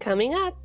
Coming 0.00 0.34
up. 0.34 0.56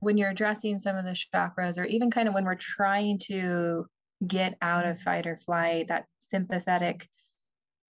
When 0.00 0.16
you're 0.16 0.30
addressing 0.30 0.80
some 0.80 0.96
of 0.96 1.04
the 1.04 1.16
chakras, 1.34 1.78
or 1.78 1.84
even 1.84 2.10
kind 2.10 2.28
of 2.28 2.34
when 2.34 2.44
we're 2.44 2.56
trying 2.56 3.18
to 3.28 3.84
get 4.26 4.56
out 4.60 4.84
of 4.84 5.00
fight 5.00 5.26
or 5.26 5.38
flight, 5.46 5.86
that 5.88 6.06
sympathetic, 6.18 7.08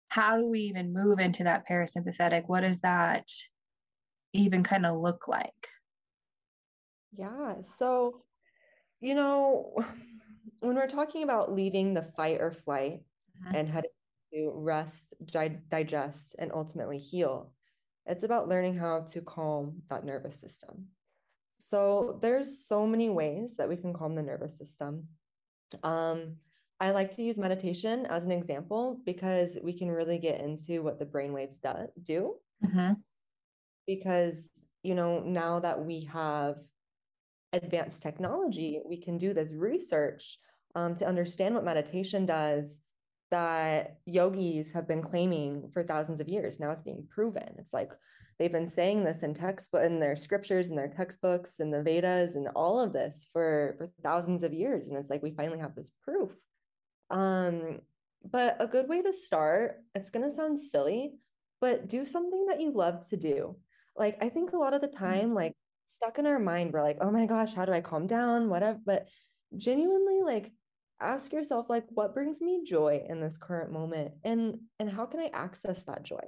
how 0.09 0.39
do 0.39 0.49
we 0.49 0.61
even 0.61 0.95
move 0.95 1.19
into 1.19 1.45
that 1.45 1.65
parasympathetic? 1.71 2.45
What 2.47 2.61
does 2.61 2.81
that 2.81 3.29
even 4.33 4.65
kind 4.65 4.87
of 4.87 5.01
look 5.01 5.29
like? 5.29 5.53
Yeah. 7.13 7.57
So, 7.63 8.23
you 9.01 9.15
know, 9.15 9.77
when 10.61 10.77
we're 10.77 10.89
talking 10.89 11.23
about 11.23 11.53
leaving 11.53 11.93
the 11.93 12.03
fight 12.17 12.41
or 12.41 12.51
flight 12.51 13.01
mm-hmm. 13.45 13.55
and 13.55 13.69
heading 13.69 13.91
to 14.33 14.53
rest, 14.55 15.13
di- 15.27 15.61
digest, 15.69 16.37
and 16.39 16.51
ultimately 16.53 16.99
heal, 16.99 17.53
it's 18.07 18.23
about 18.23 18.49
learning 18.49 18.77
how 18.77 19.01
to 19.01 19.21
calm 19.21 19.83
that 19.91 20.05
nervous 20.05 20.39
system. 20.39 20.87
So 21.59 22.19
there's 22.21 22.67
so 22.67 22.87
many 22.87 23.09
ways 23.09 23.57
that 23.57 23.69
we 23.69 23.77
can 23.77 23.93
calm 23.93 24.15
the 24.15 24.23
nervous 24.23 24.59
system. 24.59 25.09
Um, 25.83 26.37
I 26.81 26.91
like 26.91 27.15
to 27.17 27.23
use 27.23 27.39
meditation 27.39 28.07
as 28.07 28.25
an 28.25 28.31
example 28.31 29.01
because 29.07 29.57
we 29.63 29.73
can 29.73 29.91
really 29.91 30.19
get 30.19 30.41
into 30.41 30.83
what 30.83 30.99
the 30.99 31.07
brainwaves 31.07 31.61
do. 31.63 31.89
do. 32.03 32.35
Mm-hmm. 32.65 32.93
Because 33.87 34.49
you 34.83 34.95
know 34.95 35.21
now 35.21 35.61
that 35.61 35.83
we 35.83 36.03
have 36.13 36.57
advanced 37.53 38.03
technology, 38.03 38.81
we 38.85 38.99
can 38.99 39.17
do 39.17 39.33
this 39.33 39.53
research 39.53 40.39
um, 40.75 40.97
to 40.97 41.07
understand 41.07 41.55
what 41.55 41.65
meditation 41.65 42.27
does 42.27 42.81
that 43.31 43.99
yogis 44.07 44.73
have 44.73 44.87
been 44.87 45.03
claiming 45.03 45.69
for 45.73 45.83
thousands 45.83 46.21
of 46.21 46.29
years. 46.29 46.61
Now 46.61 46.71
it's 46.71 46.83
being 46.83 47.07
proven. 47.09 47.55
It's 47.59 47.73
like 47.73 47.93
they've 48.39 48.53
been 48.53 48.69
saying 48.69 49.05
this 49.05 49.23
in 49.23 49.35
textbook 49.35 49.83
in 49.83 50.01
their 50.01 50.17
scriptures 50.17 50.69
and 50.69 50.79
their 50.79 50.89
textbooks 50.89 51.61
and 51.61 51.73
the 51.73 51.83
Vedas 51.83 52.35
and 52.35 52.49
all 52.55 52.81
of 52.81 52.93
this 52.93 53.27
for, 53.33 53.75
for 53.79 53.91
thousands 54.03 54.43
of 54.43 54.53
years. 54.53 54.89
And 54.89 54.97
it's 54.97 55.11
like 55.11 55.23
we 55.23 55.33
finally 55.33 55.59
have 55.59 55.75
this 55.75 55.91
proof. 56.03 56.31
Um, 57.11 57.81
but 58.31 58.57
a 58.61 58.67
good 58.67 58.89
way 58.89 59.03
to 59.03 59.13
start, 59.13 59.83
it's 59.95 60.11
gonna 60.11 60.35
sound 60.35 60.61
silly, 60.61 61.15
but 61.61 61.89
do 61.89 62.05
something 62.05 62.47
that 62.47 62.61
you 62.61 62.73
love 62.73 63.07
to 63.09 63.17
do. 63.17 63.57
Like 63.97 64.23
I 64.23 64.29
think 64.29 64.53
a 64.53 64.59
lot 64.59 64.75
of 64.75 64.81
the 64.81 64.89
mm-hmm. 64.89 65.05
time, 65.05 65.35
like 65.35 65.55
stuck 65.89 66.19
in 66.19 66.27
our 66.27 66.39
mind, 66.39 66.73
we're 66.73 66.83
like, 66.83 66.99
oh 67.01 67.11
my 67.11 67.27
gosh, 67.27 67.53
how 67.55 67.65
do 67.65 67.73
I 67.73 67.81
calm 67.81 68.07
down? 68.07 68.49
Whatever. 68.49 68.79
But 68.85 69.09
genuinely 69.57 70.23
like 70.23 70.53
ask 71.05 71.33
yourself 71.33 71.69
like 71.69 71.85
what 71.91 72.15
brings 72.15 72.41
me 72.41 72.63
joy 72.65 73.03
in 73.09 73.21
this 73.21 73.37
current 73.37 73.71
moment 73.71 74.13
and 74.25 74.59
and 74.79 74.91
how 74.91 75.05
can 75.05 75.21
i 75.21 75.31
access 75.33 75.83
that 75.83 76.03
joy 76.03 76.25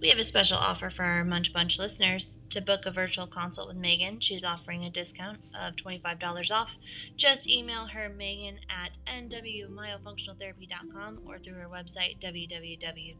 We 0.00 0.10
have 0.10 0.18
a 0.20 0.24
special 0.24 0.58
offer 0.58 0.90
for 0.90 1.02
our 1.02 1.24
Munch 1.24 1.52
Bunch 1.52 1.76
listeners. 1.76 2.38
To 2.50 2.60
book 2.60 2.86
a 2.86 2.92
virtual 2.92 3.26
consult 3.26 3.66
with 3.66 3.76
Megan, 3.76 4.20
she's 4.20 4.44
offering 4.44 4.84
a 4.84 4.90
discount 4.90 5.40
of 5.60 5.74
$25 5.74 6.52
off. 6.52 6.78
Just 7.16 7.48
email 7.48 7.86
her 7.86 8.08
Megan 8.08 8.60
at 8.70 8.96
nwmyofunctionaltherapy.com 9.06 11.22
or 11.26 11.40
through 11.40 11.54
her 11.54 11.68
website 11.68 12.20
www 12.20 13.16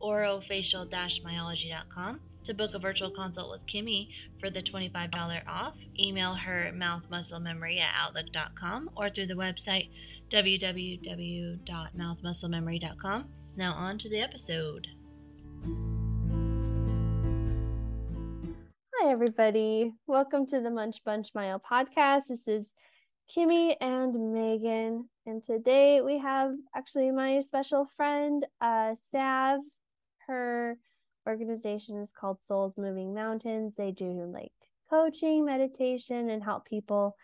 orofacial-myology.com. 0.00 2.20
To 2.48 2.54
book 2.54 2.72
a 2.72 2.78
virtual 2.78 3.10
consult 3.10 3.50
with 3.50 3.66
Kimi 3.66 4.08
for 4.38 4.48
the 4.48 4.62
$25 4.62 5.46
off, 5.46 5.76
email 6.00 6.32
her 6.32 6.72
mouthmusclememory 6.74 7.78
at 7.78 7.94
outlook.com 7.94 8.88
or 8.96 9.10
through 9.10 9.26
the 9.26 9.34
website 9.34 9.90
www.mouthmusclememory.com. 10.30 13.24
Now 13.54 13.74
on 13.74 13.98
to 13.98 14.08
the 14.08 14.20
episode. 14.20 14.88
Hi, 18.94 19.10
everybody. 19.10 19.92
Welcome 20.06 20.46
to 20.46 20.62
the 20.62 20.70
Munch 20.70 21.04
Bunch 21.04 21.34
Myo 21.34 21.58
podcast. 21.58 22.28
This 22.28 22.48
is 22.48 22.72
Kimi 23.28 23.78
and 23.78 24.32
Megan. 24.32 25.10
And 25.26 25.44
today 25.44 26.00
we 26.00 26.16
have 26.16 26.54
actually 26.74 27.10
my 27.10 27.40
special 27.40 27.90
friend, 27.94 28.46
uh, 28.62 28.94
Sav 29.10 29.60
her 30.26 30.78
organization 31.28 31.98
is 31.98 32.12
called 32.12 32.42
Souls 32.42 32.74
Moving 32.76 33.14
Mountains. 33.14 33.74
They 33.76 33.92
do 33.92 34.28
like 34.32 34.52
coaching, 34.90 35.44
meditation, 35.44 36.30
and 36.30 36.42
help 36.42 36.64
people 36.64 37.16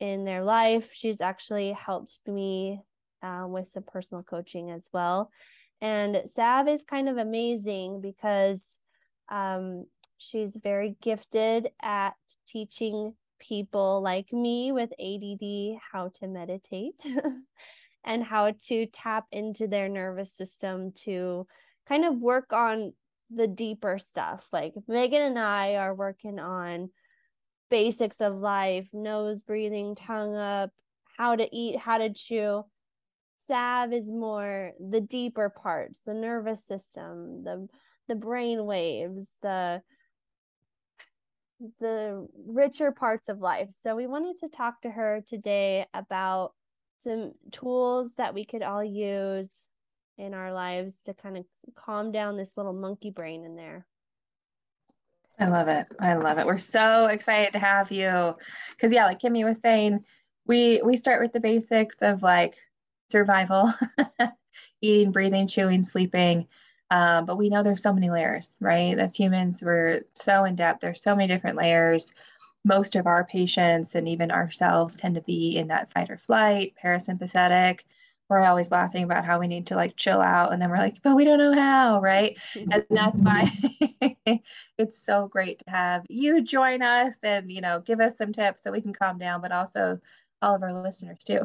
in 0.00 0.24
their 0.24 0.42
life. 0.42 0.90
She's 0.92 1.20
actually 1.20 1.72
helped 1.72 2.18
me 2.26 2.82
um, 3.22 3.52
with 3.52 3.68
some 3.68 3.84
personal 3.84 4.22
coaching 4.22 4.70
as 4.70 4.88
well. 4.92 5.30
And 5.80 6.22
Sav 6.26 6.68
is 6.68 6.84
kind 6.84 7.08
of 7.08 7.18
amazing 7.18 8.00
because 8.00 8.78
um, 9.28 9.86
she's 10.16 10.56
very 10.56 10.96
gifted 11.02 11.68
at 11.82 12.14
teaching 12.46 13.14
people 13.38 14.00
like 14.00 14.32
me 14.32 14.72
with 14.72 14.92
ADD 14.92 15.78
how 15.92 16.10
to 16.20 16.28
meditate 16.28 17.04
and 18.04 18.22
how 18.22 18.54
to 18.68 18.86
tap 18.86 19.26
into 19.32 19.66
their 19.66 19.88
nervous 19.88 20.32
system 20.32 20.92
to 21.04 21.46
kind 21.88 22.04
of 22.04 22.16
work 22.16 22.52
on 22.52 22.92
the 23.34 23.46
deeper 23.46 23.98
stuff. 23.98 24.46
Like 24.52 24.74
Megan 24.88 25.22
and 25.22 25.38
I 25.38 25.76
are 25.76 25.94
working 25.94 26.38
on 26.38 26.90
basics 27.70 28.20
of 28.20 28.36
life, 28.36 28.88
nose 28.92 29.42
breathing, 29.42 29.94
tongue 29.94 30.36
up, 30.36 30.70
how 31.16 31.36
to 31.36 31.48
eat, 31.56 31.78
how 31.78 31.98
to 31.98 32.12
chew. 32.12 32.64
Sav 33.46 33.92
is 33.92 34.10
more 34.10 34.72
the 34.78 35.00
deeper 35.00 35.50
parts, 35.50 36.00
the 36.06 36.14
nervous 36.14 36.64
system, 36.64 37.44
the 37.44 37.68
the 38.08 38.14
brain 38.14 38.64
waves, 38.64 39.28
the 39.42 39.82
the 41.80 42.26
richer 42.46 42.92
parts 42.92 43.28
of 43.28 43.38
life. 43.38 43.68
So 43.82 43.94
we 43.94 44.06
wanted 44.06 44.38
to 44.38 44.48
talk 44.48 44.82
to 44.82 44.90
her 44.90 45.22
today 45.26 45.86
about 45.94 46.54
some 46.98 47.32
tools 47.50 48.14
that 48.16 48.34
we 48.34 48.44
could 48.44 48.62
all 48.62 48.82
use 48.82 49.68
in 50.18 50.34
our 50.34 50.52
lives 50.52 50.94
to 51.04 51.14
kind 51.14 51.36
of 51.36 51.44
calm 51.74 52.12
down 52.12 52.36
this 52.36 52.56
little 52.56 52.72
monkey 52.72 53.10
brain 53.10 53.44
in 53.44 53.56
there. 53.56 53.86
I 55.38 55.48
love 55.48 55.68
it. 55.68 55.86
I 55.98 56.14
love 56.14 56.38
it. 56.38 56.46
We're 56.46 56.58
so 56.58 57.06
excited 57.06 57.52
to 57.54 57.58
have 57.58 57.90
you. 57.90 58.36
Cause 58.78 58.92
yeah, 58.92 59.06
like 59.06 59.18
Kimi 59.18 59.44
was 59.44 59.60
saying, 59.60 60.04
we 60.46 60.82
we 60.84 60.96
start 60.96 61.22
with 61.22 61.32
the 61.32 61.40
basics 61.40 61.96
of 62.02 62.22
like 62.22 62.56
survival, 63.10 63.72
eating, 64.80 65.12
breathing, 65.12 65.46
chewing, 65.48 65.82
sleeping. 65.82 66.46
Um, 66.90 67.24
but 67.24 67.38
we 67.38 67.48
know 67.48 67.62
there's 67.62 67.82
so 67.82 67.92
many 67.92 68.10
layers, 68.10 68.58
right? 68.60 68.98
As 68.98 69.16
humans, 69.16 69.62
we're 69.62 70.02
so 70.14 70.44
in 70.44 70.56
depth. 70.56 70.80
There's 70.80 71.02
so 71.02 71.16
many 71.16 71.32
different 71.32 71.56
layers. 71.56 72.12
Most 72.64 72.96
of 72.96 73.06
our 73.06 73.24
patients 73.24 73.94
and 73.94 74.06
even 74.06 74.30
ourselves 74.30 74.94
tend 74.94 75.14
to 75.14 75.22
be 75.22 75.56
in 75.56 75.68
that 75.68 75.92
fight 75.92 76.10
or 76.10 76.18
flight, 76.18 76.74
parasympathetic, 76.82 77.80
we're 78.32 78.42
always 78.42 78.70
laughing 78.70 79.04
about 79.04 79.24
how 79.24 79.38
we 79.38 79.46
need 79.46 79.66
to 79.66 79.76
like 79.76 79.94
chill 79.96 80.20
out 80.20 80.52
and 80.52 80.60
then 80.60 80.70
we're 80.70 80.78
like 80.78 80.96
but 81.04 81.14
we 81.14 81.24
don't 81.24 81.38
know 81.38 81.52
how 81.52 82.00
right? 82.00 82.36
And 82.56 82.84
that's 82.90 83.20
why 83.22 83.50
it's 84.78 85.04
so 85.04 85.28
great 85.28 85.58
to 85.60 85.70
have 85.70 86.04
you 86.08 86.42
join 86.42 86.82
us 86.82 87.18
and 87.22 87.50
you 87.50 87.60
know 87.60 87.80
give 87.80 88.00
us 88.00 88.16
some 88.16 88.32
tips 88.32 88.62
so 88.62 88.72
we 88.72 88.80
can 88.80 88.94
calm 88.94 89.18
down 89.18 89.42
but 89.42 89.52
also 89.52 89.98
all 90.40 90.54
of 90.54 90.62
our 90.62 90.72
listeners 90.72 91.22
too. 91.24 91.40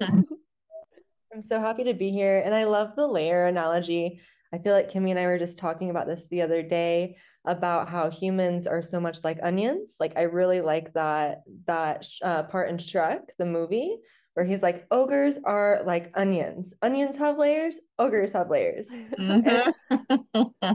I'm 0.00 1.42
so 1.46 1.60
happy 1.60 1.84
to 1.84 1.94
be 1.94 2.10
here 2.10 2.42
and 2.44 2.54
i 2.54 2.64
love 2.64 2.96
the 2.96 3.06
layer 3.06 3.46
analogy. 3.46 4.20
I 4.52 4.58
feel 4.58 4.72
like 4.72 4.88
Kimi 4.88 5.10
and 5.10 5.20
I 5.20 5.26
were 5.26 5.38
just 5.38 5.58
talking 5.58 5.90
about 5.90 6.06
this 6.06 6.26
the 6.28 6.40
other 6.42 6.62
day 6.62 7.16
about 7.44 7.88
how 7.88 8.10
humans 8.10 8.66
are 8.66 8.80
so 8.80 8.98
much 8.98 9.22
like 9.22 9.38
onions. 9.42 9.94
Like 10.00 10.16
I 10.16 10.22
really 10.22 10.62
like 10.62 10.94
that 10.94 11.42
that 11.66 12.06
uh, 12.22 12.44
part 12.44 12.70
in 12.70 12.78
Shrek, 12.78 13.28
the 13.38 13.44
movie, 13.44 13.98
where 14.38 14.46
he's 14.46 14.62
like, 14.62 14.86
ogres 14.92 15.40
are 15.44 15.82
like 15.84 16.12
onions. 16.14 16.72
Onions 16.82 17.16
have 17.16 17.38
layers, 17.38 17.80
ogres 17.98 18.30
have 18.30 18.48
layers. 18.48 18.86
Mm-hmm. 19.18 20.72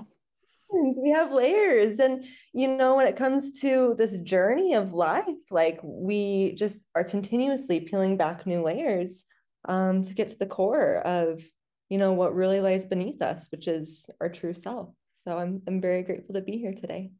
we 1.01 1.11
have 1.11 1.31
layers. 1.31 1.99
And, 1.99 2.25
you 2.51 2.67
know, 2.67 2.97
when 2.97 3.07
it 3.07 3.15
comes 3.15 3.61
to 3.61 3.95
this 3.97 4.19
journey 4.19 4.73
of 4.73 4.91
life, 4.91 5.23
like 5.49 5.79
we 5.81 6.55
just 6.55 6.85
are 6.93 7.05
continuously 7.05 7.79
peeling 7.79 8.17
back 8.17 8.45
new 8.45 8.61
layers 8.61 9.23
um, 9.69 10.03
to 10.03 10.13
get 10.13 10.27
to 10.27 10.37
the 10.37 10.45
core 10.45 10.97
of, 10.97 11.41
you 11.87 11.97
know, 11.97 12.11
what 12.11 12.35
really 12.35 12.59
lies 12.59 12.85
beneath 12.85 13.21
us, 13.21 13.47
which 13.49 13.69
is 13.69 14.05
our 14.19 14.27
true 14.27 14.53
self. 14.53 14.89
So 15.23 15.37
I'm, 15.37 15.61
I'm 15.69 15.79
very 15.79 16.03
grateful 16.03 16.35
to 16.35 16.41
be 16.41 16.57
here 16.57 16.73
today. 16.73 17.11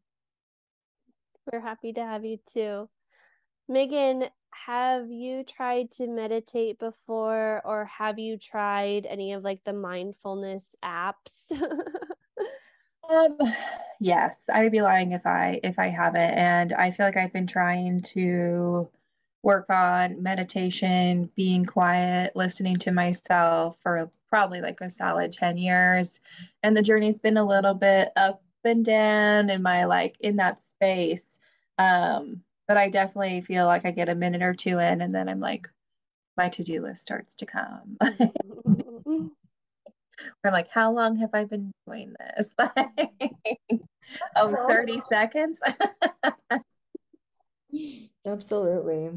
We're 1.50 1.62
happy 1.62 1.94
to 1.94 2.02
have 2.02 2.26
you 2.26 2.40
too. 2.52 2.90
Megan, 3.70 4.26
have 4.66 5.12
you 5.12 5.44
tried 5.44 5.92
to 5.92 6.08
meditate 6.08 6.80
before 6.80 7.62
or 7.66 7.86
have 7.86 8.18
you 8.18 8.38
tried 8.38 9.06
any 9.06 9.34
of 9.34 9.44
like 9.44 9.64
the 9.66 9.74
mindfulness 9.74 10.76
apps? 10.84 11.52
um, 13.10 13.38
yes, 14.00 14.44
I 14.54 14.64
would 14.64 14.72
be 14.72 14.82
lying 14.82 15.12
if 15.12 15.26
I 15.26 15.60
if 15.64 15.80
I 15.80 15.88
haven't 15.88 16.22
and 16.22 16.74
I 16.74 16.92
feel 16.92 17.06
like 17.06 17.18
I've 17.18 17.34
been 17.34 17.48
trying 17.48 18.02
to 18.14 18.90
work 19.44 19.70
on 19.70 20.24
meditation, 20.24 21.30
being 21.36 21.66
quiet, 21.66 22.34
listening 22.34 22.78
to 22.78 22.92
myself 22.92 23.78
for 23.84 24.10
probably 24.30 24.62
like 24.62 24.80
a 24.80 24.90
solid 24.90 25.34
10 25.34 25.58
years. 25.58 26.22
And 26.64 26.76
the 26.76 26.82
journey's 26.82 27.20
been 27.20 27.38
a 27.38 27.46
little 27.46 27.74
bit 27.74 28.10
up 28.16 28.42
and 28.64 28.86
down 28.86 29.50
in 29.50 29.62
my 29.62 29.84
like 29.84 30.16
in 30.22 30.38
that 30.38 30.62
space. 30.62 31.26
Um, 31.78 32.44
but 32.68 32.78
I 32.78 32.90
definitely 32.90 33.42
feel 33.42 33.66
like 33.66 33.86
I 33.86 33.92
get 33.92 34.10
a 34.10 34.16
minute 34.16 34.42
or 34.42 34.54
two 34.54 34.80
in 34.80 35.02
and 35.02 35.14
then 35.14 35.30
I'm 35.30 35.40
like, 35.40 35.68
my 36.38 36.50
to-do 36.50 36.82
list 36.82 37.02
starts 37.02 37.36
to 37.36 37.46
come. 37.46 37.98
I'm 40.44 40.54
like, 40.54 40.70
how 40.70 40.92
long 40.92 41.18
have 41.18 41.32
I 41.34 41.46
been 41.46 41.72
doing 41.88 42.14
this? 42.20 42.50
oh, 44.36 44.68
30 44.68 45.02
seconds. 45.02 45.60
Absolutely. 48.26 49.10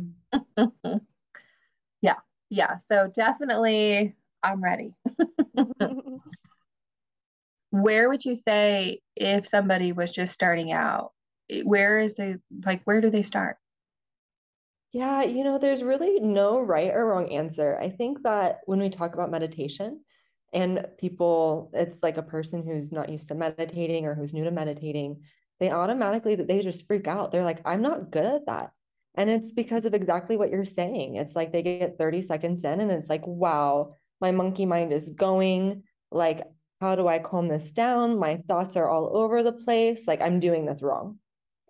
yeah. 2.01 2.17
Yeah. 2.51 2.77
So 2.91 3.11
definitely 3.15 4.15
I'm 4.43 4.63
ready. 4.63 4.95
where 7.71 8.09
would 8.09 8.25
you 8.25 8.35
say 8.35 9.01
if 9.15 9.47
somebody 9.47 9.93
was 9.93 10.11
just 10.11 10.33
starting 10.33 10.73
out, 10.73 11.13
Eh, 11.51 11.63
where 11.65 11.99
is 11.99 12.15
they 12.15 12.37
like 12.65 12.83
where 12.85 13.01
do 13.01 13.11
they 13.11 13.23
start? 13.23 13.57
Yeah, 14.93 15.23
you 15.25 15.45
know, 15.45 15.59
there's 15.59 15.83
really 15.83 16.21
no 16.21 16.61
right 16.61 16.91
or 16.91 17.07
wrong 17.07 17.31
answer. 17.31 17.79
I 17.81 17.91
think 17.91 18.23
that 18.23 18.61
when 18.65 18.79
we 18.81 18.89
talk 18.89 19.15
about 19.15 19.31
meditation 19.31 20.01
and 20.53 20.87
people, 20.99 21.71
it's 21.75 22.03
like 22.03 22.17
a 22.17 22.23
person 22.23 22.65
who's 22.65 22.93
not 22.93 23.11
used 23.11 23.29
to 23.29 23.35
meditating 23.35 24.07
or 24.07 24.15
who's 24.15 24.33
new 24.33 24.45
to 24.45 24.51
meditating, 24.51 25.23
they 25.61 25.71
automatically 25.71 26.35
they 26.35 26.63
just 26.63 26.87
freak 26.87 27.07
out. 27.09 27.31
They're 27.31 27.45
like, 27.45 27.61
I'm 27.65 27.83
not 27.83 28.11
good 28.11 28.25
at 28.25 28.47
that. 28.47 28.73
And 29.17 29.29
it's 29.31 29.53
because 29.53 29.85
of 29.85 29.95
exactly 29.95 30.37
what 30.37 30.51
you're 30.51 30.65
saying. 30.65 31.17
It's 31.17 31.35
like 31.37 31.53
they 31.53 31.63
get 31.63 31.99
30 31.99 32.23
seconds 32.23 32.65
in 32.65 32.81
and 32.81 32.91
it's 32.91 33.09
like, 33.11 33.27
wow, 33.27 33.97
my 34.21 34.31
monkey 34.31 34.67
mind 34.67 34.93
is 34.93 35.11
going. 35.11 35.83
Like, 36.11 36.43
how 36.81 36.97
do 36.97 37.09
I 37.09 37.19
calm 37.19 37.49
this 37.49 37.73
down? 37.73 38.19
My 38.19 38.37
thoughts 38.49 38.77
are 38.77 38.89
all 38.89 39.17
over 39.17 39.43
the 39.43 39.53
place. 39.53 40.07
Like, 40.07 40.21
I'm 40.21 40.41
doing 40.41 40.67
this 40.67 40.83
wrong. 40.83 41.19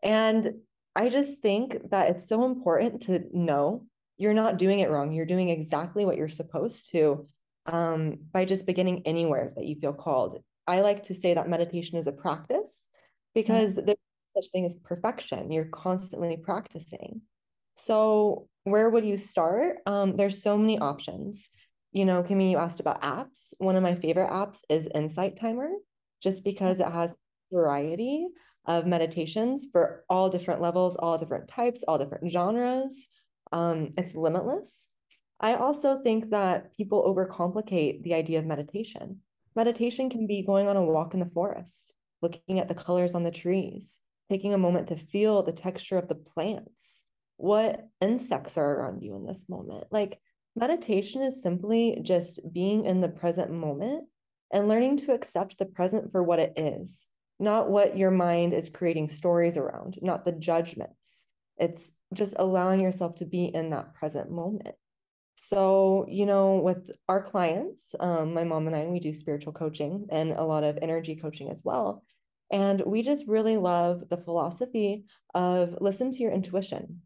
And 0.07 0.55
I 0.95 1.09
just 1.09 1.41
think 1.43 1.91
that 1.91 2.09
it's 2.09 2.29
so 2.29 2.45
important 2.45 3.03
to 3.03 3.25
know 3.33 3.85
you're 4.19 4.33
not 4.33 4.57
doing 4.57 4.79
it 4.79 4.89
wrong. 4.89 5.13
You're 5.13 5.27
doing 5.27 5.49
exactly 5.49 6.07
what 6.07 6.17
you're 6.17 6.29
supposed 6.29 6.91
to 6.93 7.27
um, 7.67 8.21
by 8.33 8.45
just 8.45 8.67
beginning 8.67 9.03
anywhere 9.05 9.53
that 9.57 9.67
you 9.67 9.75
feel 9.75 9.93
called. 9.93 10.41
I 10.67 10.81
like 10.81 11.03
to 11.05 11.15
say 11.15 11.35
that 11.35 11.49
meditation 11.49 11.99
is 11.99 12.07
a 12.07 12.13
practice 12.13 12.89
because 13.35 13.75
mm-hmm. 13.75 13.87
there's 13.87 13.99
such 14.37 14.51
thing 14.53 14.65
as 14.65 14.77
perfection. 14.77 15.51
You're 15.51 15.67
constantly 15.67 16.37
practicing. 16.37 17.23
So 17.77 18.49
where 18.63 18.89
would 18.89 19.05
you 19.05 19.17
start? 19.17 19.79
Um, 19.87 20.17
there's 20.17 20.41
so 20.41 20.57
many 20.57 20.79
options. 20.79 21.51
You 21.91 22.05
know, 22.05 22.23
Kimi, 22.23 22.53
you 22.53 22.59
asked 22.59 22.81
about 22.81 23.03
apps. 23.03 23.55
One 23.59 23.75
of 23.75 23.83
my 23.83 23.97
favorite 23.97 24.31
apps 24.31 24.61
is 24.69 24.89
Insight 24.95 25.37
Timer, 25.37 25.71
just 26.23 26.45
because 26.45 26.79
it 26.79 26.87
has 26.87 27.13
variety 27.53 28.27
of 28.67 28.87
meditations 28.87 29.67
for 29.71 30.05
all 30.09 30.29
different 30.29 30.61
levels, 30.61 30.97
all 30.97 31.19
different 31.19 31.49
types, 31.49 31.85
all 31.87 31.99
different 31.99 32.31
genres. 32.31 33.09
Um, 33.53 33.93
it's 33.97 34.15
limitless. 34.15 34.89
I 35.41 35.55
also 35.55 36.03
think 36.03 36.31
that 36.31 36.75
people 36.77 37.05
overcomplicate 37.05 38.03
the 38.03 38.15
idea 38.15 38.39
of 38.39 38.47
meditation. 38.47 39.21
Meditation 39.55 40.11
can 40.11 40.27
be 40.27 40.43
going 40.43 40.67
on 40.67 40.77
a 40.77 40.85
walk 40.85 41.15
in 41.15 41.21
the 41.21 41.31
forest, 41.35 41.93
looking 42.23 42.59
at 42.59 42.69
the 42.69 42.75
colors 42.75 43.15
on 43.15 43.23
the 43.23 43.31
trees, 43.31 44.01
taking 44.31 44.55
a 44.55 44.59
moment 44.59 44.89
to 44.89 44.97
feel 44.97 45.43
the 45.43 45.53
texture 45.53 45.99
of 45.99 46.09
the 46.09 46.15
plants, 46.15 47.05
what 47.37 47.87
insects 48.01 48.57
are 48.57 48.77
around 48.77 49.03
you 49.03 49.15
in 49.15 49.27
this 49.27 49.49
moment. 49.49 49.85
Like 49.91 50.19
meditation 50.57 51.23
is 51.23 51.43
simply 51.43 52.01
just 52.03 52.41
being 52.53 52.87
in 52.87 53.01
the 53.01 53.09
present 53.09 53.51
moment 53.51 54.05
and 54.53 54.69
learning 54.69 54.97
to 54.99 55.13
accept 55.13 55.59
the 55.59 55.67
present 55.67 56.13
for 56.13 56.23
what 56.23 56.39
it 56.39 56.55
is, 56.57 57.07
not 57.39 57.69
what 57.69 57.97
your 57.97 58.11
mind 58.11 58.55
is 58.55 58.71
creating 58.71 59.11
stories 59.11 59.57
around, 59.57 59.99
not 60.03 60.25
the 60.25 60.33
judgments. 60.33 61.27
It's 61.59 61.91
just 62.15 62.35
allowing 62.39 62.81
yourself 62.81 63.17
to 63.17 63.27
be 63.27 63.47
in 63.47 63.71
that 63.71 63.95
present 63.95 64.31
moment. 64.31 64.75
So, 65.37 66.07
you 66.09 66.25
know, 66.25 66.59
with 66.59 66.91
our 67.09 67.23
clients, 67.23 67.95
um, 68.01 68.33
my 68.33 68.45
mom 68.45 68.67
and 68.67 68.75
I, 68.75 68.87
we 68.87 69.01
do 69.01 69.13
spiritual 69.13 69.53
coaching 69.53 70.07
and 70.11 70.33
a 70.33 70.45
lot 70.45 70.65
of 70.65 70.79
energy 70.81 71.15
coaching 71.15 71.51
as 71.51 71.63
well. 71.63 72.03
And 72.51 72.81
we 72.87 73.03
just 73.03 73.27
really 73.27 73.57
love 73.57 74.09
the 74.09 74.17
philosophy 74.17 75.05
of 75.35 75.77
listen 75.81 76.11
to 76.13 76.19
your 76.19 76.33
intuition. 76.33 77.03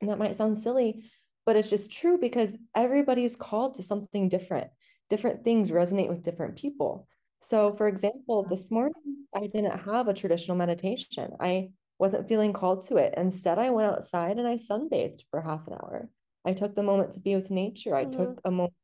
And 0.00 0.10
that 0.10 0.18
might 0.18 0.36
sound 0.36 0.58
silly, 0.58 1.04
but 1.46 1.56
it's 1.56 1.70
just 1.70 1.90
true 1.90 2.18
because 2.18 2.56
everybody's 2.76 3.36
called 3.36 3.76
to 3.76 3.82
something 3.82 4.28
different. 4.28 4.68
Different 5.10 5.42
things 5.42 5.70
resonate 5.70 6.08
with 6.08 6.22
different 6.22 6.56
people. 6.56 7.08
So, 7.46 7.74
for 7.74 7.88
example, 7.88 8.46
this 8.48 8.70
morning 8.70 9.26
I 9.34 9.46
didn't 9.46 9.78
have 9.80 10.08
a 10.08 10.14
traditional 10.14 10.56
meditation. 10.56 11.32
I 11.40 11.68
wasn't 11.98 12.28
feeling 12.28 12.54
called 12.54 12.82
to 12.86 12.96
it. 12.96 13.14
Instead, 13.16 13.58
I 13.58 13.70
went 13.70 13.92
outside 13.92 14.38
and 14.38 14.48
I 14.48 14.56
sunbathed 14.56 15.20
for 15.30 15.42
half 15.42 15.66
an 15.66 15.74
hour. 15.74 16.08
I 16.46 16.54
took 16.54 16.74
the 16.74 16.82
moment 16.82 17.12
to 17.12 17.20
be 17.20 17.34
with 17.34 17.50
nature. 17.50 17.94
I 17.94 18.04
mm-hmm. 18.06 18.18
took 18.18 18.40
a 18.44 18.50
moment 18.50 18.74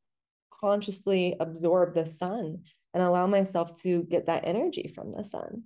consciously 0.61 1.37
absorb 1.41 1.95
the 1.95 2.05
sun 2.05 2.63
and 2.93 3.03
allow 3.03 3.27
myself 3.27 3.81
to 3.81 4.03
get 4.03 4.27
that 4.27 4.47
energy 4.47 4.93
from 4.95 5.11
the 5.11 5.25
sun. 5.25 5.63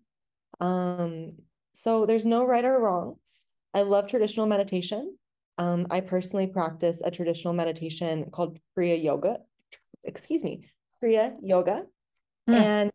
Um, 0.61 1.33
so 1.73 2.07
there's 2.07 2.25
no 2.25 2.47
right 2.47 2.65
or 2.65 2.81
wrongs. 2.81 3.45
I 3.75 3.83
love 3.83 4.07
traditional 4.07 4.47
meditation. 4.47 5.17
Um, 5.59 5.89
I 5.91 6.01
personally 6.01 6.47
practice 6.47 7.03
a 7.05 7.11
traditional 7.11 7.55
meditation 7.55 8.31
called 8.31 8.59
Kriya 8.79 9.03
Yoga. 9.03 9.39
Excuse 10.05 10.45
me, 10.45 10.69
Kriya 11.03 11.37
Yoga. 11.43 11.87
Mm. 12.49 12.55
And 12.55 12.91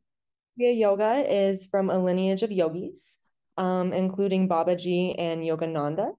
Kriya 0.60 0.78
Yoga 0.78 1.26
is 1.28 1.66
from 1.66 1.90
a 1.90 1.98
lineage 1.98 2.44
of 2.44 2.52
yogis, 2.52 3.18
um, 3.58 3.94
including 3.94 4.50
Babaji 4.50 5.16
and 5.18 5.42
Yogananda. 5.42 6.14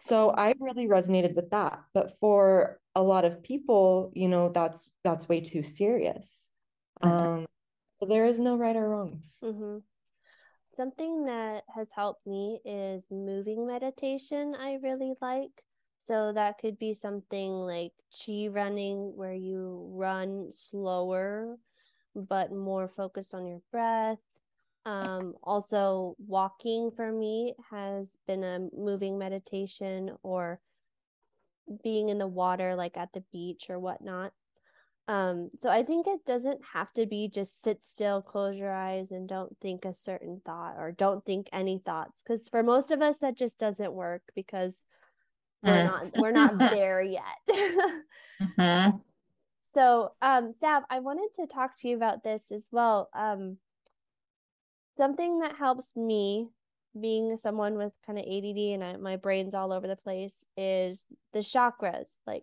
So 0.00 0.30
I 0.30 0.54
really 0.58 0.86
resonated 0.86 1.34
with 1.34 1.50
that. 1.50 1.80
But 1.92 2.18
for 2.20 2.80
a 2.94 3.02
lot 3.02 3.24
of 3.24 3.42
people, 3.42 4.12
you 4.14 4.28
know, 4.28 4.48
that's 4.50 4.90
that's 5.04 5.28
way 5.28 5.40
too 5.40 5.62
serious. 5.62 6.48
Um, 7.02 7.46
so 7.98 8.06
there 8.06 8.26
is 8.26 8.38
no 8.38 8.56
right 8.56 8.76
or 8.76 8.88
wrongs. 8.88 9.38
Mm-hmm. 9.42 9.78
Something 10.76 11.26
that 11.26 11.64
has 11.74 11.88
helped 11.94 12.26
me 12.26 12.60
is 12.64 13.02
moving 13.10 13.66
meditation. 13.66 14.54
I 14.58 14.78
really 14.82 15.14
like. 15.20 15.52
So 16.06 16.32
that 16.32 16.58
could 16.58 16.78
be 16.78 16.94
something 16.94 17.52
like 17.52 17.92
chi 18.10 18.48
running, 18.48 19.14
where 19.16 19.34
you 19.34 19.90
run 19.92 20.50
slower 20.50 21.58
but 22.14 22.52
more 22.52 22.88
focused 22.88 23.34
on 23.34 23.46
your 23.46 23.60
breath. 23.70 24.18
Um, 24.86 25.34
also, 25.42 26.16
walking 26.26 26.90
for 26.94 27.12
me 27.12 27.54
has 27.70 28.16
been 28.26 28.44
a 28.44 28.68
moving 28.76 29.18
meditation 29.18 30.16
or 30.22 30.60
being 31.84 32.08
in 32.08 32.18
the 32.18 32.26
water, 32.26 32.74
like 32.74 32.96
at 32.96 33.12
the 33.12 33.24
beach 33.32 33.66
or 33.68 33.78
whatnot. 33.78 34.32
Um, 35.08 35.50
so 35.58 35.70
I 35.70 35.82
think 35.82 36.06
it 36.06 36.24
doesn't 36.24 36.60
have 36.72 36.92
to 36.92 37.04
be 37.04 37.28
just 37.28 37.62
sit 37.62 37.84
still, 37.84 38.22
close 38.22 38.56
your 38.56 38.72
eyes, 38.72 39.10
and 39.10 39.28
don't 39.28 39.56
think 39.60 39.84
a 39.84 39.92
certain 39.92 40.40
thought 40.46 40.76
or 40.78 40.92
don't 40.92 41.24
think 41.24 41.48
any 41.52 41.82
thoughts. 41.84 42.22
Because 42.22 42.48
for 42.48 42.62
most 42.62 42.90
of 42.90 43.02
us, 43.02 43.18
that 43.18 43.36
just 43.36 43.58
doesn't 43.58 43.92
work 43.92 44.22
because 44.36 44.76
we're 45.62 45.72
mm. 45.72 45.86
not 45.86 46.06
we're 46.16 46.30
not 46.30 46.58
there 46.58 47.02
yet. 47.02 47.22
mm-hmm. 47.50 48.98
So, 49.74 50.12
um, 50.20 50.52
Sav, 50.58 50.82
I 50.90 50.98
wanted 51.00 51.28
to 51.36 51.46
talk 51.46 51.76
to 51.78 51.88
you 51.88 51.96
about 51.96 52.24
this 52.24 52.42
as 52.50 52.66
well. 52.72 53.08
Um, 53.14 53.58
something 54.96 55.40
that 55.40 55.56
helps 55.56 55.92
me 55.94 56.48
being 57.00 57.36
someone 57.36 57.76
with 57.76 57.92
kind 58.04 58.18
of 58.18 58.24
ADD 58.24 58.58
and 58.74 58.84
I, 58.84 58.96
my 58.96 59.16
brain's 59.16 59.54
all 59.54 59.72
over 59.72 59.86
the 59.86 59.96
place 59.96 60.34
is 60.56 61.04
the 61.32 61.38
chakras, 61.38 62.16
like 62.26 62.42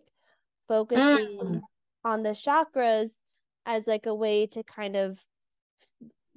focusing 0.68 1.38
mm. 1.38 1.60
on 2.04 2.22
the 2.22 2.30
chakras 2.30 3.10
as 3.66 3.86
like 3.86 4.06
a 4.06 4.14
way 4.14 4.46
to 4.46 4.62
kind 4.62 4.96
of 4.96 5.18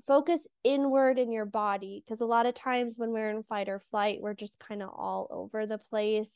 focus 0.08 0.46
inward 0.64 1.18
in 1.18 1.32
your 1.32 1.46
body 1.46 2.04
because 2.04 2.20
a 2.20 2.26
lot 2.26 2.46
of 2.46 2.54
times 2.54 2.96
when 2.98 3.12
we're 3.12 3.30
in 3.30 3.44
fight 3.44 3.70
or 3.70 3.80
flight 3.80 4.20
we're 4.20 4.34
just 4.34 4.60
kind 4.60 4.82
of 4.82 4.90
all 4.90 5.28
over 5.30 5.66
the 5.66 5.78
place 5.78 6.34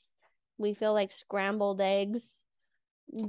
we 0.57 0.73
feel 0.73 0.93
like 0.93 1.11
scrambled 1.11 1.81
eggs 1.81 2.43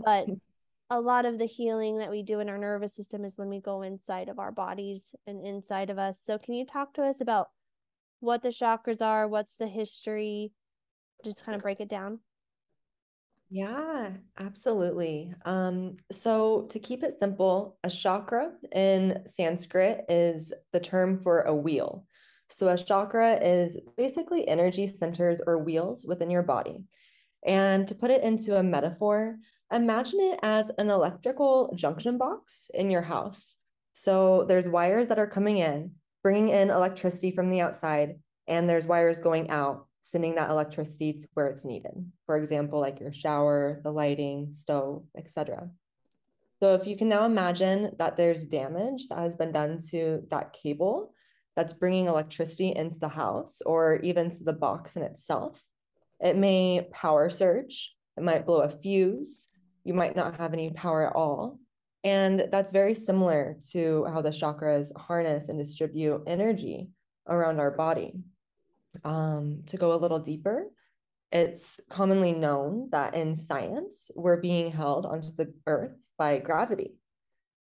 but 0.05 0.29
a 0.91 1.01
lot 1.01 1.25
of 1.25 1.39
the 1.39 1.47
healing 1.47 1.99
that 1.99 2.11
we 2.11 2.23
do 2.23 2.41
in 2.41 2.49
our 2.49 2.59
nervous 2.59 2.95
system 2.95 3.25
is 3.25 3.37
when 3.37 3.49
we 3.49 3.61
go 3.61 3.83
inside 3.83 4.29
of 4.29 4.39
our 4.39 4.53
bodies 4.53 5.15
and 5.27 5.45
inside 5.45 5.91
of 5.91 5.99
us. 5.99 6.21
So, 6.25 6.39
can 6.39 6.55
you 6.55 6.65
talk 6.65 6.95
to 6.95 7.05
us 7.05 7.21
about 7.21 7.49
what 8.21 8.43
the 8.43 8.51
chakras 8.51 9.03
are? 9.03 9.27
What's 9.27 9.57
the 9.57 9.67
history? 9.69 10.53
Just 11.25 11.45
kind 11.45 11.57
of 11.57 11.63
break 11.63 11.81
it 11.81 11.89
down. 11.89 12.21
Yeah, 13.49 14.11
absolutely. 14.39 15.33
Um, 15.45 15.99
so 16.11 16.63
to 16.71 16.81
keep 16.81 17.05
it 17.05 17.19
simple, 17.19 17.79
a 17.85 17.91
chakra 17.91 18.53
in 18.73 19.25
Sanskrit 19.33 20.05
is 20.09 20.53
the 20.73 20.81
term 20.81 21.23
for 21.23 21.43
a 21.43 21.55
wheel. 21.55 22.07
So 22.49 22.69
a 22.69 22.77
chakra 22.77 23.35
is 23.35 23.79
basically 23.97 24.49
energy 24.49 24.89
centers 24.89 25.41
or 25.47 25.59
wheels 25.59 26.05
within 26.05 26.31
your 26.31 26.43
body. 26.43 26.85
And 27.45 27.87
to 27.87 27.95
put 27.95 28.11
it 28.11 28.23
into 28.23 28.57
a 28.57 28.63
metaphor, 28.63 29.39
imagine 29.73 30.21
it 30.21 30.41
as 30.43 30.71
an 30.79 30.91
electrical 30.91 31.73
junction 31.75 32.19
box 32.19 32.71
in 32.75 32.91
your 32.91 33.03
house. 33.03 33.57
So 33.95 34.45
there's 34.45 34.69
wires 34.69 35.09
that 35.09 35.19
are 35.19 35.27
coming 35.27 35.59
in, 35.59 35.93
bringing 36.23 36.51
in 36.51 36.71
electricity 36.71 37.33
from 37.33 37.51
the 37.51 37.61
outside, 37.61 38.17
and 38.47 38.69
there's 38.69 38.87
wires 38.87 39.21
going 39.21 39.51
out, 39.51 39.87
sending 40.03 40.37
that 40.37 40.51
electricity 40.51 41.13
to 41.15 41.29
where 41.35 41.49
it's 41.49 41.65
needed. 41.65 41.93
For 42.27 42.37
example, 42.37 42.79
like 42.79 43.01
your 43.01 43.13
shower, 43.13 43.81
the 43.83 43.93
lighting, 43.93 44.51
stove, 44.53 45.05
etc. 45.17 45.69
So 46.61 46.75
if 46.75 46.87
you 46.87 46.97
can 46.97 47.09
now 47.09 47.25
imagine 47.25 47.95
that 47.99 48.17
there's 48.17 48.45
damage 48.45 49.09
that 49.09 49.19
has 49.19 49.37
been 49.37 49.53
done 49.53 49.79
to 49.91 50.23
that 50.31 50.53
cable 50.53 51.13
that's 51.55 51.73
bringing 51.73 52.07
electricity 52.07 52.75
into 52.75 52.99
the 52.99 53.09
house 53.09 53.61
or 53.67 53.97
even 54.03 54.31
to 54.31 54.45
the 54.45 54.53
box 54.53 54.97
in 54.97 55.03
itself, 55.03 55.63
it 56.21 56.37
may 56.37 56.89
power 56.93 57.29
surge, 57.29 57.95
it 58.17 58.23
might 58.23 58.47
blow 58.47 58.61
a 58.61 58.69
fuse, 58.69 59.49
you 59.87 59.95
might 59.95 60.17
not 60.17 60.37
have 60.37 60.53
any 60.53 60.71
power 60.71 61.07
at 61.07 61.15
all. 61.15 61.59
And 62.03 62.49
that's 62.51 62.73
very 62.73 62.95
similar 62.95 63.57
to 63.71 64.05
how 64.07 64.21
the 64.21 64.31
chakras 64.31 64.91
harness 64.97 65.49
and 65.49 65.59
distribute 65.59 66.23
energy 66.27 66.91
around 67.29 67.61
our 67.61 67.71
body. 67.71 68.15
Um, 69.05 69.63
to 69.67 69.77
go 69.77 69.93
a 69.93 70.03
little 70.03 70.19
deeper, 70.19 70.67
it's 71.31 71.81
commonly 71.91 72.33
known 72.33 72.89
that 72.93 73.15
in 73.15 73.37
science, 73.37 74.11
we're 74.17 74.41
being 74.41 74.71
held 74.71 75.07
onto 75.07 75.33
the 75.37 75.53
earth 75.67 75.97
by 76.19 76.39
gravity. 76.39 76.95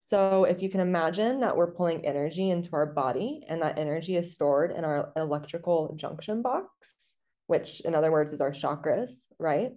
So 0.09 0.45
if 0.45 0.63
you 0.63 0.69
can 0.69 0.79
imagine 0.79 1.41
that 1.41 1.55
we're 1.55 1.73
pulling 1.73 2.05
energy 2.05 2.49
into 2.49 2.69
our 2.73 2.87
body 2.87 3.45
and 3.47 3.61
that 3.61 3.77
energy 3.77 4.15
is 4.15 4.33
stored 4.33 4.71
in 4.71 4.83
our 4.83 5.11
electrical 5.15 5.93
junction 5.95 6.41
box, 6.41 6.67
which 7.47 7.81
in 7.81 7.93
other 7.93 8.11
words 8.11 8.33
is 8.33 8.41
our 8.41 8.51
chakras, 8.51 9.27
right? 9.37 9.73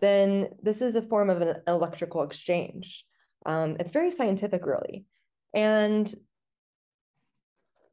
Then 0.00 0.48
this 0.62 0.80
is 0.80 0.94
a 0.94 1.02
form 1.02 1.30
of 1.30 1.40
an 1.40 1.56
electrical 1.66 2.22
exchange. 2.22 3.04
Um, 3.46 3.76
it's 3.80 3.92
very 3.92 4.12
scientific, 4.12 4.66
really. 4.66 5.04
And, 5.54 6.12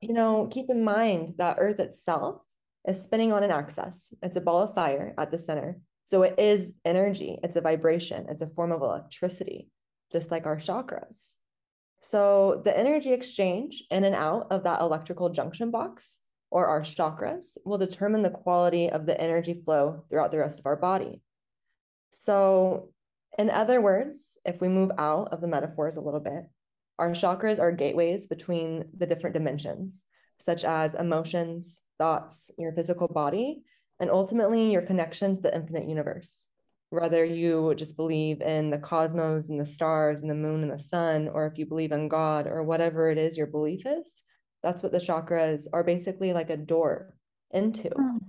you 0.02 0.14
know, 0.14 0.48
keep 0.48 0.70
in 0.70 0.84
mind 0.84 1.36
that 1.38 1.58
Earth 1.60 1.80
itself 1.80 2.42
is 2.88 3.02
spinning 3.02 3.34
on 3.34 3.44
an 3.44 3.52
axis. 3.52 4.14
It's 4.22 4.38
a 4.38 4.42
ball 4.42 4.64
of 4.64 4.76
fire 4.76 5.14
at 5.18 5.32
the 5.32 5.40
center. 5.40 5.80
So 6.06 6.24
it 6.24 6.36
is 6.38 6.76
energy, 6.86 7.38
it's 7.44 7.58
a 7.58 7.62
vibration, 7.62 8.28
it's 8.30 8.42
a 8.42 8.48
form 8.48 8.72
of 8.72 8.82
electricity, 8.82 9.68
just 10.10 10.32
like 10.32 10.46
our 10.46 10.56
chakras. 10.56 11.36
So 12.02 12.62
the 12.64 12.78
energy 12.78 13.12
exchange 13.12 13.84
in 13.92 14.06
and 14.06 14.16
out 14.16 14.48
of 14.50 14.64
that 14.64 14.80
electrical 14.80 15.30
junction 15.30 15.70
box 15.70 16.20
or 16.50 16.68
our 16.68 16.82
chakras 16.82 17.58
will 17.66 17.78
determine 17.78 18.22
the 18.22 18.30
quality 18.30 18.90
of 18.90 19.06
the 19.06 19.20
energy 19.20 19.62
flow 19.66 20.06
throughout 20.10 20.32
the 20.32 20.38
rest 20.38 20.60
of 20.60 20.66
our 20.66 20.78
body. 20.78 21.22
So, 22.20 22.90
in 23.38 23.50
other 23.50 23.80
words, 23.80 24.38
if 24.46 24.60
we 24.60 24.68
move 24.68 24.92
out 24.98 25.32
of 25.32 25.42
the 25.42 25.48
metaphors 25.48 25.98
a 25.98 26.02
little 26.02 26.20
bit, 26.20 26.44
our 27.00 27.12
chakras 27.12 27.60
are 27.60 27.72
gateways 27.72 28.26
between 28.26 28.86
the 28.98 29.06
different 29.06 29.36
dimensions, 29.36 30.04
such 30.40 30.66
as 30.66 30.96
emotions, 30.96 31.80
thoughts, 32.00 32.50
your 32.58 32.74
physical 32.74 33.08
body, 33.08 33.64
and 34.00 34.10
ultimately 34.10 34.72
your 34.72 34.82
connection 34.82 35.36
to 35.36 35.42
the 35.44 35.56
infinite 35.56 35.88
universe. 35.88 36.48
Whether 36.90 37.24
you 37.24 37.76
just 37.76 37.98
believe 37.98 38.42
in 38.42 38.72
the 38.72 38.80
cosmos 38.80 39.50
and 39.50 39.60
the 39.60 39.66
stars 39.66 40.22
and 40.22 40.30
the 40.30 40.36
moon 40.36 40.64
and 40.64 40.72
the 40.72 40.80
sun, 40.80 41.28
or 41.28 41.46
if 41.46 41.58
you 41.58 41.66
believe 41.66 41.92
in 41.92 42.08
God 42.08 42.48
or 42.48 42.64
whatever 42.64 43.12
it 43.12 43.18
is 43.18 43.38
your 43.38 43.48
belief 43.48 43.86
is, 43.86 44.24
that's 44.64 44.82
what 44.82 44.92
the 44.92 45.00
chakras 45.00 45.68
are 45.72 45.84
basically 45.84 46.34
like 46.34 46.50
a 46.50 46.58
door 46.58 47.14
into. 47.52 47.90
Mm. 47.90 48.20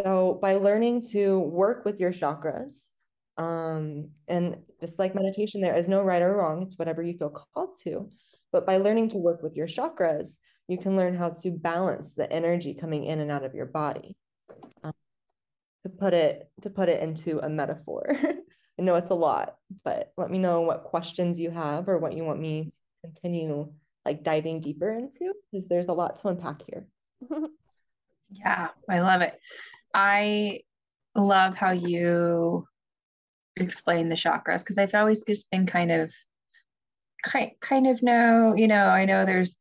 So 0.00 0.38
by 0.42 0.54
learning 0.54 1.02
to 1.12 1.38
work 1.38 1.84
with 1.84 2.00
your 2.00 2.12
chakras, 2.12 2.90
um, 3.36 4.10
and 4.28 4.56
just 4.80 4.98
like 4.98 5.14
meditation, 5.14 5.60
there 5.60 5.76
is 5.76 5.88
no 5.88 6.02
right 6.02 6.22
or 6.22 6.36
wrong, 6.36 6.62
it's 6.62 6.78
whatever 6.78 7.02
you 7.02 7.16
feel 7.16 7.30
called 7.30 7.76
to. 7.84 8.10
But 8.52 8.66
by 8.66 8.76
learning 8.76 9.10
to 9.10 9.18
work 9.18 9.42
with 9.42 9.56
your 9.56 9.66
chakras, 9.66 10.38
you 10.68 10.78
can 10.78 10.96
learn 10.96 11.14
how 11.14 11.30
to 11.30 11.50
balance 11.50 12.14
the 12.14 12.30
energy 12.32 12.74
coming 12.74 13.04
in 13.04 13.20
and 13.20 13.30
out 13.30 13.44
of 13.44 13.54
your 13.54 13.66
body. 13.66 14.16
Um, 14.82 14.92
to 15.84 15.90
put 15.90 16.14
it 16.14 16.50
to 16.62 16.70
put 16.70 16.88
it 16.88 17.02
into 17.02 17.38
a 17.40 17.48
metaphor. 17.48 18.06
I 18.78 18.82
know 18.82 18.94
it's 18.96 19.10
a 19.10 19.14
lot, 19.14 19.56
but 19.84 20.12
let 20.16 20.30
me 20.30 20.38
know 20.38 20.62
what 20.62 20.84
questions 20.84 21.38
you 21.38 21.50
have 21.50 21.88
or 21.88 21.98
what 21.98 22.16
you 22.16 22.24
want 22.24 22.40
me 22.40 22.70
to 22.70 23.10
continue 23.10 23.72
like 24.04 24.24
diving 24.24 24.60
deeper 24.60 24.90
into 24.92 25.32
because 25.50 25.68
there's 25.68 25.86
a 25.86 25.92
lot 25.92 26.16
to 26.18 26.28
unpack 26.28 26.62
here. 26.66 26.86
yeah, 28.30 28.68
I 28.88 29.00
love 29.00 29.22
it. 29.22 29.38
I 29.94 30.60
love 31.14 31.54
how 31.54 31.72
you 31.72 32.66
explain 33.56 34.08
the 34.08 34.16
chakras 34.16 34.58
because 34.58 34.78
I've 34.78 34.94
always 34.94 35.22
just 35.22 35.48
been 35.50 35.66
kind 35.66 35.92
of 35.92 36.12
kind 37.22 37.52
kind 37.60 37.86
of 37.86 38.02
know, 38.02 38.54
you 38.56 38.66
know, 38.68 38.86
I 38.86 39.04
know 39.04 39.24
there's 39.24 39.56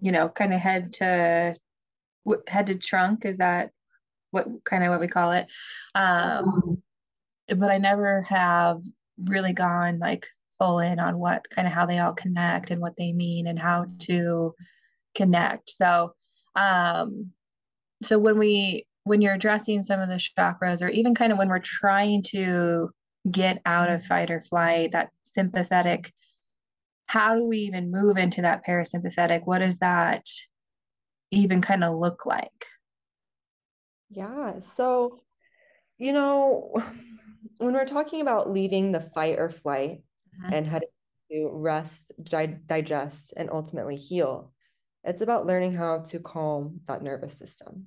you 0.00 0.12
know, 0.12 0.28
kind 0.28 0.52
of 0.52 0.60
head 0.60 0.92
to 0.94 1.54
head 2.48 2.66
to 2.66 2.78
trunk 2.78 3.24
is 3.24 3.36
that 3.36 3.70
what 4.30 4.46
kind 4.64 4.82
of 4.82 4.90
what 4.90 5.00
we 5.00 5.08
call 5.08 5.32
it? 5.32 5.46
Um 5.94 6.82
but 7.48 7.70
I 7.70 7.78
never 7.78 8.22
have 8.22 8.80
really 9.22 9.52
gone 9.52 9.98
like 9.98 10.26
full 10.58 10.78
in 10.78 10.98
on 10.98 11.18
what 11.18 11.44
kind 11.50 11.66
of 11.68 11.74
how 11.74 11.86
they 11.86 11.98
all 11.98 12.14
connect 12.14 12.70
and 12.70 12.80
what 12.80 12.96
they 12.96 13.12
mean 13.12 13.46
and 13.46 13.58
how 13.58 13.86
to 14.00 14.54
connect. 15.14 15.70
So 15.70 16.14
um 16.56 17.30
so 18.02 18.18
when 18.18 18.38
we 18.38 18.86
when 19.04 19.20
you're 19.20 19.34
addressing 19.34 19.82
some 19.82 20.00
of 20.00 20.08
the 20.08 20.14
chakras 20.38 20.82
or 20.82 20.88
even 20.88 21.14
kind 21.14 21.30
of 21.30 21.38
when 21.38 21.48
we're 21.48 21.58
trying 21.58 22.22
to 22.22 22.88
get 23.30 23.60
out 23.64 23.90
of 23.90 24.04
fight 24.04 24.30
or 24.30 24.42
flight 24.42 24.92
that 24.92 25.10
sympathetic 25.22 26.12
how 27.06 27.36
do 27.36 27.44
we 27.44 27.58
even 27.58 27.90
move 27.90 28.16
into 28.16 28.42
that 28.42 28.64
parasympathetic? 28.66 29.42
What 29.44 29.58
does 29.58 29.78
that 29.78 30.24
even 31.30 31.60
kind 31.60 31.84
of 31.84 31.98
look 31.98 32.26
like? 32.26 32.48
Yeah 34.10 34.60
so 34.60 35.20
you 35.98 36.12
know 36.12 36.74
when 37.58 37.72
we're 37.74 37.84
talking 37.84 38.20
about 38.20 38.50
leaving 38.50 38.92
the 38.92 39.00
fight 39.00 39.38
or 39.38 39.48
flight 39.48 40.02
uh-huh. 40.40 40.50
and 40.54 40.66
heading 40.66 40.88
to 41.30 41.50
rest 41.52 42.12
di- 42.22 42.58
digest 42.66 43.34
and 43.36 43.48
ultimately 43.50 43.96
heal 43.96 44.52
it's 45.04 45.20
about 45.20 45.46
learning 45.46 45.72
how 45.72 46.00
to 46.00 46.18
calm 46.18 46.80
that 46.86 47.02
nervous 47.02 47.36
system 47.38 47.86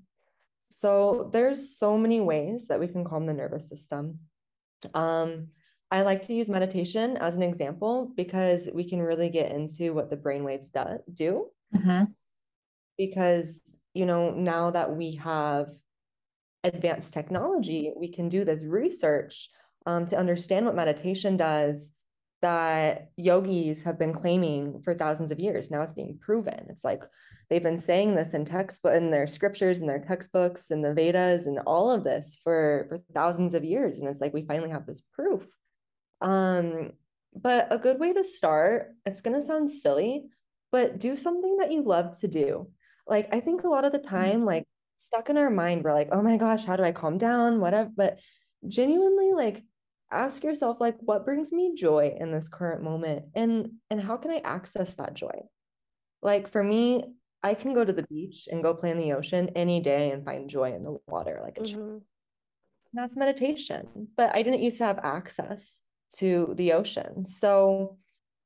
so 0.70 1.30
there's 1.34 1.78
so 1.78 1.98
many 1.98 2.22
ways 2.22 2.68
that 2.68 2.80
we 2.80 2.88
can 2.88 3.04
calm 3.04 3.26
the 3.26 3.34
nervous 3.34 3.70
system. 3.70 4.20
Um, 4.94 5.48
I 5.90 6.02
like 6.02 6.24
to 6.24 6.34
use 6.34 6.50
meditation 6.50 7.18
as 7.18 7.36
an 7.36 7.44
example 7.44 8.12
because 8.16 8.70
we 8.74 8.84
can 8.84 9.02
really 9.02 9.30
get 9.30 9.52
into 9.52 9.94
what 9.94 10.10
the 10.10 10.18
brainwaves 10.18 10.72
do. 10.72 11.00
do. 11.14 11.48
Mm-hmm. 11.76 12.12
Because, 12.98 13.62
you 13.94 14.06
know, 14.06 14.32
now 14.32 14.72
that 14.72 14.96
we 14.96 15.16
have 15.16 15.70
advanced 16.64 17.14
technology, 17.14 17.94
we 17.96 18.10
can 18.10 18.28
do 18.28 18.44
this 18.44 18.66
research 18.66 19.50
um, 19.86 20.08
to 20.08 20.18
understand 20.18 20.66
what 20.66 20.76
meditation 20.76 21.38
does 21.38 21.90
that 22.42 23.10
yogis 23.18 23.84
have 23.84 23.98
been 23.98 24.14
claiming 24.14 24.82
for 24.84 24.94
thousands 24.94 25.32
of 25.32 25.40
years. 25.40 25.72
Now 25.72 25.82
it's 25.82 25.94
being 25.94 26.20
proven. 26.20 26.68
It's 26.70 26.84
like 26.84 27.04
they've 27.50 27.64
been 27.64 27.80
saying 27.80 28.16
this 28.16 28.34
in 28.34 28.46
textbook 28.46 28.94
in 28.94 29.10
their 29.10 29.26
scriptures 29.26 29.80
and 29.80 29.90
their 29.90 30.00
textbooks 30.00 30.70
and 30.70 30.84
the 30.84 30.94
Vedas 30.94 31.48
and 31.48 31.60
all 31.66 31.90
of 31.90 32.04
this 32.04 32.38
for, 32.44 32.86
for 32.90 33.00
thousands 33.14 33.56
of 33.56 33.64
years. 33.64 33.98
And 33.98 34.08
it's 34.08 34.22
like 34.22 34.34
we 34.34 34.46
finally 34.46 34.70
have 34.70 34.86
this 34.86 35.02
proof. 35.14 35.48
Um, 36.22 36.92
but 37.36 37.68
a 37.72 37.78
good 37.78 38.00
way 38.00 38.14
to 38.14 38.24
start, 38.24 38.94
it's 39.06 39.22
gonna 39.22 39.46
sound 39.46 39.72
silly, 39.72 40.26
but 40.72 41.00
do 41.00 41.16
something 41.16 41.58
that 41.58 41.72
you 41.72 41.82
love 41.82 42.20
to 42.20 42.28
do. 42.28 42.70
Like 43.08 43.34
I 43.34 43.40
think 43.40 43.64
a 43.64 43.70
lot 43.70 43.86
of 43.86 43.92
the 43.92 44.00
mm-hmm. 44.00 44.16
time, 44.16 44.46
like 44.46 44.66
stuck 45.00 45.30
in 45.30 45.38
our 45.38 45.50
mind, 45.50 45.84
we're 45.84 45.94
like, 45.94 46.10
oh 46.12 46.22
my 46.22 46.38
gosh, 46.38 46.66
how 46.66 46.76
do 46.76 46.84
I 46.84 46.92
calm 46.92 47.18
down? 47.18 47.60
Whatever. 47.60 47.90
But 47.96 48.20
genuinely, 48.68 49.34
like 49.34 49.64
ask 50.12 50.44
yourself 50.44 50.80
like 50.80 50.96
what 51.02 51.26
brings 51.26 51.52
me 51.52 51.76
joy 51.76 52.16
in 52.20 52.32
this 52.32 52.48
current 52.48 52.82
moment 52.82 53.26
and 53.36 53.72
and 53.90 54.00
how 54.00 54.16
can 54.18 54.32
i 54.32 54.42
access 54.44 54.94
that 54.96 55.14
joy? 55.14 55.42
Like 56.22 56.50
for 56.50 56.64
me 56.64 57.04
i 57.44 57.54
can 57.54 57.74
go 57.74 57.86
to 57.86 57.94
the 57.94 58.08
beach 58.08 58.48
and 58.52 58.64
go 58.64 58.74
play 58.74 58.90
in 58.90 58.98
the 58.98 59.14
ocean 59.14 59.50
any 59.56 59.80
day 59.80 60.12
and 60.12 60.26
find 60.26 60.50
joy 60.50 60.74
in 60.74 60.82
the 60.82 60.98
water 61.08 61.40
like 61.44 61.58
a 61.60 61.62
mm-hmm. 61.62 61.98
that's 62.94 63.16
meditation 63.16 64.08
but 64.18 64.36
i 64.36 64.42
didn't 64.42 64.62
used 64.64 64.80
to 64.80 64.86
have 64.86 65.00
access 65.04 65.82
to 66.16 66.54
the 66.58 66.74
ocean. 66.74 67.26
So 67.26 67.98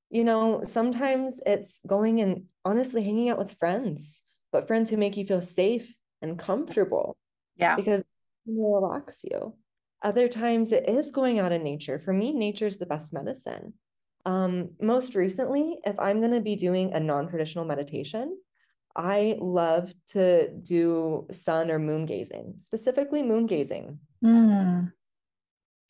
you 0.09 0.23
know 0.25 0.61
sometimes 0.65 1.39
it's 1.45 1.79
going 1.87 2.19
and 2.19 2.43
honestly 2.65 3.01
hanging 3.01 3.29
out 3.29 3.37
with 3.37 3.57
friends 3.57 4.23
but 4.51 4.67
friends 4.67 4.89
who 4.89 4.97
make 4.97 5.15
you 5.15 5.25
feel 5.25 5.41
safe 5.41 5.95
and 6.21 6.37
comfortable 6.37 7.15
yeah. 7.55 7.77
because 7.77 8.03
relax 8.45 9.23
you 9.23 9.55
other 10.03 10.27
times 10.27 10.71
it 10.71 10.89
is 10.89 11.11
going 11.11 11.39
out 11.39 11.51
in 11.51 11.63
nature. 11.63 11.99
For 11.99 12.13
me, 12.13 12.31
nature 12.31 12.67
is 12.67 12.77
the 12.77 12.85
best 12.85 13.13
medicine. 13.13 13.73
Um, 14.25 14.71
most 14.81 15.15
recently, 15.15 15.79
if 15.85 15.99
I'm 15.99 16.19
going 16.19 16.33
to 16.33 16.41
be 16.41 16.55
doing 16.55 16.93
a 16.93 16.99
non 16.99 17.27
traditional 17.27 17.65
meditation, 17.65 18.37
I 18.95 19.37
love 19.39 19.93
to 20.09 20.49
do 20.49 21.27
sun 21.31 21.71
or 21.71 21.79
moon 21.79 22.05
gazing, 22.05 22.55
specifically 22.59 23.23
moon 23.23 23.45
gazing. 23.45 23.99
Mm. 24.23 24.91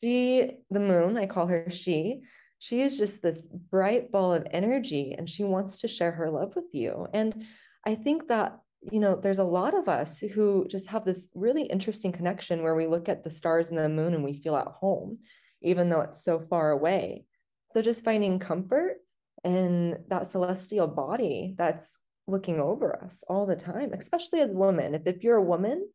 she, 0.02 0.52
the 0.70 0.80
moon, 0.80 1.16
I 1.16 1.26
call 1.26 1.46
her 1.46 1.68
she, 1.68 2.22
she 2.58 2.80
is 2.80 2.96
just 2.96 3.22
this 3.22 3.48
bright 3.48 4.12
ball 4.12 4.32
of 4.32 4.46
energy 4.52 5.14
and 5.18 5.28
she 5.28 5.42
wants 5.42 5.80
to 5.80 5.88
share 5.88 6.12
her 6.12 6.30
love 6.30 6.54
with 6.54 6.72
you. 6.72 7.08
And 7.12 7.44
I 7.84 7.96
think 7.96 8.28
that, 8.28 8.60
you 8.90 8.98
know, 8.98 9.14
there's 9.14 9.38
a 9.38 9.44
lot 9.44 9.74
of 9.74 9.88
us 9.88 10.18
who 10.18 10.66
just 10.68 10.88
have 10.88 11.04
this 11.04 11.28
really 11.34 11.62
interesting 11.62 12.10
connection 12.10 12.62
where 12.62 12.74
we 12.74 12.86
look 12.86 13.08
at 13.08 13.22
the 13.22 13.30
stars 13.30 13.68
and 13.68 13.78
the 13.78 13.88
moon 13.88 14.14
and 14.14 14.24
we 14.24 14.34
feel 14.34 14.56
at 14.56 14.66
home, 14.66 15.18
even 15.62 15.88
though 15.88 16.00
it's 16.00 16.24
so 16.24 16.40
far 16.40 16.72
away. 16.72 17.24
So 17.74 17.82
just 17.82 18.04
finding 18.04 18.38
comfort 18.38 18.96
in 19.44 20.02
that 20.08 20.26
celestial 20.26 20.88
body 20.88 21.54
that's 21.56 21.98
looking 22.26 22.60
over 22.60 23.02
us 23.04 23.22
all 23.28 23.46
the 23.46 23.56
time, 23.56 23.92
especially 23.92 24.40
as 24.40 24.50
women. 24.50 24.94
If, 24.94 25.06
if 25.06 25.22
you're 25.22 25.36
a 25.36 25.42
woman, 25.42 25.88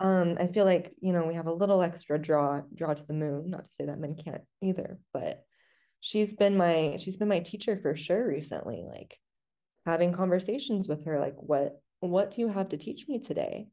um, 0.00 0.36
I 0.40 0.48
feel 0.48 0.64
like, 0.64 0.92
you 1.00 1.12
know, 1.12 1.26
we 1.26 1.34
have 1.34 1.46
a 1.46 1.52
little 1.52 1.80
extra 1.80 2.18
draw 2.18 2.62
draw 2.74 2.92
to 2.92 3.06
the 3.06 3.12
moon. 3.14 3.50
Not 3.50 3.66
to 3.66 3.70
say 3.72 3.86
that 3.86 4.00
men 4.00 4.16
can't 4.16 4.42
either, 4.60 4.98
but 5.12 5.44
she's 6.00 6.34
been 6.34 6.56
my 6.56 6.96
she's 6.98 7.16
been 7.16 7.28
my 7.28 7.40
teacher 7.40 7.78
for 7.80 7.96
sure 7.96 8.26
recently. 8.26 8.84
Like 8.86 9.16
having 9.86 10.12
conversations 10.12 10.88
with 10.88 11.04
her, 11.04 11.20
like 11.20 11.36
what 11.36 11.80
what 12.10 12.32
do 12.32 12.40
you 12.40 12.48
have 12.48 12.68
to 12.70 12.76
teach 12.76 13.08
me 13.08 13.18
today? 13.18 13.68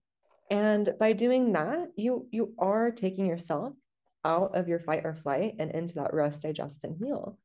And 0.50 0.94
by 1.00 1.14
doing 1.14 1.54
that, 1.54 1.90
you 1.96 2.28
you 2.32 2.54
are 2.58 2.92
taking 2.92 3.26
yourself 3.26 3.74
out 4.26 4.56
of 4.56 4.68
your 4.68 4.80
fight 4.80 5.06
or 5.06 5.14
flight 5.14 5.56
and 5.60 5.72
into 5.72 5.96
that 5.96 6.14
rest, 6.14 6.42
digest, 6.42 6.84
and 6.84 6.96
heal. 6.98 7.38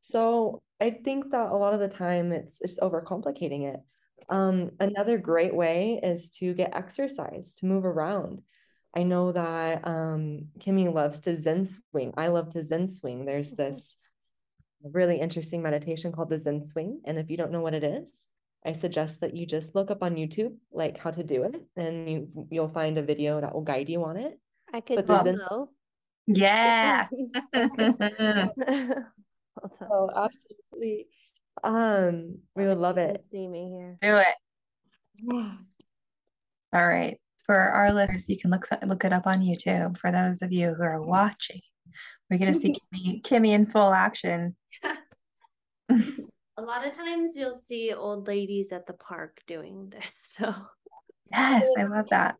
So 0.00 0.62
I 0.80 0.90
think 0.90 1.30
that 1.30 1.50
a 1.50 1.56
lot 1.56 1.74
of 1.74 1.80
the 1.80 1.88
time 1.88 2.32
it's 2.32 2.58
it's 2.60 2.78
overcomplicating 2.78 3.74
it. 3.74 3.80
Um, 4.28 4.70
another 4.78 5.18
great 5.18 5.54
way 5.54 6.00
is 6.02 6.30
to 6.30 6.54
get 6.54 6.76
exercise, 6.76 7.54
to 7.54 7.66
move 7.66 7.84
around. 7.84 8.42
I 8.96 9.02
know 9.04 9.32
that 9.32 9.86
um, 9.86 10.48
Kimi 10.58 10.88
loves 10.88 11.20
to 11.20 11.36
Zen 11.36 11.64
swing. 11.66 12.12
I 12.16 12.28
love 12.28 12.50
to 12.50 12.64
Zen 12.64 12.88
swing. 12.88 13.24
There's 13.24 13.50
mm-hmm. 13.50 13.56
this 13.56 13.96
really 14.82 15.20
interesting 15.20 15.62
meditation 15.62 16.12
called 16.12 16.30
the 16.30 16.38
Zen 16.38 16.64
swing. 16.64 17.00
And 17.04 17.18
if 17.18 17.30
you 17.30 17.36
don't 17.36 17.52
know 17.52 17.60
what 17.60 17.74
it 17.74 17.84
is, 17.84 18.26
I 18.64 18.72
suggest 18.72 19.20
that 19.20 19.34
you 19.34 19.46
just 19.46 19.74
look 19.74 19.90
up 19.90 20.02
on 20.02 20.16
YouTube 20.16 20.54
like 20.72 20.98
how 20.98 21.10
to 21.10 21.22
do 21.22 21.44
it, 21.44 21.62
and 21.76 22.08
you 22.08 22.46
you'll 22.50 22.68
find 22.68 22.98
a 22.98 23.02
video 23.02 23.40
that 23.40 23.54
will 23.54 23.62
guide 23.62 23.88
you 23.88 24.04
on 24.04 24.16
it. 24.16 24.38
I 24.72 24.80
could 24.80 25.06
Zen- 25.06 25.40
Yeah. 26.26 27.08
oh, 29.90 30.10
absolutely. 30.14 31.06
Um, 31.64 32.38
we 32.54 32.66
would 32.66 32.78
love 32.78 32.98
it. 32.98 33.24
See 33.30 33.48
me 33.48 33.70
here. 33.70 33.98
Do 34.00 34.18
it. 34.18 34.34
All 36.72 36.86
right. 36.86 37.18
For 37.46 37.56
our 37.56 37.92
listeners, 37.92 38.28
you 38.28 38.38
can 38.38 38.50
look 38.50 38.66
look 38.84 39.04
it 39.04 39.12
up 39.12 39.26
on 39.26 39.40
YouTube. 39.40 39.98
For 39.98 40.12
those 40.12 40.42
of 40.42 40.52
you 40.52 40.72
who 40.74 40.82
are 40.82 41.02
watching, 41.02 41.60
we're 42.30 42.38
gonna 42.38 42.54
see 42.54 42.76
Kimi, 42.94 43.20
Kimi 43.20 43.52
in 43.52 43.66
full 43.66 43.92
action. 43.92 44.54
A 46.60 46.62
lot 46.62 46.86
of 46.86 46.92
times 46.92 47.36
you'll 47.36 47.58
see 47.64 47.94
old 47.94 48.26
ladies 48.26 48.70
at 48.70 48.86
the 48.86 48.92
park 48.92 49.40
doing 49.46 49.88
this. 49.88 50.36
So 50.40 50.54
yes, 51.32 51.70
I 51.78 51.84
love 51.84 52.08
that. 52.10 52.36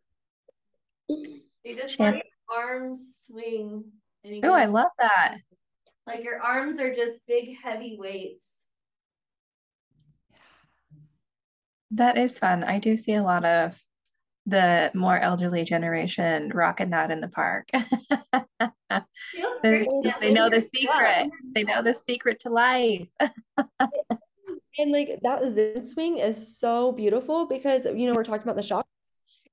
You 1.09 1.75
just 1.75 1.97
Champ- 1.97 2.17
let 2.17 2.25
your 2.25 2.59
arms 2.59 3.17
swing. 3.27 3.85
Oh, 4.43 4.53
I 4.53 4.67
love 4.67 4.91
that. 4.99 5.37
Like 6.07 6.25
your 6.25 6.41
arms 6.41 6.81
are 6.81 6.95
just 6.95 7.19
big, 7.29 7.57
heavy 7.63 7.97
weights. 7.99 8.49
That 11.93 12.19
is 12.19 12.39
fun. 12.39 12.65
I 12.65 12.79
do 12.79 12.97
see 12.97 13.15
a 13.15 13.23
lot 13.23 13.45
of 13.45 13.79
the 14.47 14.91
more 14.95 15.19
elderly 15.19 15.65
generation 15.65 16.51
rocking 16.55 16.91
that 16.91 17.11
in 17.11 17.21
the 17.21 17.29
park. 17.29 17.69
they 17.73 17.83
know 20.31 20.51
the 20.51 20.61
secret. 20.61 21.31
They 21.55 21.63
know 21.65 21.83
the 21.83 21.95
secret 21.95 22.41
to 22.41 22.51
life. 22.51 23.07
and 23.21 24.93
like 24.93 25.19
that 25.23 25.43
Zen 25.53 25.87
swing 25.87 26.19
is 26.19 26.59
so 26.59 26.93
beautiful 26.93 27.47
because 27.47 27.85
you 27.85 28.07
know 28.07 28.15
we're 28.15 28.25
talking 28.25 28.43
about 28.43 28.57
the 28.57 28.63
chakras. 28.63 28.85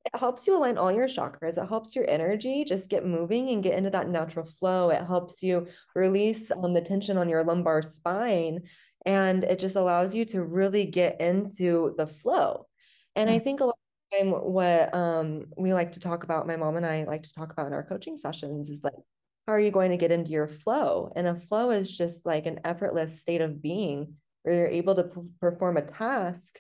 It 0.05 0.17
helps 0.17 0.47
you 0.47 0.55
align 0.57 0.77
all 0.77 0.91
your 0.91 1.07
chakras. 1.07 1.61
It 1.61 1.67
helps 1.67 1.93
your 1.93 2.09
energy 2.09 2.63
just 2.63 2.89
get 2.89 3.05
moving 3.05 3.49
and 3.49 3.61
get 3.61 3.77
into 3.77 3.89
that 3.89 4.07
natural 4.07 4.45
flow. 4.45 4.89
It 4.89 5.05
helps 5.05 5.43
you 5.43 5.67
release 5.95 6.49
um, 6.49 6.73
the 6.73 6.79
tension 6.79 7.17
on 7.17 7.27
your 7.27 7.43
lumbar 7.43 7.81
spine 7.81 8.61
and 9.07 9.45
it 9.45 9.57
just 9.57 9.77
allows 9.77 10.13
you 10.13 10.25
to 10.25 10.43
really 10.43 10.85
get 10.85 11.19
into 11.21 11.95
the 11.97 12.05
flow 12.05 12.67
and 13.15 13.29
i 13.29 13.39
think 13.39 13.61
a 13.61 13.65
lot 13.65 13.71
of 13.71 13.86
time 14.13 14.31
what 14.31 14.93
um, 14.93 15.45
we 15.57 15.73
like 15.73 15.91
to 15.93 15.99
talk 15.99 16.23
about 16.23 16.47
my 16.47 16.55
mom 16.55 16.77
and 16.77 16.85
i 16.85 17.03
like 17.03 17.23
to 17.23 17.33
talk 17.33 17.51
about 17.51 17.67
in 17.67 17.73
our 17.73 17.83
coaching 17.83 18.17
sessions 18.17 18.69
is 18.69 18.83
like 18.83 18.93
how 19.47 19.53
are 19.53 19.59
you 19.59 19.71
going 19.71 19.91
to 19.91 19.97
get 19.97 20.11
into 20.11 20.29
your 20.29 20.49
flow? 20.49 21.09
And 21.15 21.25
a 21.25 21.35
flow 21.35 21.69
is 21.69 21.95
just 21.95 22.25
like 22.25 22.45
an 22.45 22.59
effortless 22.65 23.21
state 23.21 23.39
of 23.39 23.61
being 23.61 24.15
where 24.43 24.55
you're 24.55 24.67
able 24.67 24.95
to 24.95 25.03
p- 25.03 25.21
perform 25.39 25.77
a 25.77 25.81
task 25.81 26.59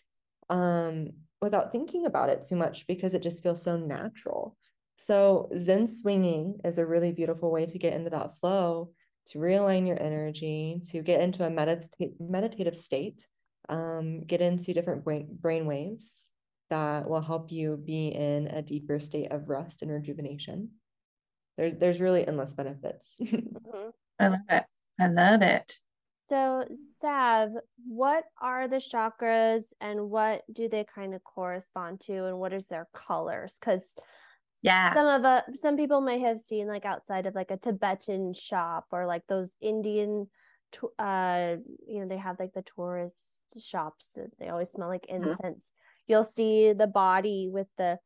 um, 0.49 1.09
without 1.41 1.73
thinking 1.73 2.05
about 2.05 2.29
it 2.29 2.45
too 2.47 2.55
much 2.55 2.87
because 2.87 3.13
it 3.13 3.21
just 3.21 3.43
feels 3.43 3.61
so 3.61 3.75
natural. 3.75 4.55
So 4.95 5.49
zen 5.57 5.89
swinging 5.89 6.59
is 6.63 6.77
a 6.77 6.85
really 6.85 7.11
beautiful 7.11 7.51
way 7.51 7.65
to 7.65 7.77
get 7.77 7.93
into 7.93 8.09
that 8.11 8.39
flow 8.39 8.91
to 9.27 9.39
realign 9.39 9.85
your 9.85 10.01
energy, 10.01 10.81
to 10.91 11.01
get 11.01 11.19
into 11.19 11.45
a 11.45 11.49
medita- 11.49 12.13
meditative 12.21 12.77
state, 12.77 13.27
um, 13.67 14.21
get 14.21 14.39
into 14.39 14.73
different 14.73 15.03
brain, 15.03 15.27
brain 15.29 15.65
waves 15.65 16.25
that 16.69 17.09
will 17.09 17.21
help 17.21 17.51
you 17.51 17.77
be 17.77 18.09
in 18.09 18.47
a 18.47 18.61
deeper 18.61 18.99
state 18.99 19.31
of 19.31 19.49
rest 19.49 19.81
and 19.81 19.91
rejuvenation. 19.91 20.69
There's 21.57 21.73
there's 21.75 22.01
really 22.01 22.27
endless 22.27 22.53
benefits. 22.53 23.15
mm-hmm. 23.21 23.89
I 24.19 24.27
love 24.27 24.39
it. 24.49 24.63
I 24.99 25.07
love 25.07 25.41
it. 25.41 25.73
So, 26.29 26.65
Sav, 26.99 27.51
what 27.87 28.25
are 28.41 28.67
the 28.67 28.77
chakras 28.77 29.63
and 29.79 30.09
what 30.09 30.43
do 30.51 30.67
they 30.67 30.83
kind 30.83 31.13
of 31.13 31.23
correspond 31.23 32.01
to 32.01 32.25
and 32.25 32.37
what 32.37 32.51
is 32.51 32.67
their 32.67 32.87
colors? 32.93 33.55
Because 33.59 33.83
yeah. 34.61 34.93
Some 34.93 35.07
of 35.07 35.23
uh 35.23 35.41
some 35.61 35.77
people 35.77 36.01
may 36.01 36.19
have 36.19 36.39
seen 36.41 36.67
like 36.67 36.85
outside 36.85 37.27
of 37.27 37.35
like 37.35 37.51
a 37.51 37.57
Tibetan 37.57 38.33
shop 38.33 38.87
or 38.91 39.05
like 39.05 39.23
those 39.27 39.55
Indian 39.61 40.27
uh 40.99 41.55
you 41.87 42.01
know 42.01 42.07
they 42.07 42.17
have 42.17 42.39
like 42.39 42.53
the 42.53 42.63
tourist 42.75 43.15
shops 43.63 44.09
that 44.15 44.31
they 44.39 44.49
always 44.49 44.69
smell 44.69 44.89
like 44.89 45.05
mm-hmm. 45.07 45.29
incense. 45.29 45.71
Mm-hmm. 45.71 45.86
You'll 46.07 46.23
see 46.23 46.73
the 46.73 46.87
body 46.87 47.49
with 47.51 47.67
the 47.77 47.99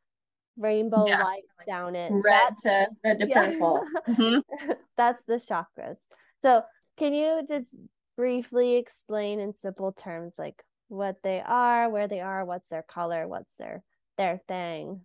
rainbow 0.57 1.07
yeah. 1.07 1.23
light 1.23 1.43
down 1.67 1.95
it. 1.95 2.11
Red 2.11 2.23
That's, 2.23 2.63
to 2.63 2.87
red 3.03 3.19
to 3.19 3.27
yeah. 3.27 3.45
purple. 3.47 3.83
Mm-hmm. 4.07 4.71
That's 4.97 5.23
the 5.23 5.35
chakras. 5.35 5.97
So 6.41 6.63
can 6.97 7.13
you 7.13 7.41
just 7.47 7.75
briefly 8.17 8.75
explain 8.75 9.39
in 9.39 9.53
simple 9.61 9.91
terms 9.93 10.33
like 10.37 10.61
what 10.89 11.17
they 11.23 11.41
are, 11.45 11.89
where 11.89 12.07
they 12.07 12.19
are, 12.19 12.45
what's 12.45 12.69
their 12.69 12.83
color, 12.83 13.27
what's 13.27 13.55
their 13.57 13.83
their 14.17 14.41
thing? 14.47 15.01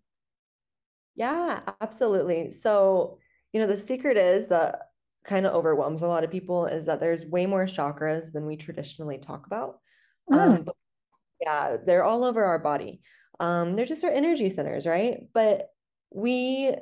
Yeah, 1.15 1.61
absolutely. 1.81 2.51
So, 2.51 3.19
you 3.53 3.61
know, 3.61 3.67
the 3.67 3.77
secret 3.77 4.17
is 4.17 4.49
that 4.49 4.81
kind 5.25 5.47
of 5.47 5.55
overwhelms 5.55 6.03
a 6.03 6.07
lot 6.07 6.25
of 6.25 6.31
people 6.31 6.67
is 6.67 6.87
that 6.87 7.01
there's 7.01 7.25
way 7.25 7.47
more 7.47 7.65
chakras 7.65 8.33
than 8.33 8.47
we 8.47 8.57
traditionally 8.57 9.19
talk 9.19 9.47
about. 9.47 9.79
Mm. 10.31 10.37
Um, 10.37 10.63
but 10.65 10.77
yeah, 11.41 11.77
they're 11.85 12.05
all 12.05 12.25
over 12.25 12.45
our 12.45 12.59
body. 12.59 13.01
Um, 13.41 13.77
they're 13.77 13.87
just 13.87 14.05
our 14.05 14.11
energy 14.11 14.49
centers, 14.51 14.87
right? 14.87 15.21
But 15.35 15.69
we 16.11 16.73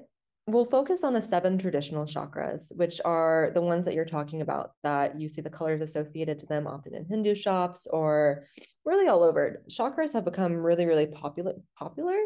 will 0.47 0.67
focus 0.67 1.03
on 1.03 1.15
the 1.15 1.23
seven 1.23 1.59
traditional 1.59 2.05
chakras, 2.05 2.75
which 2.77 3.01
are 3.05 3.51
the 3.55 3.63
ones 3.63 3.85
that 3.85 3.95
you're 3.95 4.05
talking 4.05 4.43
about 4.43 4.73
that 4.83 5.19
you 5.19 5.27
see 5.27 5.41
the 5.41 5.51
colors 5.51 5.81
associated 5.81 6.39
to 6.39 6.47
them 6.47 6.67
often 6.67 6.95
in 6.95 7.07
Hindu 7.07 7.35
shops 7.35 7.87
or 7.91 8.45
really 8.85 9.09
all 9.09 9.23
over. 9.23 9.63
Chakras 9.71 10.13
have 10.13 10.25
become 10.25 10.53
really, 10.55 10.85
really 10.87 11.07
popular 11.07 11.55
popular 11.79 12.17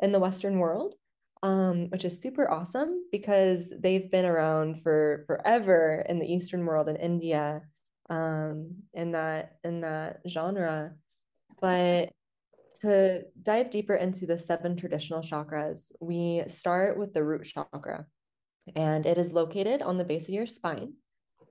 in 0.00 0.12
the 0.12 0.20
Western 0.20 0.58
world 0.58 0.94
um, 1.44 1.90
which 1.90 2.06
is 2.06 2.18
super 2.18 2.50
awesome 2.50 3.04
because 3.12 3.70
they've 3.78 4.10
been 4.10 4.24
around 4.24 4.82
for 4.82 5.24
forever 5.26 6.02
in 6.08 6.18
the 6.18 6.26
Eastern 6.26 6.64
world 6.64 6.88
in 6.88 6.96
India, 6.96 7.60
um, 8.08 8.70
in 8.94 9.12
that 9.12 9.58
in 9.62 9.82
that 9.82 10.20
genre. 10.26 10.94
But 11.64 12.12
to 12.82 13.22
dive 13.42 13.70
deeper 13.70 13.94
into 13.94 14.26
the 14.26 14.38
seven 14.38 14.76
traditional 14.76 15.22
chakras, 15.22 15.92
we 15.98 16.42
start 16.46 16.98
with 16.98 17.14
the 17.14 17.24
root 17.24 17.44
chakra, 17.44 18.04
and 18.76 19.06
it 19.06 19.16
is 19.16 19.32
located 19.32 19.80
on 19.80 19.96
the 19.96 20.04
base 20.04 20.24
of 20.24 20.34
your 20.34 20.46
spine. 20.46 20.92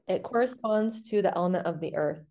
It 0.08 0.22
corresponds 0.22 1.02
to 1.10 1.24
the 1.24 1.36
element 1.36 1.66
of 1.66 1.80
the 1.80 1.96
earth. 1.96 2.22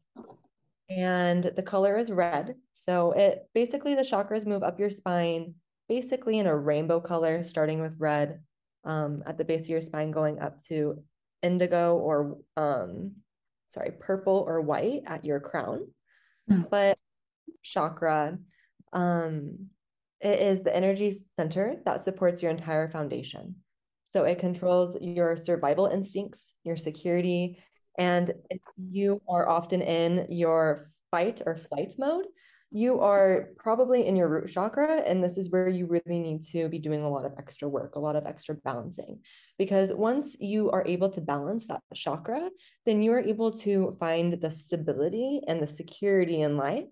And 0.89 1.43
the 1.43 1.63
color 1.65 1.97
is 1.97 2.13
red. 2.13 2.55
So 2.73 3.11
it 3.11 3.49
basically 3.53 3.97
the 3.97 4.03
chakras 4.03 4.47
move 4.47 4.63
up 4.63 4.79
your 4.79 4.91
spine 4.91 5.55
basically 5.89 6.39
in 6.39 6.47
a 6.47 6.57
rainbow 6.57 7.01
color, 7.01 7.43
starting 7.43 7.81
with 7.81 7.97
red 7.99 8.39
um, 8.85 9.25
at 9.27 9.39
the 9.39 9.45
base 9.45 9.63
of 9.63 9.71
your 9.71 9.83
spine, 9.83 10.13
going 10.13 10.39
up 10.39 10.63
to 10.67 11.03
indigo 11.43 11.97
or, 11.97 12.39
um, 12.57 13.17
sorry, 13.71 13.91
purple 13.99 14.45
or 14.47 14.61
white 14.61 15.03
at 15.07 15.25
your 15.25 15.41
crown. 15.41 15.89
Mm. 16.49 16.71
But 16.71 16.97
chakra, 17.63 18.39
um, 18.93 19.69
it 20.21 20.39
is 20.41 20.63
the 20.63 20.75
energy 20.75 21.15
center 21.39 21.77
that 21.85 22.05
supports 22.05 22.43
your 22.43 22.51
entire 22.51 22.91
foundation. 22.91 23.57
So 24.05 24.25
it 24.25 24.39
controls 24.39 24.97
your 25.01 25.37
survival 25.37 25.87
instincts, 25.87 26.55
your 26.65 26.77
security, 26.77 27.59
and 27.99 28.33
if 28.51 28.61
you 28.77 29.21
are 29.29 29.49
often 29.49 29.83
in 29.83 30.27
your 30.31 30.91
fight 31.11 31.43
or 31.45 31.57
flight 31.57 31.95
mode, 31.99 32.27
you 32.71 33.01
are 33.01 33.51
probably 33.59 34.07
in 34.07 34.17
your 34.17 34.29
root 34.29 34.51
chakra. 34.51 35.03
And 35.07 35.23
this 35.23 35.37
is 35.37 35.51
where 35.51 35.69
you 35.69 35.87
really 35.87 36.19
need 36.19 36.43
to 36.45 36.71
be 36.71 36.79
doing 36.79 37.03
a 37.03 37.09
lot 37.09 37.27
of 37.27 37.35
extra 37.39 37.69
work, 37.69 37.97
a 37.97 38.01
lot 38.01 38.17
of 38.17 38.25
extra 38.25 38.55
balancing. 38.55 39.21
Because 39.59 39.93
once 39.93 40.37
you 40.41 40.71
are 40.71 40.85
able 40.87 41.11
to 41.11 41.21
balance 41.21 41.67
that 41.67 41.83
chakra, 41.95 42.49
then 42.87 43.03
you 43.03 43.13
are 43.13 43.21
able 43.21 43.53
to 43.59 43.95
find 44.01 44.41
the 44.41 44.51
stability 44.51 45.43
and 45.47 45.61
the 45.61 45.67
security 45.67 46.41
in 46.41 46.57
life 46.57 46.87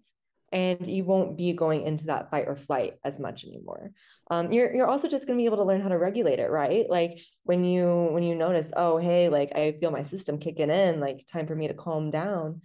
and 0.52 0.86
you 0.86 1.04
won't 1.04 1.36
be 1.36 1.52
going 1.52 1.82
into 1.82 2.06
that 2.06 2.30
fight 2.30 2.46
or 2.48 2.56
flight 2.56 2.94
as 3.04 3.18
much 3.18 3.44
anymore. 3.44 3.92
Um, 4.30 4.50
you're 4.52 4.74
you're 4.74 4.88
also 4.88 5.08
just 5.08 5.26
going 5.26 5.38
to 5.38 5.42
be 5.42 5.46
able 5.46 5.58
to 5.58 5.64
learn 5.64 5.80
how 5.80 5.88
to 5.88 5.98
regulate 5.98 6.38
it, 6.38 6.50
right? 6.50 6.88
Like 6.88 7.20
when 7.44 7.64
you 7.64 8.08
when 8.10 8.22
you 8.22 8.34
notice, 8.34 8.72
oh 8.76 8.98
hey, 8.98 9.28
like 9.28 9.52
I 9.54 9.72
feel 9.80 9.90
my 9.90 10.02
system 10.02 10.38
kicking 10.38 10.70
in, 10.70 11.00
like 11.00 11.26
time 11.32 11.46
for 11.46 11.54
me 11.54 11.68
to 11.68 11.74
calm 11.74 12.10
down 12.10 12.60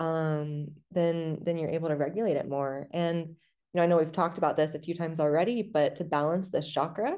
um, 0.00 0.68
then 0.90 1.38
then 1.42 1.58
you're 1.58 1.70
able 1.70 1.88
to 1.88 1.96
regulate 1.96 2.36
it 2.36 2.48
more. 2.48 2.88
And 2.92 3.28
you 3.28 3.36
know, 3.74 3.82
I 3.82 3.86
know 3.86 3.98
we've 3.98 4.10
talked 4.10 4.38
about 4.38 4.56
this 4.56 4.74
a 4.74 4.80
few 4.80 4.94
times 4.94 5.20
already, 5.20 5.62
but 5.62 5.96
to 5.96 6.04
balance 6.04 6.48
this 6.48 6.68
chakra, 6.68 7.16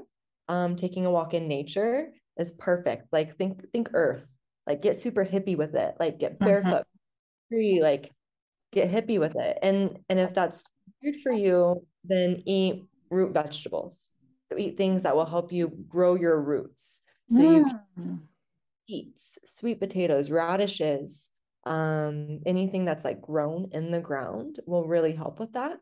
um, 0.49 0.77
taking 0.77 1.07
a 1.07 1.11
walk 1.11 1.33
in 1.33 1.49
nature 1.49 2.09
is 2.37 2.53
perfect. 2.53 3.07
Like 3.13 3.39
think 3.39 3.65
think 3.73 3.91
Earth, 3.95 4.27
like 4.67 4.83
get 4.83 4.99
super 4.99 5.25
hippie 5.25 5.57
with 5.57 5.75
it, 5.77 5.95
like 5.99 6.19
get 6.19 6.35
mm-hmm. 6.35 6.45
barefoot, 6.45 6.71
mm-hmm. 6.71 7.55
free, 7.55 7.81
like 7.81 8.11
get 8.73 8.91
hippie 8.91 9.21
with 9.21 9.37
it. 9.37 9.59
And 9.63 9.99
and 10.09 10.19
if 10.19 10.35
that's 10.35 10.65
weird 11.03 11.17
for 11.23 11.33
you, 11.33 11.87
then 12.05 12.43
eat 12.47 12.85
root 13.11 13.33
vegetables. 13.33 14.13
So 14.51 14.59
eat 14.59 14.77
things 14.77 15.03
that 15.03 15.15
will 15.15 15.27
help 15.27 15.53
you 15.53 15.69
grow 15.89 16.15
your 16.15 16.41
roots. 16.41 17.01
So 17.31 17.39
mm. 17.39 17.65
you 17.97 18.21
eat 18.89 19.15
sweet 19.45 19.81
potatoes, 19.81 20.31
radishes, 20.31 21.31
um, 21.65 22.41
anything 22.45 22.85
that's 22.85 23.05
like 23.05 23.23
grown 23.23 23.69
in 23.73 23.91
the 23.91 24.01
ground 24.01 24.61
will 24.67 24.87
really 24.87 25.13
help 25.13 25.39
with 25.39 25.53
that. 25.53 25.79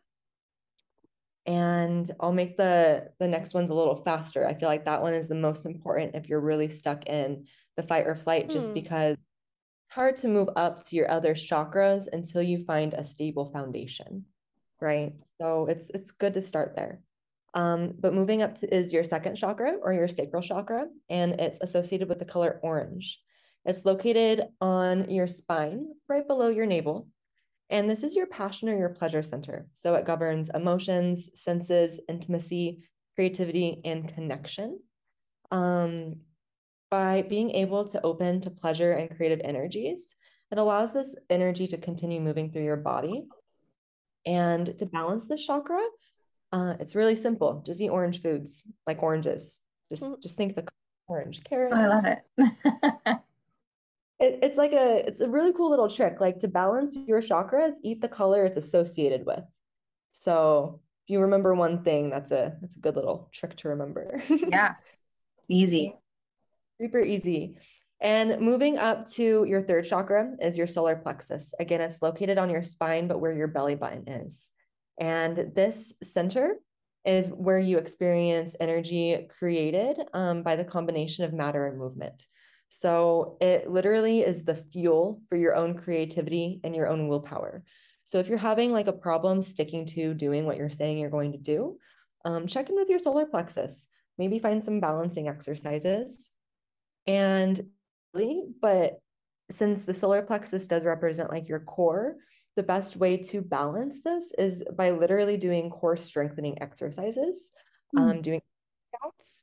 And 1.47 2.13
I'll 2.21 2.33
make 2.33 2.57
the 2.57 3.11
the 3.19 3.27
next 3.27 3.55
ones 3.55 3.71
a 3.71 3.75
little 3.75 4.03
faster. 4.05 4.47
I 4.47 4.55
feel 4.55 4.69
like 4.69 4.85
that 4.85 5.03
one 5.03 5.15
is 5.15 5.27
the 5.27 5.35
most 5.35 5.65
important 5.65 6.15
if 6.15 6.29
you're 6.29 6.41
really 6.41 6.69
stuck 6.69 7.07
in 7.07 7.47
the 7.77 7.83
fight 7.83 8.07
or 8.07 8.15
flight, 8.15 8.51
just 8.51 8.69
hmm. 8.69 8.75
because 8.75 9.17
hard 9.91 10.17
to 10.17 10.29
move 10.29 10.49
up 10.55 10.85
to 10.85 10.97
your 10.97 11.11
other 11.11 11.35
chakras 11.35 12.07
until 12.13 12.43
you 12.43 12.65
find 12.65 12.95
a 12.95 13.05
stable 13.05 13.51
foundation, 13.53 14.25
right? 14.81 15.13
So 15.41 15.67
it's 15.67 15.91
it's 15.91 16.13
good 16.13 16.35
to 16.35 16.43
start 16.43 16.75
there. 16.77 17.01
Um, 17.55 17.95
but 17.99 18.15
moving 18.15 18.43
up 18.43 18.55
to 18.57 18.75
is 18.75 18.93
your 18.93 19.03
second 19.03 19.35
chakra 19.35 19.75
or 19.83 19.93
your 19.93 20.07
sacral 20.07 20.43
chakra, 20.43 20.87
and 21.09 21.41
it's 21.41 21.61
associated 21.61 22.09
with 22.09 22.21
the 22.21 22.25
color 22.25 22.61
orange. 22.63 23.21
It's 23.65 23.85
located 23.85 24.45
on 24.61 25.11
your 25.11 25.27
spine, 25.27 25.89
right 26.09 26.27
below 26.27 26.49
your 26.49 26.67
navel. 26.67 27.09
And 27.69 27.91
this 27.91 28.03
is 28.03 28.17
your 28.17 28.27
passion 28.27 28.69
or 28.69 28.77
your 28.77 28.89
pleasure 28.91 29.23
center. 29.23 29.69
So 29.75 29.95
it 29.95 30.07
governs 30.07 30.51
emotions, 30.55 31.29
senses, 31.35 32.01
intimacy, 32.09 32.85
creativity, 33.17 33.81
and 33.85 34.13
connection. 34.13 34.81
Um, 35.51 36.17
by 36.91 37.23
being 37.23 37.51
able 37.53 37.89
to 37.89 38.05
open 38.05 38.41
to 38.43 38.51
pleasure 38.51 38.93
and 38.93 39.15
creative 39.17 39.41
energies, 39.45 40.15
it 40.51 40.59
allows 40.59 40.93
this 40.93 41.15
energy 41.29 41.67
to 41.69 41.79
continue 41.79 42.21
moving 42.21 42.51
through 42.51 42.65
your 42.65 42.77
body. 42.77 43.25
And 44.27 44.77
to 44.79 44.87
balance 44.87 45.27
this 45.27 45.47
chakra, 45.47 45.83
uh, 46.53 46.75
it's 46.81 46.95
really 46.95 47.17
simple. 47.17 47.63
Just 47.65 47.81
eat 47.81 47.89
orange 47.89 48.21
foods, 48.21 48.65
like 48.87 49.03
oranges. 49.03 49.57
Just, 49.91 50.03
mm. 50.03 50.21
just 50.21 50.37
think 50.37 50.57
the 50.57 50.67
orange 51.07 51.43
carrots. 51.45 51.75
Oh, 51.77 51.81
I 51.81 51.87
love 51.87 52.05
it. 52.05 53.19
it, 54.21 54.39
it's 54.43 54.59
like 54.59 54.73
a 54.73 55.07
it's 55.07 55.21
a 55.21 55.29
really 55.29 55.53
cool 55.53 55.71
little 55.71 55.89
trick 55.89 56.21
like 56.21 56.39
to 56.39 56.49
balance 56.49 56.97
your 57.07 57.21
chakras 57.21 57.73
eat 57.83 58.01
the 58.01 58.09
color 58.09 58.45
it's 58.45 58.59
associated 58.59 59.25
with 59.27 59.43
so 60.13 60.81
if 61.05 61.11
you 61.11 61.21
remember 61.21 61.55
one 61.55 61.83
thing 61.83 62.11
that's 62.11 62.31
a 62.31 62.57
that's 62.61 62.77
a 62.77 62.81
good 62.81 62.95
little 62.95 63.29
trick 63.33 63.57
to 63.57 63.71
remember 63.71 64.23
yeah 64.29 64.75
easy 65.49 65.97
super 66.81 67.01
easy 67.01 67.57
and 68.03 68.41
moving 68.41 68.79
up 68.79 69.07
to 69.07 69.45
your 69.45 69.61
third 69.61 69.85
chakra 69.85 70.33
is 70.41 70.57
your 70.57 70.67
solar 70.67 70.97
plexus 70.97 71.53
again 71.61 71.81
it's 71.81 72.03
located 72.03 72.39
on 72.39 72.51
your 72.51 72.63
spine 72.63 73.07
but 73.07 73.21
where 73.21 73.33
your 73.33 73.49
belly 73.49 73.75
button 73.75 74.09
is 74.09 74.49
and 74.99 75.53
this 75.55 75.93
center 76.03 76.55
is 77.05 77.29
where 77.29 77.59
you 77.59 77.79
experience 77.79 78.55
energy 78.61 79.27
created 79.39 79.99
um, 80.15 80.43
by 80.43 80.57
the 80.57 80.65
combination 80.65 81.25
of 81.25 81.33
matter 81.33 81.67
and 81.67 81.79
movement 81.79 82.27
so 82.71 83.37
it 83.41 83.69
literally 83.69 84.21
is 84.21 84.45
the 84.45 84.55
fuel 84.55 85.21
for 85.29 85.37
your 85.37 85.57
own 85.57 85.77
creativity 85.77 86.61
and 86.63 86.75
your 86.75 86.89
own 86.89 87.09
willpower. 87.09 87.65
So 88.05 88.19
if 88.19 88.29
you're 88.29 88.39
having 88.39 88.73
like 88.73 88.87
a 88.87 88.93
problem 88.93 89.43
sticking 89.43 89.85
to 89.87 90.15
doing 90.15 90.47
what 90.47 90.57
you're 90.57 90.71
saying 90.71 90.99
you're 90.99 91.11
going 91.11 91.33
to 91.33 91.39
do, 91.39 91.79
um, 92.25 92.47
check 92.47 92.71
in 92.71 92.77
with 92.77 92.89
your 92.89 93.01
solar 93.01 93.27
plexus. 93.27 93.89
Maybe 94.19 94.39
find 94.39 94.63
some 94.63 94.81
balancing 94.81 95.29
exercises. 95.29 96.31
And 97.07 97.63
but 98.61 99.01
since 99.51 99.85
the 99.85 99.95
solar 99.95 100.23
plexus 100.23 100.67
does 100.67 100.85
represent 100.85 101.31
like 101.31 101.49
your 101.49 101.61
core, 101.61 102.17
the 102.57 102.63
best 102.63 102.97
way 102.97 103.17
to 103.17 103.41
balance 103.41 104.03
this 104.03 104.33
is 104.39 104.63
by 104.77 104.91
literally 104.91 105.37
doing 105.37 105.71
core 105.71 105.97
strengthening 105.97 106.61
exercises, 106.63 107.51
mm. 107.97 108.01
um, 108.01 108.23
doing 108.23 108.41
workouts 108.95 109.43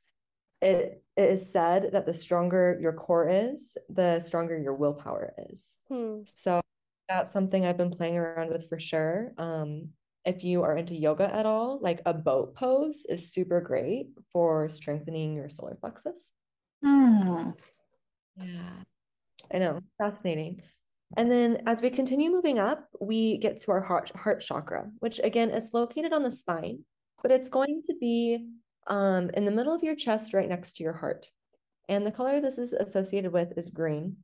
it, 0.60 1.02
it 1.16 1.30
is 1.30 1.52
said 1.52 1.90
that 1.92 2.06
the 2.06 2.14
stronger 2.14 2.78
your 2.80 2.92
core 2.92 3.28
is, 3.28 3.76
the 3.88 4.20
stronger 4.20 4.58
your 4.58 4.74
willpower 4.74 5.32
is. 5.50 5.76
Hmm. 5.88 6.20
So 6.24 6.60
that's 7.08 7.32
something 7.32 7.64
I've 7.64 7.76
been 7.76 7.90
playing 7.90 8.18
around 8.18 8.50
with 8.50 8.68
for 8.68 8.78
sure. 8.78 9.32
Um, 9.38 9.90
if 10.24 10.44
you 10.44 10.62
are 10.62 10.76
into 10.76 10.94
yoga 10.94 11.32
at 11.34 11.46
all, 11.46 11.78
like 11.80 12.02
a 12.04 12.12
boat 12.12 12.54
pose 12.54 13.06
is 13.08 13.32
super 13.32 13.60
great 13.60 14.08
for 14.32 14.68
strengthening 14.68 15.34
your 15.34 15.48
solar 15.48 15.76
plexus. 15.76 16.20
Hmm. 16.82 17.50
Yeah, 18.36 18.82
I 19.52 19.58
know, 19.58 19.80
fascinating. 19.98 20.62
And 21.16 21.30
then 21.30 21.62
as 21.66 21.82
we 21.82 21.90
continue 21.90 22.30
moving 22.30 22.58
up, 22.58 22.88
we 23.00 23.38
get 23.38 23.60
to 23.62 23.72
our 23.72 23.80
heart, 23.80 24.10
heart 24.16 24.40
chakra, 24.40 24.90
which 25.00 25.20
again 25.24 25.50
is 25.50 25.74
located 25.74 26.12
on 26.12 26.22
the 26.22 26.30
spine, 26.30 26.80
but 27.22 27.32
it's 27.32 27.48
going 27.48 27.82
to 27.86 27.94
be 28.00 28.46
um, 28.86 29.30
in 29.30 29.44
the 29.44 29.50
middle 29.50 29.74
of 29.74 29.82
your 29.82 29.96
chest, 29.96 30.34
right 30.34 30.48
next 30.48 30.76
to 30.76 30.82
your 30.82 30.92
heart. 30.92 31.30
And 31.88 32.06
the 32.06 32.12
color 32.12 32.40
this 32.40 32.58
is 32.58 32.72
associated 32.74 33.32
with 33.32 33.56
is 33.56 33.70
green. 33.70 34.18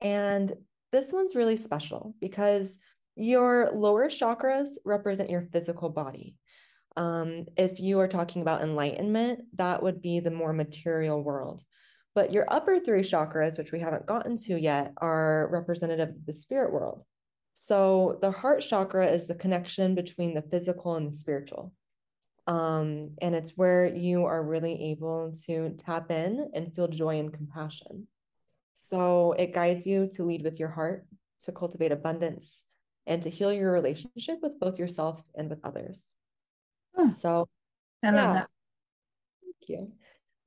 And 0.00 0.54
this 0.92 1.12
one's 1.12 1.36
really 1.36 1.56
special 1.56 2.14
because 2.20 2.78
your 3.16 3.70
lower 3.72 4.08
chakras 4.08 4.70
represent 4.84 5.30
your 5.30 5.48
physical 5.52 5.90
body. 5.90 6.36
Um, 6.96 7.46
if 7.56 7.78
you 7.78 8.00
are 8.00 8.08
talking 8.08 8.42
about 8.42 8.62
enlightenment, 8.62 9.42
that 9.54 9.82
would 9.82 10.02
be 10.02 10.20
the 10.20 10.30
more 10.30 10.52
material 10.52 11.22
world. 11.22 11.62
But 12.18 12.32
your 12.32 12.46
upper 12.48 12.80
three 12.80 13.02
chakras, 13.02 13.58
which 13.58 13.70
we 13.70 13.78
haven't 13.78 14.06
gotten 14.06 14.36
to 14.38 14.60
yet, 14.60 14.92
are 14.98 15.48
representative 15.52 16.08
of 16.08 16.26
the 16.26 16.32
spirit 16.32 16.72
world. 16.72 17.04
So 17.54 18.18
the 18.20 18.32
heart 18.32 18.60
chakra 18.60 19.06
is 19.06 19.28
the 19.28 19.36
connection 19.36 19.94
between 19.94 20.34
the 20.34 20.42
physical 20.42 20.96
and 20.96 21.12
the 21.12 21.16
spiritual. 21.16 21.72
Um, 22.48 23.10
and 23.22 23.36
it's 23.36 23.56
where 23.56 23.86
you 23.86 24.24
are 24.24 24.42
really 24.42 24.90
able 24.90 25.32
to 25.46 25.76
tap 25.86 26.10
in 26.10 26.50
and 26.54 26.74
feel 26.74 26.88
joy 26.88 27.20
and 27.20 27.32
compassion. 27.32 28.08
So 28.74 29.34
it 29.38 29.54
guides 29.54 29.86
you 29.86 30.08
to 30.14 30.24
lead 30.24 30.42
with 30.42 30.58
your 30.58 30.70
heart, 30.70 31.06
to 31.44 31.52
cultivate 31.52 31.92
abundance, 31.92 32.64
and 33.06 33.22
to 33.22 33.30
heal 33.30 33.52
your 33.52 33.70
relationship 33.70 34.38
with 34.42 34.58
both 34.58 34.76
yourself 34.76 35.22
and 35.36 35.48
with 35.48 35.60
others. 35.62 36.04
Hmm. 36.96 37.12
So 37.12 37.48
I 38.02 38.08
yeah. 38.08 38.32
That. 38.32 38.48
Thank 39.40 39.68
you. 39.68 39.92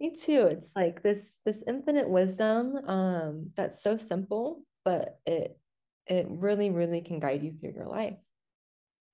Me 0.01 0.15
too. 0.15 0.47
It's 0.47 0.75
like 0.75 1.03
this 1.03 1.37
this 1.45 1.63
infinite 1.67 2.09
wisdom 2.09 2.75
um 2.87 3.51
that's 3.55 3.83
so 3.83 3.97
simple, 3.97 4.63
but 4.83 5.19
it 5.27 5.59
it 6.07 6.25
really, 6.27 6.71
really 6.71 7.01
can 7.01 7.19
guide 7.19 7.43
you 7.43 7.51
through 7.51 7.73
your 7.73 7.85
life. 7.85 8.17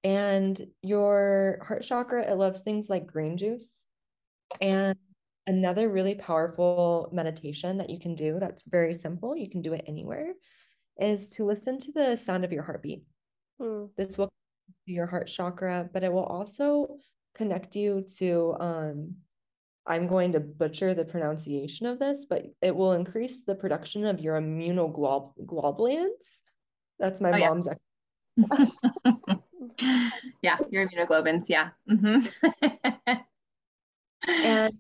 And 0.06 0.65
your 0.82 1.60
heart 1.67 1.84
chakra, 1.84 2.23
it 2.32 2.36
loves 2.36 2.62
things 2.62 2.89
like 2.89 3.06
green 3.06 3.36
juice. 3.36 3.86
And 4.62 4.97
another 5.47 5.89
really 5.89 6.15
powerful 6.15 7.10
meditation 7.12 7.80
that 7.80 7.89
you 7.89 8.00
can 8.00 8.15
do 8.15 8.39
that's 8.39 8.63
very 8.67 8.93
simple, 8.93 9.36
you 9.36 9.50
can 9.50 9.62
do 9.62 9.73
it 9.73 9.84
anywhere, 9.88 10.34
is 10.97 11.32
to 11.32 11.43
listen 11.43 11.82
to 11.82 11.91
the 11.91 12.15
sound 12.15 12.45
of 12.45 12.54
your 12.54 12.63
heartbeat. 12.63 13.04
Hmm. 13.60 13.88
This 13.97 14.17
will 14.17 14.30
your 14.86 15.08
heart 15.08 15.28
chakra, 15.28 15.89
but 15.93 16.06
it 16.06 16.13
will 16.13 16.26
also 16.26 16.97
connect 17.36 17.76
you 17.76 18.06
to 18.19 18.56
um 18.62 19.15
I'm 19.88 20.06
going 20.06 20.34
to 20.34 20.41
butcher 20.41 20.93
the 20.93 21.06
pronunciation 21.06 21.88
of 21.88 21.97
this, 21.97 22.26
but 22.26 22.45
it 22.62 22.76
will 22.76 22.91
increase 22.91 23.43
the 23.43 23.56
production 23.56 24.06
of 24.06 24.19
your 24.19 24.39
immunoglobulins. 24.39 26.41
That's 27.00 27.21
my 27.21 27.32
oh, 27.32 27.39
mom's 27.39 27.69
yeah. 28.38 28.38
yeah, 30.41 30.58
your 30.69 30.88
immunoglobins. 30.88 31.45
Yeah. 31.47 31.69
Mm-hmm. 31.89 32.28
and 34.28 34.78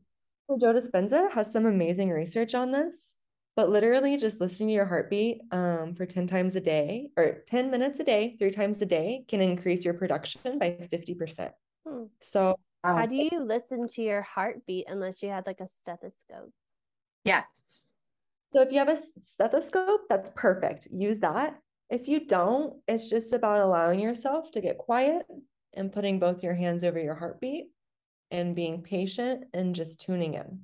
Joe 0.59 0.73
Dispenza 0.73 1.31
has 1.31 1.51
some 1.51 1.65
amazing 1.65 2.09
research 2.09 2.53
on 2.53 2.71
this, 2.71 3.13
but 3.55 3.69
literally 3.69 4.17
just 4.17 4.41
listening 4.41 4.69
to 4.69 4.73
your 4.73 4.85
heartbeat 4.85 5.41
um, 5.51 5.95
for 5.95 6.05
10 6.05 6.27
times 6.27 6.57
a 6.57 6.61
day 6.61 7.11
or 7.15 7.43
10 7.47 7.71
minutes 7.71 8.01
a 8.01 8.03
day, 8.03 8.35
three 8.37 8.51
times 8.51 8.81
a 8.81 8.85
day 8.85 9.23
can 9.27 9.39
increase 9.39 9.85
your 9.85 9.93
production 9.93 10.59
by 10.59 10.71
50%. 10.91 11.51
Hmm. 11.87 12.03
So, 12.21 12.57
how 12.83 13.05
do 13.05 13.15
you 13.15 13.41
listen 13.43 13.87
to 13.89 14.01
your 14.01 14.21
heartbeat 14.21 14.85
unless 14.87 15.21
you 15.21 15.29
had 15.29 15.45
like 15.45 15.59
a 15.59 15.67
stethoscope? 15.67 16.51
Yes. 17.23 17.45
So, 18.53 18.61
if 18.61 18.71
you 18.71 18.79
have 18.79 18.89
a 18.89 18.99
stethoscope, 19.21 20.01
that's 20.09 20.31
perfect. 20.35 20.87
Use 20.91 21.19
that. 21.19 21.59
If 21.89 22.07
you 22.07 22.25
don't, 22.25 22.75
it's 22.87 23.09
just 23.09 23.33
about 23.33 23.61
allowing 23.61 23.99
yourself 23.99 24.51
to 24.51 24.61
get 24.61 24.77
quiet 24.77 25.25
and 25.73 25.91
putting 25.91 26.19
both 26.19 26.43
your 26.43 26.53
hands 26.53 26.83
over 26.83 26.99
your 26.99 27.15
heartbeat 27.15 27.67
and 28.31 28.55
being 28.55 28.81
patient 28.81 29.45
and 29.53 29.75
just 29.75 30.01
tuning 30.01 30.33
in. 30.33 30.61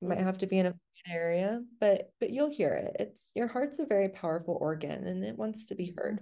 You 0.00 0.08
might 0.08 0.18
mm. 0.18 0.24
have 0.24 0.38
to 0.38 0.46
be 0.46 0.58
in 0.58 0.66
a 0.66 0.74
area, 1.08 1.62
but 1.78 2.10
but 2.20 2.30
you'll 2.30 2.50
hear 2.50 2.72
it. 2.72 2.96
It's 2.98 3.30
your 3.34 3.48
heart's 3.48 3.78
a 3.78 3.86
very 3.86 4.08
powerful 4.08 4.56
organ 4.60 5.06
and 5.06 5.24
it 5.24 5.36
wants 5.36 5.66
to 5.66 5.74
be 5.74 5.88
mm-hmm. 5.88 5.98
heard. 5.98 6.20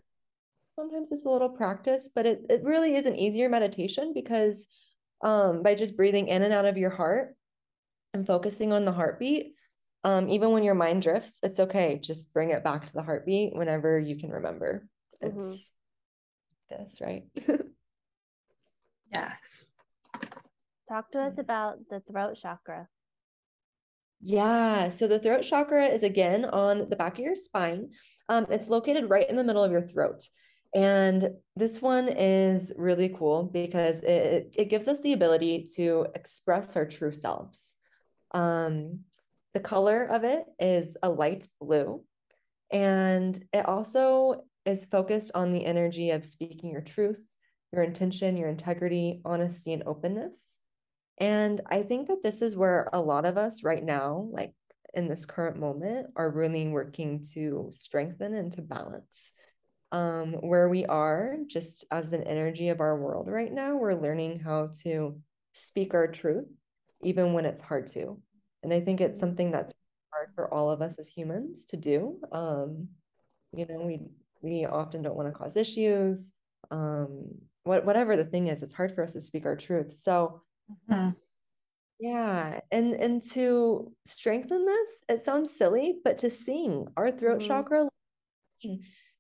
Sometimes 0.77 1.11
it's 1.11 1.25
a 1.25 1.29
little 1.29 1.49
practice, 1.49 2.09
but 2.15 2.27
it, 2.27 2.43
it 2.49 2.63
really 2.63 2.95
is 2.95 3.07
an 3.07 3.17
easier 3.17 3.49
meditation 3.49 4.13
because 4.15 4.67
um, 5.23 5.63
by 5.63 5.75
just 5.75 5.97
breathing 5.97 6.29
in 6.29 6.43
and 6.43 6.53
out 6.53 6.65
of 6.65 6.79
your 6.79 6.91
heart 6.91 7.35
and 8.15 8.27
focusing 8.27 8.73
on 8.73 8.85
the 8.85 8.93
heartbeat, 8.93 9.55
um, 10.05 10.29
even 10.29 10.51
when 10.53 10.63
your 10.63 10.75
mind 10.75 11.03
drifts, 11.03 11.39
it's 11.43 11.61
okay. 11.61 11.99
Just 12.03 12.33
bring 12.33 12.51
it 12.51 12.65
back 12.65 12.87
to 12.87 12.93
the 12.93 13.03
heartbeat 13.03 13.55
whenever 13.55 13.99
you 13.99 14.17
can 14.17 14.31
remember. 14.31 14.87
It's 15.21 15.35
mm-hmm. 15.35 16.83
this, 16.83 17.01
right? 17.01 17.25
yes. 19.13 19.73
Talk 20.89 21.11
to 21.13 21.21
us 21.21 21.39
about 21.39 21.79
the 21.91 22.01
throat 22.01 22.39
chakra. 22.41 22.89
Yeah, 24.21 24.89
so 24.89 25.07
the 25.07 25.19
throat 25.19 25.43
chakra 25.43 25.87
is 25.87 26.03
again 26.03 26.45
on 26.45 26.89
the 26.89 26.97
back 26.97 27.19
of 27.19 27.25
your 27.25 27.37
spine. 27.37 27.91
Um, 28.29 28.47
it's 28.51 28.69
located 28.69 29.11
right 29.11 29.29
in 29.29 29.37
the 29.37 29.45
middle 29.45 29.63
of 29.63 29.71
your 29.71 29.83
throat. 29.83 30.23
And 30.75 31.31
this 31.57 31.81
one 31.81 32.09
is 32.09 32.73
really 32.77 33.09
cool 33.09 33.45
because 33.45 34.01
it, 34.01 34.55
it 34.55 34.69
gives 34.69 34.87
us 34.87 35.01
the 35.01 35.15
ability 35.15 35.67
to 35.77 36.07
express 36.15 36.77
our 36.77 36.87
true 36.87 37.13
selves. 37.13 37.75
Um, 38.33 39.01
the 39.55 39.61
color 39.61 40.05
of 40.05 40.25
it 40.25 40.45
is 40.59 40.97
a 41.03 41.09
light 41.09 41.47
blue. 41.61 42.05
And 42.71 43.43
it 43.53 43.67
also 43.67 44.45
is 44.67 44.85
focused 44.87 45.31
on 45.35 45.53
the 45.53 45.65
energy 45.65 46.11
of 46.11 46.27
speaking 46.27 46.71
your 46.71 46.83
truth, 46.83 47.25
your 47.73 47.83
intention, 47.83 48.37
your 48.37 48.51
integrity, 48.51 49.23
honesty, 49.25 49.73
and 49.73 49.83
openness. 49.87 50.57
And 51.19 51.63
I 51.67 51.83
think 51.83 52.09
that 52.09 52.23
this 52.23 52.43
is 52.43 52.57
where 52.57 52.91
a 52.93 53.01
lot 53.01 53.25
of 53.25 53.39
us 53.39 53.65
right 53.65 53.83
now, 53.83 54.29
like 54.31 54.53
in 54.95 55.09
this 55.09 55.25
current 55.25 55.59
moment, 55.59 56.09
are 56.17 56.31
really 56.31 56.69
working 56.69 57.25
to 57.35 57.69
strengthen 57.73 58.35
and 58.35 58.53
to 58.53 58.63
balance. 58.63 59.33
Um, 59.91 60.35
where 60.35 60.69
we 60.69 60.85
are, 60.85 61.37
just 61.47 61.87
as 61.91 62.13
an 62.13 62.23
energy 62.25 62.69
of 62.69 62.81
our 62.81 62.99
world 63.01 63.27
right 63.29 63.51
now, 63.51 63.77
we're 63.77 63.95
learning 63.95 64.39
how 64.39 64.71
to 64.83 65.19
speak 65.53 65.95
our 65.95 66.07
truth, 66.07 66.45
even 67.03 67.33
when 67.33 67.47
it's 67.47 67.63
hard 67.63 67.87
to. 67.89 68.21
And 68.63 68.73
I 68.73 68.81
think 68.81 69.01
it's 69.01 69.19
something 69.19 69.51
that's 69.51 69.73
hard 70.13 70.29
for 70.35 70.53
all 70.53 70.71
of 70.71 70.83
us 70.83 70.99
as 70.99 71.09
humans 71.09 71.65
to 71.67 71.79
do. 71.79 72.19
Um, 72.33 72.89
you 73.55 73.67
know, 73.67 73.81
we 73.81 74.01
we 74.43 74.67
often 74.67 75.01
don't 75.03 75.17
want 75.17 75.29
to 75.29 75.39
cause 75.39 75.57
issues. 75.57 76.33
Um, 76.71 77.25
what 77.65 77.87
whatever 77.87 78.15
the 78.15 78.27
thing 78.27 78.49
is, 78.49 78.63
it's 78.63 78.75
hard 78.75 78.95
for 78.95 79.03
us 79.03 79.15
to 79.15 79.23
speak 79.23 79.47
our 79.47 79.57
truth. 79.57 79.93
So 79.93 80.43
Mm-hmm. 80.71 81.11
Yeah, 82.01 82.61
and 82.71 82.93
and 82.95 83.23
to 83.33 83.93
strengthen 84.05 84.65
this, 84.65 84.89
it 85.09 85.25
sounds 85.25 85.57
silly, 85.57 85.99
but 86.05 86.19
to 86.19 86.31
sing 86.31 86.87
our 86.97 87.11
throat 87.11 87.41
mm-hmm. 87.41 87.49
chakra, 87.49 87.89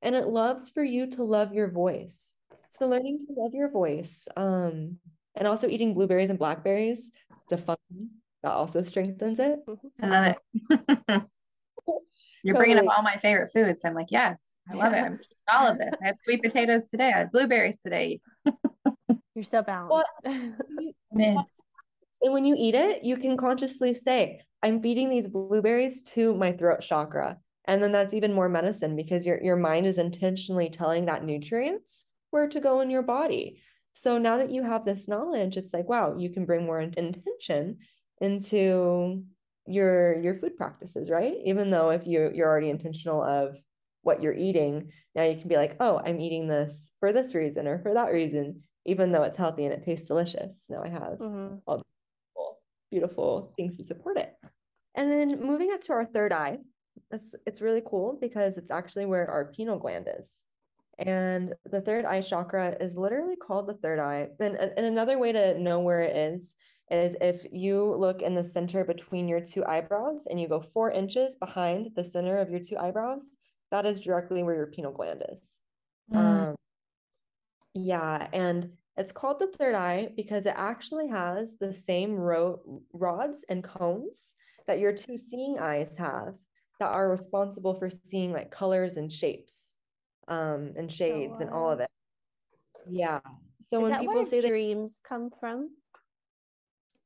and 0.03 0.15
it 0.15 0.29
loves 0.29 0.71
for 0.71 0.83
you 0.83 1.07
to 1.13 1.25
love 1.25 1.53
your 1.53 1.71
voice. 1.71 2.35
So 2.71 2.89
learning 2.89 3.27
to 3.27 3.35
love 3.37 3.55
your 3.55 3.71
voice, 3.71 4.29
um, 4.37 4.99
and 5.35 5.49
also 5.49 5.69
eating 5.69 5.95
blueberries 5.95 6.31
and 6.31 6.39
blackberries, 6.39 7.11
it's 7.45 7.53
a 7.53 7.59
fun 7.59 7.77
that 8.43 8.53
also 8.53 8.83
strengthens 8.83 9.39
it. 9.39 9.61
I 10.01 10.07
love 10.07 10.37
it. 11.09 11.23
You're 12.45 12.57
bringing 12.57 12.79
up 12.79 12.87
all 12.97 13.03
my 13.03 13.17
favorite 13.21 13.51
foods. 13.53 13.85
I'm 13.85 13.95
like, 13.95 14.11
yes, 14.11 14.43
I 14.71 14.75
love 14.75 14.93
yeah. 14.93 15.03
it. 15.03 15.07
I'm 15.07 15.15
eating 15.15 15.27
all 15.53 15.67
of 15.73 15.79
this. 15.79 15.95
I 16.03 16.07
had 16.07 16.21
sweet 16.21 16.43
potatoes 16.43 16.89
today. 16.89 17.13
I 17.15 17.19
had 17.19 17.33
blueberries 17.33 17.79
today. 17.79 18.21
You're 19.35 19.45
so 19.45 19.63
balanced. 19.63 20.07
Well, 20.25 20.55
and 21.13 21.39
when 22.23 22.45
you 22.45 22.55
eat 22.57 22.75
it, 22.75 23.05
you 23.05 23.17
can 23.17 23.37
consciously 23.37 23.95
say, 23.95 24.41
I'm 24.63 24.83
feeding 24.83 25.09
these 25.09 25.29
blueberries 25.29 26.03
to 26.03 26.35
my 26.35 26.53
throat 26.53 26.81
chakra. 26.81 27.39
And 27.69 27.83
then 27.83 27.93
that's 27.93 28.15
even 28.15 28.33
more 28.33 28.49
medicine 28.49 28.97
because 28.97 29.25
your, 29.25 29.41
your 29.43 29.57
mind 29.57 29.87
is 29.87 29.99
intentionally 29.99 30.71
telling 30.71 31.05
that 31.05 31.25
nutrients 31.25 32.05
where 32.31 32.49
to 32.49 32.61
go 32.61 32.81
in 32.81 32.91
your 32.91 33.03
body. 33.03 33.61
So 33.95 34.19
now 34.19 34.39
that 34.39 34.51
you 34.51 34.63
have 34.63 34.85
this 34.85 35.07
knowledge, 35.07 35.57
it's 35.57 35.73
like, 35.73 35.89
wow, 35.89 36.17
you 36.17 36.31
can 36.31 36.45
bring 36.45 36.65
more 36.65 36.81
intention 36.81 37.79
into 38.21 39.23
your 39.67 40.19
your 40.21 40.35
food 40.35 40.57
practices, 40.57 41.11
right? 41.11 41.35
Even 41.45 41.71
though 41.71 41.91
if 41.91 42.07
you 42.07 42.31
you're 42.35 42.49
already 42.49 42.71
intentional 42.71 43.23
of 43.23 43.57
what 44.03 44.23
you're 44.23 44.35
eating, 44.35 44.91
now 45.15 45.25
you 45.25 45.39
can 45.39 45.49
be 45.49 45.57
like, 45.57 45.77
oh, 45.79 46.01
I'm 46.05 46.21
eating 46.21 46.49
this 46.49 46.91
for 47.01 47.13
this 47.13 47.35
reason 47.35 47.69
or 47.69 47.79
for 47.81 47.95
that 47.95 48.13
reason 48.13 48.63
even 48.89 49.13
though 49.13 49.23
it's 49.23 49.37
healthy 49.37 49.67
and 49.67 49.75
it 49.75 49.85
tastes 49.85 50.09
delicious. 50.09 50.65
Now 50.71 50.83
I 50.83 50.89
have 50.89 51.19
mm-hmm. 51.19 51.57
all 51.67 51.83
beautiful, 51.83 52.61
beautiful 52.91 53.53
things 53.55 53.77
to 53.77 53.85
support 53.85 54.17
it. 54.17 54.35
And 54.95 55.11
then 55.11 55.43
moving 55.43 55.73
up 55.73 55.83
to 55.83 55.93
our 55.93 56.07
third 56.07 56.33
eye, 56.33 56.57
it's, 57.11 57.35
it's 57.47 57.61
really 57.61 57.83
cool 57.85 58.19
because 58.21 58.59
it's 58.59 58.71
actually 58.71 59.07
where 59.07 59.31
our 59.31 59.47
pineal 59.47 59.79
gland 59.79 60.09
is. 60.19 60.29
And 60.99 61.55
the 61.65 61.81
third 61.81 62.05
eye 62.05 62.21
chakra 62.21 62.77
is 62.81 62.97
literally 62.97 63.37
called 63.37 63.69
the 63.69 63.75
third 63.75 64.01
eye. 64.01 64.29
And, 64.41 64.57
and 64.57 64.87
another 64.87 65.19
way 65.19 65.33
to 65.33 65.59
know 65.59 65.81
where 65.81 66.03
it 66.03 66.17
is 66.17 66.57
is 66.91 67.17
if 67.21 67.47
you 67.53 67.85
look 67.85 68.23
in 68.23 68.35
the 68.35 68.43
center 68.43 68.85
between 68.85 69.29
your 69.29 69.41
two 69.41 69.65
eyebrows 69.67 70.27
and 70.29 70.41
you 70.41 70.49
go 70.49 70.61
four 70.61 70.91
inches 70.91 71.37
behind 71.37 71.91
the 71.95 72.05
center 72.05 72.39
of 72.39 72.51
your 72.51 72.61
two 72.61 72.77
eyebrows, 72.79 73.31
that 73.71 73.87
is 73.87 74.01
directly 74.01 74.43
where 74.43 74.57
your 74.57 74.67
pineal 74.67 74.93
gland 74.93 75.23
is. 75.31 75.59
Mm. 76.13 76.17
Um, 76.17 76.55
yeah, 77.75 78.29
and 78.33 78.71
it's 78.97 79.13
called 79.13 79.39
the 79.39 79.53
third 79.59 79.75
eye 79.75 80.11
because 80.17 80.47
it 80.47 80.55
actually 80.57 81.09
has 81.09 81.57
the 81.59 81.73
same 81.73 82.15
ro- 82.15 82.83
rods 82.93 83.45
and 83.49 83.63
cones 83.63 84.33
that 84.67 84.81
your 84.81 84.93
two 84.93 85.17
seeing 85.17 85.59
eyes 85.59 85.97
have 85.97 86.35
that 86.79 86.95
are 86.95 87.09
responsible 87.09 87.75
for 87.75 87.91
seeing 87.91 88.33
like 88.33 88.51
colors 88.51 88.97
and 88.97 89.11
shapes 89.11 89.75
um 90.29 90.73
and 90.77 90.87
oh, 90.87 90.93
shades 90.93 91.33
oh, 91.33 91.37
wow. 91.37 91.41
and 91.41 91.51
all 91.51 91.71
of 91.71 91.81
it. 91.81 91.91
Yeah. 92.89 93.21
So 93.61 93.85
Is 93.85 93.91
when 93.91 94.01
people 94.01 94.27
say 94.27 94.41
that 94.41 94.49
dreams 94.49 95.01
that, 95.03 95.09
come 95.09 95.31
from? 95.41 95.71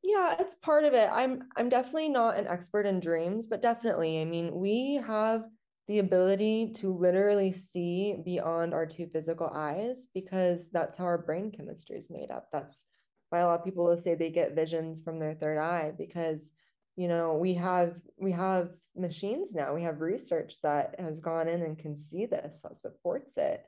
Yeah, 0.02 0.36
it's 0.38 0.54
part 0.56 0.84
of 0.84 0.94
it. 0.94 1.08
I'm 1.12 1.44
I'm 1.56 1.68
definitely 1.68 2.08
not 2.08 2.36
an 2.36 2.46
expert 2.46 2.86
in 2.86 3.00
dreams, 3.00 3.46
but 3.46 3.62
definitely, 3.62 4.20
I 4.20 4.24
mean, 4.24 4.54
we 4.54 4.94
have 5.06 5.44
the 5.88 5.98
ability 5.98 6.72
to 6.76 6.92
literally 6.92 7.52
see 7.52 8.16
beyond 8.24 8.72
our 8.74 8.86
two 8.86 9.06
physical 9.06 9.50
eyes 9.52 10.06
because 10.14 10.68
that's 10.72 10.96
how 10.96 11.04
our 11.04 11.18
brain 11.18 11.50
chemistry 11.50 11.96
is 11.96 12.10
made 12.10 12.30
up. 12.30 12.48
That's 12.52 12.84
why 13.30 13.40
a 13.40 13.46
lot 13.46 13.60
of 13.60 13.64
people 13.64 13.84
will 13.84 13.96
say 13.96 14.14
they 14.14 14.30
get 14.30 14.54
visions 14.54 15.00
from 15.00 15.18
their 15.18 15.34
third 15.34 15.58
eye 15.58 15.92
because 15.96 16.52
you 16.96 17.08
know 17.08 17.34
we 17.34 17.54
have 17.54 17.94
we 18.18 18.32
have 18.32 18.70
machines 18.96 19.54
now. 19.54 19.74
We 19.74 19.82
have 19.82 20.00
research 20.00 20.56
that 20.62 20.94
has 20.98 21.20
gone 21.20 21.48
in 21.48 21.62
and 21.62 21.78
can 21.78 21.96
see 21.96 22.26
this 22.26 22.54
that 22.62 22.80
supports 22.80 23.36
it. 23.36 23.64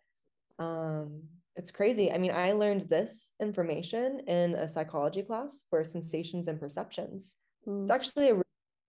Um 0.58 1.22
it's 1.56 1.70
crazy. 1.70 2.10
I 2.10 2.18
mean 2.18 2.32
i 2.32 2.52
learned 2.52 2.88
this 2.88 3.30
information 3.40 4.20
in 4.26 4.54
a 4.54 4.68
psychology 4.68 5.22
class 5.22 5.64
for 5.70 5.84
sensations 5.84 6.48
and 6.48 6.60
perceptions. 6.60 7.34
Mm. 7.66 7.84
it's 7.84 7.92
actually 7.92 8.30
a 8.30 8.42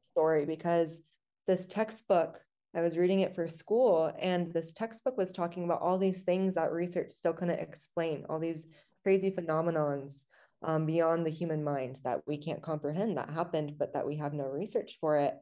story 0.03 0.45
because 0.45 1.01
this 1.47 1.65
textbook 1.67 2.41
I 2.75 2.81
was 2.81 2.97
reading 2.97 3.21
it 3.21 3.33
for 3.33 3.47
school, 3.47 4.11
and 4.19 4.51
this 4.51 4.73
textbook 4.73 5.17
was 5.17 5.31
talking 5.31 5.63
about 5.63 5.81
all 5.81 5.97
these 5.97 6.23
things 6.23 6.55
that 6.55 6.73
research 6.73 7.13
still 7.15 7.31
couldn't 7.31 7.59
explain, 7.61 8.25
all 8.27 8.37
these 8.37 8.67
crazy 9.01 9.31
phenomenons 9.31 10.25
um, 10.65 10.85
beyond 10.85 11.25
the 11.25 11.31
human 11.31 11.63
mind 11.63 11.99
that 12.03 12.21
we 12.27 12.37
can't 12.37 12.61
comprehend 12.61 13.17
that 13.17 13.29
happened, 13.29 13.77
but 13.77 13.93
that 13.93 14.05
we 14.05 14.17
have 14.17 14.33
no 14.33 14.45
research 14.45 14.97
for 14.99 15.17
it. 15.17 15.35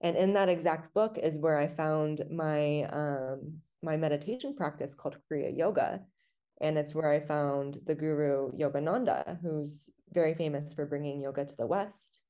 And 0.00 0.16
in 0.16 0.34
that 0.34 0.48
exact 0.48 0.92
book 0.92 1.16
is 1.16 1.38
where 1.38 1.58
I 1.58 1.68
found 1.68 2.24
my 2.30 2.82
um, 2.84 3.60
my 3.82 3.96
meditation 3.96 4.54
practice 4.54 4.94
called 4.94 5.16
Kriya 5.30 5.56
Yoga, 5.56 6.02
and 6.60 6.76
it's 6.76 6.94
where 6.94 7.10
I 7.10 7.20
found 7.20 7.80
the 7.86 7.94
guru 7.94 8.52
Yogananda, 8.52 9.40
who's 9.40 9.88
very 10.12 10.34
famous 10.34 10.74
for 10.74 10.86
bringing 10.86 11.20
yoga 11.20 11.44
to 11.44 11.56
the 11.56 11.66
West. 11.66 12.20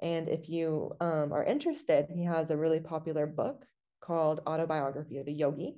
And 0.00 0.28
if 0.28 0.48
you 0.48 0.92
um, 1.00 1.32
are 1.32 1.44
interested, 1.44 2.06
he 2.08 2.24
has 2.24 2.50
a 2.50 2.56
really 2.56 2.80
popular 2.80 3.26
book 3.26 3.64
called 4.00 4.40
Autobiography 4.46 5.18
of 5.18 5.28
a 5.28 5.32
Yogi. 5.32 5.76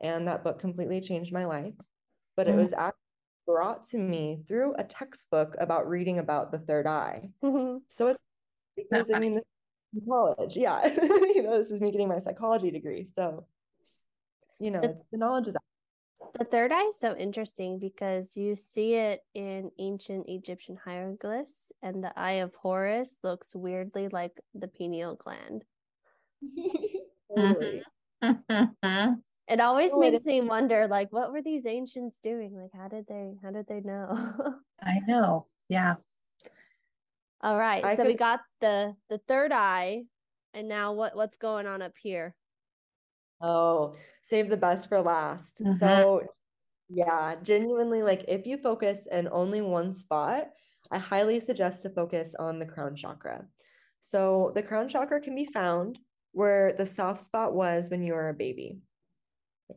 And 0.00 0.26
that 0.26 0.42
book 0.42 0.58
completely 0.58 1.00
changed 1.00 1.32
my 1.32 1.44
life. 1.44 1.74
But 2.36 2.46
mm-hmm. 2.46 2.58
it 2.58 2.62
was 2.62 2.72
actually 2.72 3.01
brought 3.46 3.84
to 3.84 3.98
me 3.98 4.42
through 4.46 4.74
a 4.76 4.84
textbook 4.84 5.56
about 5.58 5.88
reading 5.88 6.18
about 6.18 6.52
the 6.52 6.58
third 6.58 6.86
eye. 6.86 7.30
Mm-hmm. 7.42 7.78
So 7.88 8.08
it's 8.08 8.18
because 8.76 9.10
I 9.12 9.18
mean, 9.18 9.40
college, 10.08 10.56
yeah, 10.56 10.86
you 11.34 11.42
know, 11.42 11.58
this 11.58 11.70
is 11.70 11.80
me 11.80 11.90
getting 11.90 12.08
my 12.08 12.18
psychology 12.18 12.70
degree, 12.70 13.08
so 13.16 13.46
you 14.58 14.70
know, 14.70 14.80
the, 14.80 14.98
the 15.10 15.18
knowledge 15.18 15.48
is. 15.48 15.56
out. 15.56 15.62
The 16.38 16.44
third 16.44 16.72
eye 16.72 16.86
is 16.86 16.98
so 16.98 17.14
interesting 17.16 17.78
because 17.78 18.36
you 18.36 18.56
see 18.56 18.94
it 18.94 19.20
in 19.34 19.70
ancient 19.78 20.28
Egyptian 20.28 20.78
hieroglyphs, 20.82 21.72
and 21.82 22.02
the 22.02 22.16
eye 22.18 22.42
of 22.42 22.54
Horus 22.54 23.16
looks 23.22 23.54
weirdly 23.54 24.08
like 24.08 24.38
the 24.54 24.68
pineal 24.68 25.16
gland. 25.16 25.64
totally. 27.36 27.82
It 29.48 29.60
always 29.60 29.90
oh, 29.92 29.98
makes 29.98 30.24
me 30.24 30.40
wonder, 30.40 30.86
like, 30.88 31.12
what 31.12 31.32
were 31.32 31.42
these 31.42 31.66
ancients 31.66 32.18
doing? 32.22 32.54
Like, 32.54 32.70
how 32.72 32.88
did 32.88 33.06
they, 33.08 33.34
how 33.42 33.50
did 33.50 33.66
they 33.66 33.80
know? 33.80 34.32
I 34.82 35.00
know. 35.06 35.46
Yeah. 35.68 35.94
All 37.40 37.58
right. 37.58 37.84
I 37.84 37.96
so 37.96 38.02
could... 38.02 38.08
we 38.08 38.14
got 38.14 38.40
the 38.60 38.94
the 39.08 39.18
third 39.26 39.52
eye, 39.52 40.04
and 40.54 40.68
now 40.68 40.92
what 40.92 41.16
what's 41.16 41.36
going 41.36 41.66
on 41.66 41.82
up 41.82 41.94
here? 42.00 42.34
Oh, 43.40 43.94
save 44.22 44.48
the 44.48 44.56
best 44.56 44.88
for 44.88 45.00
last. 45.00 45.60
Mm-hmm. 45.60 45.78
So, 45.78 46.22
yeah, 46.88 47.34
genuinely, 47.42 48.02
like, 48.02 48.24
if 48.28 48.46
you 48.46 48.56
focus 48.56 49.08
in 49.10 49.28
only 49.32 49.60
one 49.60 49.92
spot, 49.92 50.50
I 50.92 50.98
highly 50.98 51.40
suggest 51.40 51.82
to 51.82 51.90
focus 51.90 52.36
on 52.38 52.60
the 52.60 52.66
crown 52.66 52.94
chakra. 52.94 53.44
So, 53.98 54.52
the 54.54 54.62
crown 54.62 54.88
chakra 54.88 55.20
can 55.20 55.34
be 55.34 55.46
found 55.46 55.98
where 56.30 56.72
the 56.74 56.86
soft 56.86 57.22
spot 57.22 57.52
was 57.52 57.90
when 57.90 58.04
you 58.04 58.14
were 58.14 58.28
a 58.28 58.34
baby. 58.34 58.78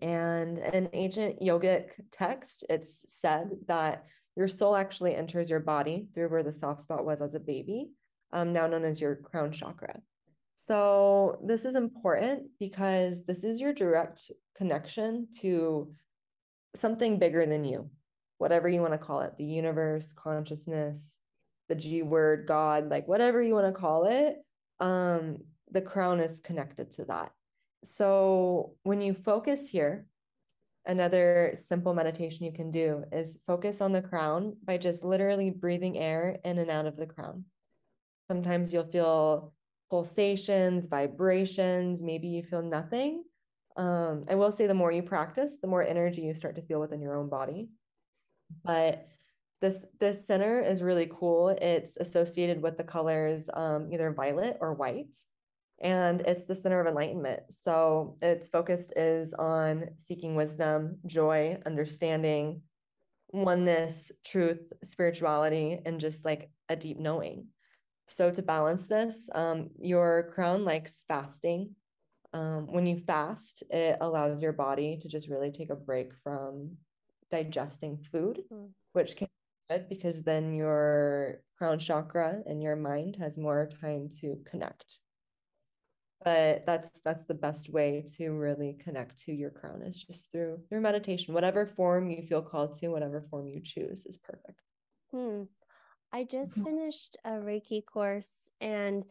And 0.02 0.58
in 0.58 0.90
ancient 0.94 1.40
yogic 1.42 1.92
text, 2.12 2.66
it's 2.70 3.04
said 3.08 3.50
that 3.68 4.06
your 4.36 4.48
soul 4.48 4.76
actually 4.76 5.16
enters 5.16 5.50
your 5.50 5.60
body 5.60 6.08
through 6.14 6.30
where 6.30 6.44
the 6.44 6.52
soft 6.52 6.82
spot 6.82 7.06
was 7.06 7.22
as 7.22 7.36
a 7.36 7.40
baby, 7.40 7.90
um, 8.34 8.52
now 8.52 8.68
known 8.68 8.84
as 8.84 9.00
your 9.00 9.16
crown 9.16 9.52
chakra. 9.52 10.00
So, 10.56 11.40
this 11.44 11.66
is 11.66 11.76
important 11.76 12.44
because 12.60 13.26
this 13.26 13.44
is 13.44 13.60
your 13.60 13.74
direct 13.74 14.32
connection 14.56 15.28
to 15.42 15.94
something 16.76 17.20
bigger 17.20 17.46
than 17.46 17.66
you, 17.66 17.90
whatever 18.38 18.70
you 18.70 18.82
want 18.82 18.94
to 18.94 18.98
call 18.98 19.22
it 19.22 19.38
the 19.38 19.44
universe, 19.44 20.14
consciousness, 20.14 21.18
the 21.68 21.76
G 21.76 22.04
word, 22.04 22.48
God, 22.48 22.90
like 22.90 23.08
whatever 23.08 23.42
you 23.42 23.54
want 23.54 23.68
to 23.68 23.80
call 23.80 24.06
it. 24.06 24.38
Um, 24.80 25.38
the 25.72 25.82
crown 25.82 26.20
is 26.20 26.40
connected 26.40 26.92
to 26.92 27.06
that. 27.06 27.32
So 27.86 28.74
when 28.84 29.02
you 29.02 29.14
focus 29.14 29.68
here, 29.68 30.06
another 30.86 31.54
simple 31.54 31.94
meditation 31.94 32.46
you 32.46 32.52
can 32.52 32.72
do 32.72 33.04
is 33.12 33.40
focus 33.46 33.82
on 33.82 33.92
the 33.92 34.02
crown 34.02 34.56
by 34.64 34.78
just 34.78 35.04
literally 35.04 35.50
breathing 35.50 35.98
air 35.98 36.40
in 36.44 36.58
and 36.58 36.70
out 36.70 36.86
of 36.86 36.98
the 36.98 37.08
crown. 37.08 37.46
Sometimes 38.28 38.74
you'll 38.74 38.92
feel 38.92 39.54
pulsations, 39.90 40.88
vibrations, 40.88 42.04
maybe 42.04 42.28
you 42.28 42.44
feel 42.44 42.62
nothing. 42.62 43.24
Um, 43.78 44.26
I 44.30 44.36
will 44.36 44.52
say 44.52 44.68
the 44.68 44.74
more 44.74 44.92
you 44.92 45.04
practice, 45.04 45.58
the 45.62 45.68
more 45.68 45.84
energy 45.84 46.22
you 46.22 46.34
start 46.34 46.56
to 46.56 46.62
feel 46.62 46.80
within 46.80 47.02
your 47.02 47.18
own 47.18 47.30
body. 47.30 47.70
But 48.64 49.08
this 49.62 49.86
this 50.00 50.26
center 50.26 50.62
is 50.62 50.82
really 50.82 51.08
cool. 51.12 51.50
It's 51.50 51.98
associated 51.98 52.62
with 52.62 52.78
the 52.78 52.84
colors 52.84 53.50
um, 53.54 53.92
either 53.92 54.12
violet 54.12 54.58
or 54.60 54.74
white 54.74 55.18
and 55.82 56.22
it's 56.22 56.46
the 56.46 56.56
center 56.56 56.80
of 56.80 56.88
enlightenment. 56.88 57.42
So 57.50 58.18
its 58.22 58.48
focus 58.50 58.92
is 58.96 59.34
on 59.34 59.90
seeking 59.98 60.36
wisdom, 60.36 60.98
joy, 61.06 61.60
understanding, 61.66 62.62
oneness, 63.32 64.12
truth, 64.26 64.62
spirituality, 64.84 65.80
and 65.86 66.00
just 66.00 66.24
like 66.24 66.50
a 66.70 66.76
deep 66.76 67.00
knowing. 67.00 67.48
So 68.08 68.32
to 68.32 68.42
balance 68.42 68.88
this, 68.88 69.30
um, 69.34 69.70
your 69.80 70.32
crown 70.34 70.64
likes 70.64 71.04
fasting. 71.08 71.76
Um, 72.34 72.68
when 72.72 72.86
you 72.86 73.00
fast, 73.00 73.64
it 73.70 73.98
allows 74.02 74.42
your 74.42 74.54
body 74.54 74.98
to 75.02 75.08
just 75.08 75.30
really 75.30 75.52
take 75.52 75.70
a 75.70 75.76
break 75.76 76.14
from 76.24 76.78
digesting 77.32 77.98
food, 78.12 78.42
mm. 78.52 78.70
which 78.94 79.16
can 79.16 79.28
be 79.28 79.76
good 79.76 79.90
because 79.90 80.22
then 80.24 80.54
your 80.54 81.42
crown 81.58 81.80
chakra 81.80 82.42
and 82.46 82.62
your 82.62 82.76
mind 82.76 83.16
has 83.16 83.38
more 83.38 83.70
time 83.82 84.10
to 84.22 84.38
connect 84.46 85.00
but 86.26 86.66
that's 86.66 87.00
that's 87.06 87.24
the 87.28 87.36
best 87.36 87.70
way 87.70 88.04
to 88.18 88.32
really 88.32 88.76
connect 88.84 89.24
to 89.26 89.32
your 89.32 89.52
crown 89.52 89.84
is 89.84 90.04
just 90.04 90.32
through 90.32 90.60
through 90.68 90.82
meditation. 90.82 91.36
Whatever 91.36 91.68
form 91.68 92.10
you 92.10 92.24
feel 92.24 92.42
called 92.42 92.78
to 92.80 92.88
whatever 92.90 93.22
form 93.30 93.48
you 93.48 93.62
choose 93.64 94.08
is 94.08 94.18
perfect. 94.18 94.60
Hmm. 95.12 95.44
I 96.12 96.24
just 96.24 96.54
mm-hmm. 96.54 96.64
finished 96.64 97.18
a 97.24 97.32
reiki 97.32 97.86
course 97.86 98.50
and 98.60 99.06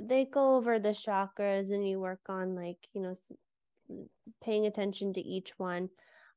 they 0.00 0.24
go 0.24 0.56
over 0.56 0.78
the 0.78 0.90
chakras 0.90 1.70
and 1.70 1.86
you 1.86 2.00
work 2.00 2.22
on 2.28 2.54
like 2.54 2.78
you 2.94 3.02
know 3.02 3.14
paying 4.42 4.66
attention 4.66 5.12
to 5.12 5.20
each 5.20 5.52
one 5.58 5.90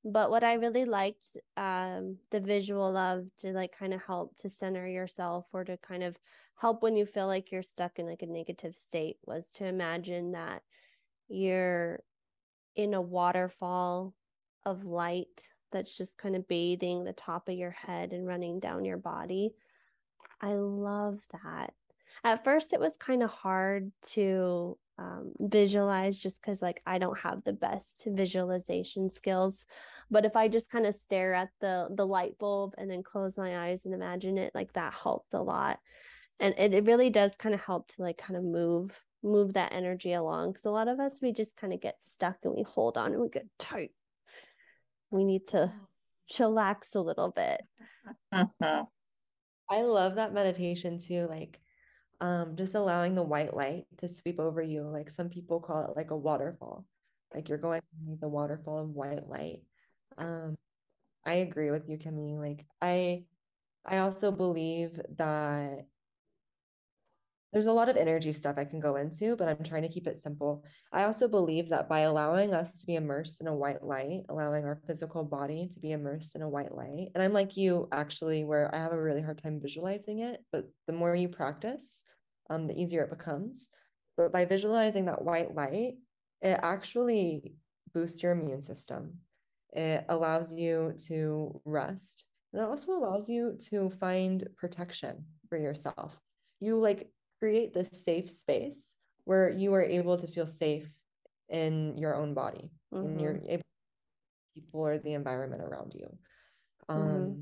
but 0.06 0.30
what 0.30 0.44
i 0.44 0.54
really 0.54 0.86
liked 0.86 1.38
um 1.58 2.18
the 2.32 2.40
visual 2.40 2.96
of 2.96 3.26
to 3.38 3.52
like 3.52 3.78
kind 3.78 3.94
of 3.94 4.02
help 4.02 4.38
to 4.38 4.50
center 4.50 4.88
yourself 4.88 5.46
or 5.52 5.64
to 5.64 5.78
kind 5.78 6.04
of 6.04 6.18
help 6.60 6.82
when 6.82 6.96
you 6.96 7.06
feel 7.06 7.28
like 7.28 7.52
you're 7.52 7.62
stuck 7.62 8.00
in 8.00 8.06
like 8.06 8.22
a 8.22 8.26
negative 8.26 8.76
state 8.76 9.18
was 9.26 9.50
to 9.52 9.66
imagine 9.66 10.32
that 10.32 10.62
you're 11.28 12.02
in 12.76 12.94
a 12.94 13.02
waterfall 13.02 14.14
of 14.66 14.86
light 14.86 15.50
that's 15.72 15.96
just 15.98 16.18
kind 16.18 16.36
of 16.36 16.48
bathing 16.48 17.04
the 17.04 17.14
top 17.14 17.48
of 17.48 17.56
your 17.56 17.72
head 17.72 18.14
and 18.14 18.28
running 18.28 18.60
down 18.60 18.86
your 18.86 18.98
body. 18.98 19.54
I 20.42 20.54
love 20.54 21.20
that. 21.44 21.74
At 22.24 22.44
first, 22.44 22.74
it 22.74 22.80
was 22.80 22.98
kind 22.98 23.24
of 23.24 23.30
hard 23.30 23.92
to 24.14 24.78
um, 25.00 25.32
visualize 25.40 26.22
just 26.22 26.42
because, 26.42 26.62
like, 26.62 26.82
I 26.86 26.98
don't 26.98 27.18
have 27.20 27.44
the 27.44 27.54
best 27.54 28.06
visualization 28.06 29.10
skills. 29.10 29.66
But 30.12 30.26
if 30.26 30.36
I 30.36 30.50
just 30.50 30.70
kind 30.70 30.86
of 30.86 30.94
stare 30.96 31.34
at 31.34 31.50
the 31.62 31.88
the 31.90 32.06
light 32.06 32.38
bulb 32.38 32.76
and 32.78 32.92
then 32.92 33.04
close 33.04 33.38
my 33.38 33.68
eyes 33.68 33.86
and 33.86 33.94
imagine 33.94 34.38
it, 34.38 34.54
like 34.54 34.74
that 34.74 34.94
helped 34.94 35.34
a 35.34 35.42
lot 35.42 35.80
and 36.40 36.54
it, 36.58 36.74
it 36.74 36.86
really 36.86 37.10
does 37.10 37.36
kind 37.36 37.54
of 37.54 37.62
help 37.62 37.88
to 37.90 38.02
like 38.02 38.18
kind 38.18 38.38
of 38.38 38.44
move 38.44 39.04
move 39.22 39.54
that 39.54 39.74
energy 39.74 40.14
along 40.14 40.52
because 40.52 40.66
a 40.66 40.72
lot 40.72 40.88
of 40.88 41.00
us 41.00 41.20
we 41.22 41.34
just 41.34 41.56
kind 41.58 41.74
of 41.74 41.82
get 41.82 42.02
stuck 42.02 42.38
and 42.44 42.54
we 42.56 42.64
hold 42.64 42.98
on 42.98 43.12
and 43.12 43.22
we 43.22 43.30
get 43.30 43.46
tight 43.58 43.92
we 45.12 45.24
need 45.24 45.46
to 45.48 45.72
chillax 46.32 46.96
a 46.96 47.00
little 47.00 47.30
bit 47.30 47.62
mm-hmm. 48.34 48.82
i 49.70 49.82
love 49.82 50.16
that 50.16 50.34
meditation 50.34 50.98
too 50.98 51.28
like 51.30 51.60
um 52.22 52.56
just 52.56 52.76
allowing 52.76 53.16
the 53.16 53.24
white 53.24 53.56
light 53.56 53.86
to 53.98 54.10
sweep 54.10 54.40
over 54.40 54.62
you 54.62 54.84
like 54.84 55.10
some 55.10 55.30
people 55.30 55.60
call 55.60 55.86
it 55.86 55.96
like 55.98 56.12
a 56.12 56.18
waterfall. 56.18 56.86
Like 57.34 57.50
you're 57.50 57.58
going 57.58 57.82
the 58.22 58.28
waterfall 58.30 58.80
of 58.80 58.90
white 58.90 59.28
light. 59.28 59.62
Um 60.18 60.58
i 61.26 61.36
agree 61.36 61.72
with 61.72 61.90
you 61.90 61.98
Kimi. 61.98 62.38
Like 62.38 62.66
i 62.82 63.24
i 63.86 63.98
also 64.00 64.32
believe 64.32 65.00
that 65.18 65.86
there's 67.52 67.66
a 67.66 67.74
lot 67.74 67.90
of 67.90 67.98
energy 67.98 68.32
stuff 68.32 68.58
I 68.58 68.66
can 68.66 68.80
go 68.80 68.98
into, 68.98 69.36
but 69.36 69.48
I'm 69.48 69.64
trying 69.64 69.82
to 69.82 69.90
keep 69.90 70.06
it 70.06 70.22
simple. 70.22 70.64
I 70.92 71.06
also 71.06 71.28
believe 71.28 71.70
that 71.70 71.90
by 71.90 72.02
allowing 72.02 72.54
us 72.54 72.80
to 72.80 72.86
be 72.86 72.96
immersed 72.96 73.42
in 73.42 73.48
a 73.48 73.56
white 73.56 73.84
light, 73.84 74.22
allowing 74.30 74.66
our 74.66 74.80
physical 74.86 75.24
body 75.24 75.68
to 75.72 75.80
be 75.80 75.92
immersed 75.92 76.36
in 76.36 76.44
a 76.44 76.50
white 76.50 76.76
light, 76.76 77.10
and 77.16 77.24
I'm 77.24 77.34
like 77.34 77.58
you 77.58 77.88
actually, 77.92 78.44
where 78.44 78.74
I 78.74 78.78
have 78.78 78.94
a 78.94 79.02
really 79.02 79.22
hard 79.22 79.42
time 79.42 79.60
visualizing 79.60 80.20
it, 80.20 80.44
but 80.52 80.70
the 80.86 80.94
more 80.94 81.16
you 81.16 81.28
practice, 81.28 82.04
um, 82.52 82.68
the 82.68 82.80
easier 82.80 83.04
it 83.04 83.10
becomes. 83.10 83.70
But 84.16 84.32
by 84.32 84.46
visualizing 84.46 85.06
that 85.06 85.24
white 85.24 85.56
light, 85.56 85.96
it 86.42 86.60
actually 86.62 87.56
boosts 87.94 88.22
your 88.22 88.34
immune 88.34 88.62
system. 88.62 89.14
It 89.74 90.06
allows 90.10 90.54
you 90.54 90.94
to 91.08 91.62
rest. 91.66 92.26
And 92.54 92.62
it 92.62 92.66
also 92.66 92.92
allows 92.92 93.30
you 93.30 93.58
to 93.70 93.90
find 94.00 94.48
protection 94.58 95.26
for 95.48 95.58
yourself. 95.58 96.20
You 96.60 96.78
like 96.78 97.10
create 97.40 97.74
this 97.74 97.90
safe 97.92 98.30
space 98.30 98.96
where 99.26 99.50
you 99.50 99.74
are 99.74 99.84
able 99.84 100.18
to 100.18 100.28
feel 100.28 100.48
safe 100.48 100.90
in 101.50 101.98
your 101.98 102.16
own 102.16 102.34
body 102.34 102.72
mm-hmm. 102.94 103.06
and 103.06 103.22
you're 103.22 103.40
able 103.48 103.64
people 104.56 104.82
or 104.82 104.98
the 104.98 105.14
environment 105.14 105.62
around 105.62 105.94
you 105.94 106.08
mm-hmm. 106.90 107.02
um 107.02 107.10
mm-hmm. 107.10 107.42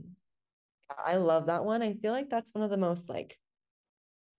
i 1.06 1.16
love 1.16 1.48
that 1.48 1.66
one 1.66 1.82
i 1.82 1.94
feel 1.94 2.12
like 2.12 2.30
that's 2.30 2.54
one 2.54 2.64
of 2.64 2.70
the 2.70 2.78
most 2.78 3.10
like 3.10 3.38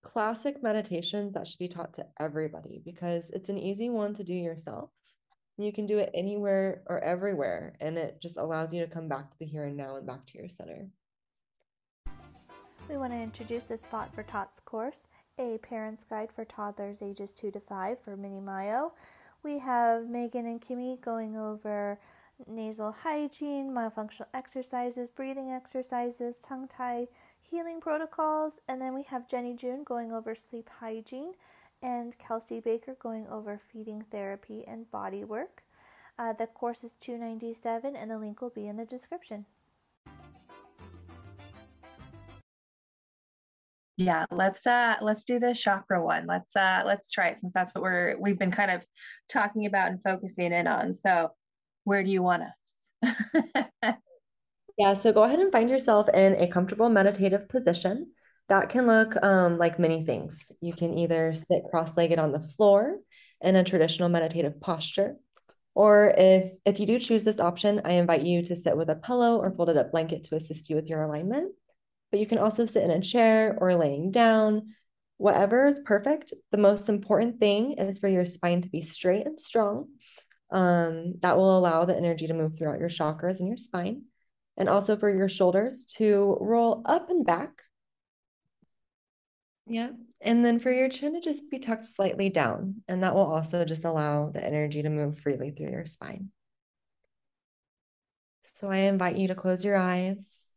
classic 0.02 0.62
meditations 0.62 1.34
that 1.34 1.46
should 1.46 1.58
be 1.58 1.68
taught 1.68 1.92
to 1.92 2.06
everybody 2.20 2.80
because 2.84 3.30
it's 3.30 3.48
an 3.48 3.58
easy 3.58 3.90
one 3.90 4.14
to 4.14 4.22
do 4.22 4.34
yourself 4.34 4.90
you 5.58 5.72
can 5.72 5.86
do 5.86 5.98
it 5.98 6.10
anywhere 6.14 6.82
or 6.86 7.00
everywhere 7.00 7.74
and 7.80 7.98
it 7.98 8.20
just 8.22 8.36
allows 8.36 8.72
you 8.72 8.80
to 8.80 8.90
come 8.90 9.08
back 9.08 9.28
to 9.30 9.36
the 9.40 9.46
here 9.46 9.64
and 9.64 9.76
now 9.76 9.96
and 9.96 10.06
back 10.06 10.24
to 10.26 10.38
your 10.38 10.48
center 10.48 10.86
we 12.88 12.96
want 12.96 13.12
to 13.12 13.18
introduce 13.18 13.64
the 13.64 13.76
spot 13.76 14.14
for 14.14 14.22
Tots 14.22 14.60
course 14.60 15.00
a 15.38 15.58
parent's 15.58 16.04
guide 16.04 16.32
for 16.32 16.44
toddlers 16.44 17.02
ages 17.02 17.32
2 17.32 17.50
to 17.52 17.60
5 17.60 17.98
for 17.98 18.16
Mini 18.16 18.40
Myo. 18.40 18.92
We 19.42 19.58
have 19.58 20.08
Megan 20.08 20.46
and 20.46 20.60
Kimi 20.60 20.98
going 21.00 21.36
over 21.36 21.98
nasal 22.46 22.92
hygiene, 23.02 23.70
myofunctional 23.70 24.26
exercises, 24.34 25.10
breathing 25.10 25.50
exercises, 25.50 26.38
tongue 26.38 26.68
tie 26.68 27.08
healing 27.40 27.80
protocols, 27.80 28.60
and 28.68 28.80
then 28.80 28.94
we 28.94 29.04
have 29.04 29.28
Jenny 29.28 29.54
June 29.54 29.84
going 29.84 30.12
over 30.12 30.34
sleep 30.34 30.68
hygiene 30.80 31.32
and 31.82 32.18
Kelsey 32.18 32.60
Baker 32.60 32.96
going 33.00 33.26
over 33.28 33.58
feeding 33.58 34.04
therapy 34.10 34.64
and 34.66 34.90
body 34.90 35.24
work. 35.24 35.62
Uh, 36.18 36.32
the 36.32 36.46
course 36.46 36.82
is 36.82 36.96
297 37.00 37.94
and 37.94 38.10
the 38.10 38.18
link 38.18 38.42
will 38.42 38.50
be 38.50 38.66
in 38.66 38.76
the 38.76 38.84
description. 38.84 39.46
Yeah, 43.98 44.26
let's 44.30 44.64
uh 44.64 44.94
let's 45.00 45.24
do 45.24 45.40
the 45.40 45.52
chakra 45.52 46.00
one. 46.00 46.24
Let's 46.28 46.54
uh 46.54 46.84
let's 46.86 47.10
try 47.10 47.30
it 47.30 47.40
since 47.40 47.52
that's 47.52 47.74
what 47.74 47.82
we're 47.82 48.16
we've 48.20 48.38
been 48.38 48.52
kind 48.52 48.70
of 48.70 48.86
talking 49.28 49.66
about 49.66 49.90
and 49.90 50.00
focusing 50.04 50.52
in 50.52 50.68
on. 50.68 50.92
So, 50.92 51.30
where 51.82 52.04
do 52.04 52.10
you 52.10 52.22
want 52.22 52.44
us? 53.02 53.16
yeah, 54.78 54.94
so 54.94 55.12
go 55.12 55.24
ahead 55.24 55.40
and 55.40 55.50
find 55.50 55.68
yourself 55.68 56.08
in 56.14 56.34
a 56.34 56.46
comfortable 56.46 56.88
meditative 56.88 57.48
position. 57.48 58.12
That 58.48 58.68
can 58.68 58.86
look 58.86 59.20
um, 59.20 59.58
like 59.58 59.80
many 59.80 60.04
things. 60.04 60.52
You 60.60 60.74
can 60.74 60.96
either 60.96 61.34
sit 61.34 61.64
cross-legged 61.68 62.20
on 62.20 62.30
the 62.30 62.40
floor 62.40 62.98
in 63.40 63.56
a 63.56 63.64
traditional 63.64 64.08
meditative 64.08 64.60
posture, 64.60 65.16
or 65.74 66.14
if 66.16 66.52
if 66.64 66.78
you 66.78 66.86
do 66.86 67.00
choose 67.00 67.24
this 67.24 67.40
option, 67.40 67.80
I 67.84 67.94
invite 67.94 68.22
you 68.22 68.46
to 68.46 68.54
sit 68.54 68.76
with 68.76 68.90
a 68.90 68.96
pillow 68.96 69.38
or 69.38 69.50
folded 69.50 69.76
up 69.76 69.90
blanket 69.90 70.22
to 70.24 70.36
assist 70.36 70.70
you 70.70 70.76
with 70.76 70.88
your 70.88 71.00
alignment 71.00 71.52
but 72.10 72.20
you 72.20 72.26
can 72.26 72.38
also 72.38 72.66
sit 72.66 72.84
in 72.84 72.90
a 72.90 73.00
chair 73.00 73.56
or 73.60 73.74
laying 73.74 74.10
down. 74.10 74.74
Whatever 75.18 75.66
is 75.66 75.80
perfect. 75.84 76.32
The 76.52 76.58
most 76.58 76.88
important 76.88 77.40
thing 77.40 77.72
is 77.72 77.98
for 77.98 78.08
your 78.08 78.24
spine 78.24 78.62
to 78.62 78.68
be 78.68 78.82
straight 78.82 79.26
and 79.26 79.40
strong. 79.40 79.88
Um, 80.50 81.14
that 81.20 81.36
will 81.36 81.58
allow 81.58 81.84
the 81.84 81.96
energy 81.96 82.26
to 82.28 82.34
move 82.34 82.56
throughout 82.56 82.80
your 82.80 82.88
chakras 82.88 83.40
and 83.40 83.48
your 83.48 83.56
spine. 83.56 84.04
And 84.56 84.68
also 84.68 84.96
for 84.96 85.12
your 85.12 85.28
shoulders 85.28 85.84
to 85.96 86.36
roll 86.40 86.82
up 86.84 87.10
and 87.10 87.24
back. 87.26 87.62
Yeah. 89.66 89.90
And 90.20 90.44
then 90.44 90.58
for 90.58 90.72
your 90.72 90.88
chin 90.88 91.14
to 91.14 91.20
just 91.20 91.50
be 91.50 91.58
tucked 91.58 91.86
slightly 91.86 92.30
down. 92.30 92.82
And 92.88 93.02
that 93.02 93.14
will 93.14 93.26
also 93.26 93.64
just 93.64 93.84
allow 93.84 94.30
the 94.30 94.44
energy 94.44 94.82
to 94.82 94.90
move 94.90 95.18
freely 95.18 95.50
through 95.50 95.70
your 95.70 95.86
spine. 95.86 96.30
So 98.54 98.68
I 98.68 98.78
invite 98.78 99.16
you 99.16 99.28
to 99.28 99.36
close 99.36 99.64
your 99.64 99.76
eyes 99.76 100.47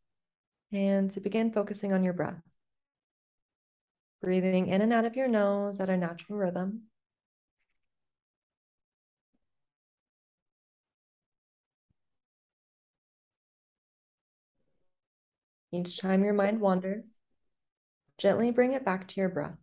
and 0.72 1.12
to 1.12 1.20
begin 1.20 1.52
focusing 1.52 1.94
on 1.94 2.04
your 2.04 2.14
breath. 2.14 2.42
Breathing 4.22 4.68
in 4.68 4.82
and 4.82 4.94
out 4.94 5.06
of 5.06 5.16
your 5.16 5.28
nose 5.28 5.80
at 5.80 5.90
a 5.90 5.98
natural 5.98 6.38
rhythm. 6.38 6.84
Each 15.74 15.98
time 15.98 16.24
your 16.24 16.34
mind 16.34 16.60
wanders, 16.60 17.20
gently 18.18 18.52
bring 18.52 18.74
it 18.74 18.86
back 18.86 19.08
to 19.08 19.20
your 19.20 19.30
breath. 19.30 19.58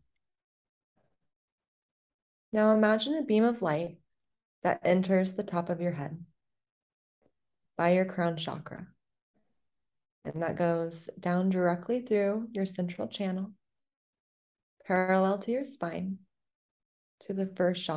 Now 2.52 2.74
imagine 2.74 3.14
a 3.14 3.22
beam 3.22 3.44
of 3.44 3.60
light 3.60 3.98
that 4.62 4.80
enters 4.82 5.34
the 5.34 5.42
top 5.42 5.68
of 5.68 5.80
your 5.80 5.92
head 5.92 6.24
by 7.76 7.90
your 7.90 8.06
crown 8.06 8.36
chakra. 8.36 8.86
And 10.34 10.42
that 10.42 10.56
goes 10.56 11.08
down 11.18 11.48
directly 11.48 12.00
through 12.00 12.48
your 12.52 12.66
central 12.66 13.08
channel, 13.08 13.52
parallel 14.86 15.38
to 15.38 15.50
your 15.50 15.64
spine, 15.64 16.18
to 17.20 17.32
the 17.32 17.50
first 17.56 17.88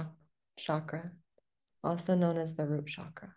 chakra, 0.58 1.12
also 1.84 2.16
known 2.16 2.38
as 2.38 2.56
the 2.56 2.66
root 2.66 2.88
chakra. 2.88 3.36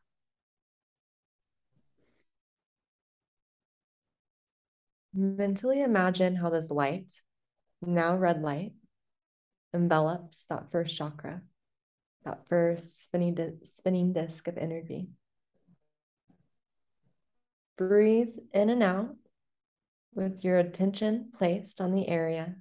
Mentally 5.13 5.83
imagine 5.83 6.37
how 6.37 6.51
this 6.51 6.71
light, 6.71 7.21
now 7.83 8.17
red 8.17 8.43
light, 8.43 8.75
envelops 9.73 10.45
that 10.51 10.71
first 10.71 10.95
chakra, 10.97 11.43
that 12.25 12.47
first 12.49 13.03
spinning, 13.05 13.35
di 13.35 13.55
spinning 13.65 14.13
disk 14.13 14.47
of 14.47 14.57
energy. 14.57 15.09
Breathe 17.77 18.37
in 18.53 18.71
and 18.71 18.83
out 18.83 19.17
with 20.15 20.45
your 20.45 20.59
attention 20.59 21.33
placed 21.37 21.81
on 21.81 21.93
the 21.93 22.09
area 22.09 22.55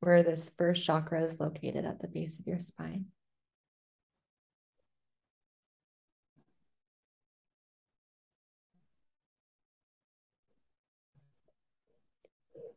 where 0.00 0.22
this 0.22 0.50
first 0.56 0.84
chakra 0.84 1.22
is 1.22 1.40
located 1.40 1.84
at 1.84 2.00
the 2.00 2.06
base 2.06 2.38
of 2.38 2.46
your 2.46 2.60
spine. 2.60 3.06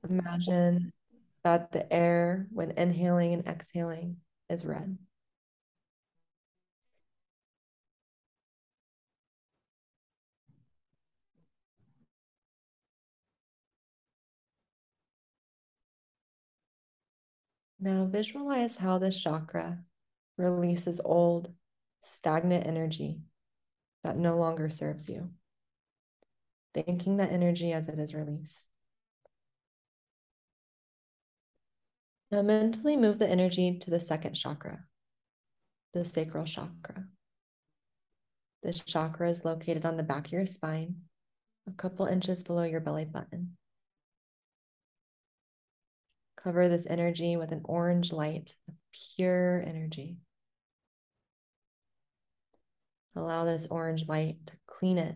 Imagine 0.09 0.91
that 1.43 1.71
the 1.71 1.91
air, 1.93 2.47
when 2.51 2.71
inhaling 2.71 3.33
and 3.33 3.47
exhaling, 3.47 4.17
is 4.49 4.65
red. 4.65 4.97
Now 17.83 18.05
visualize 18.05 18.77
how 18.77 18.99
this 18.99 19.19
chakra 19.19 19.83
releases 20.37 21.01
old, 21.03 21.51
stagnant 22.01 22.67
energy 22.67 23.21
that 24.03 24.17
no 24.17 24.37
longer 24.37 24.69
serves 24.69 25.09
you. 25.09 25.31
Thanking 26.75 27.17
that 27.17 27.31
energy 27.31 27.73
as 27.73 27.89
it 27.89 27.97
is 27.97 28.13
released. 28.13 28.67
Now 32.29 32.43
mentally 32.43 32.95
move 32.95 33.17
the 33.17 33.27
energy 33.27 33.79
to 33.79 33.89
the 33.89 33.99
second 33.99 34.35
chakra, 34.35 34.85
the 35.95 36.05
sacral 36.05 36.45
chakra. 36.45 37.07
This 38.61 38.79
chakra 38.81 39.27
is 39.27 39.43
located 39.43 39.87
on 39.87 39.97
the 39.97 40.03
back 40.03 40.27
of 40.27 40.31
your 40.31 40.45
spine, 40.45 40.97
a 41.67 41.71
couple 41.71 42.05
inches 42.05 42.43
below 42.43 42.63
your 42.63 42.79
belly 42.79 43.05
button. 43.05 43.57
Cover 46.43 46.67
this 46.67 46.87
energy 46.87 47.37
with 47.37 47.51
an 47.51 47.61
orange 47.65 48.11
light, 48.11 48.55
pure 49.15 49.63
energy. 49.65 50.17
Allow 53.15 53.45
this 53.45 53.67
orange 53.69 54.07
light 54.07 54.37
to 54.47 54.53
clean 54.65 54.97
it 54.97 55.15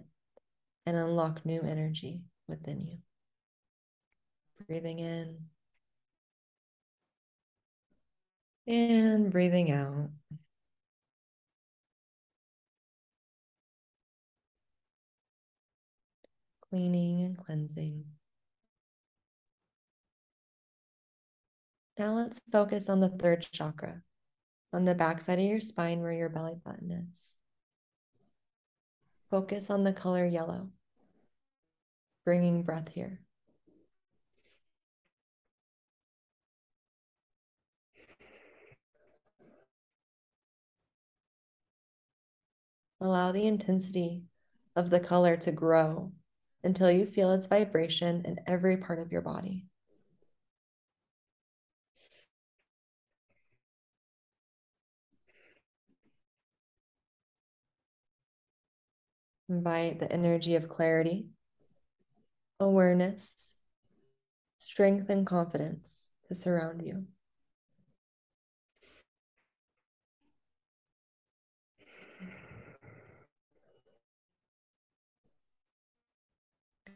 and 0.86 0.96
unlock 0.96 1.46
new 1.46 1.62
energy 1.62 2.22
within 2.48 2.82
you. 2.82 2.98
Breathing 4.68 5.00
in 5.00 5.38
and 8.68 9.32
breathing 9.32 9.72
out. 9.72 10.10
Cleaning 16.70 17.22
and 17.24 17.38
cleansing. 17.38 18.15
Now 21.98 22.14
let's 22.14 22.42
focus 22.52 22.90
on 22.90 23.00
the 23.00 23.10
third 23.10 23.48
chakra, 23.52 24.02
on 24.74 24.84
the 24.84 24.96
backside 24.96 25.40
of 25.40 25.46
your 25.46 25.62
spine 25.62 26.02
where 26.02 26.12
your 26.12 26.28
belly 26.28 26.58
button 26.64 26.92
is. 26.92 27.30
Focus 29.32 29.70
on 29.70 29.86
the 29.86 29.94
color 29.94 30.26
yellow, 30.26 30.72
bringing 32.26 32.64
breath 32.64 32.90
here. 32.90 33.22
Allow 43.00 43.32
the 43.32 43.48
intensity 43.48 44.24
of 44.76 44.90
the 44.90 45.00
color 45.00 45.38
to 45.38 45.52
grow 45.52 46.12
until 46.64 46.92
you 46.92 47.06
feel 47.06 47.32
its 47.32 47.48
vibration 47.48 48.24
in 48.26 48.40
every 48.48 48.76
part 48.76 49.00
of 49.00 49.12
your 49.12 49.22
body. 49.22 49.68
Invite 59.48 60.00
the 60.00 60.12
energy 60.12 60.56
of 60.56 60.68
clarity, 60.68 61.28
awareness, 62.60 63.54
strength, 64.58 65.10
and 65.10 65.28
confidence 65.28 66.06
to 66.28 66.36
surround 66.36 66.82
you. 66.84 67.06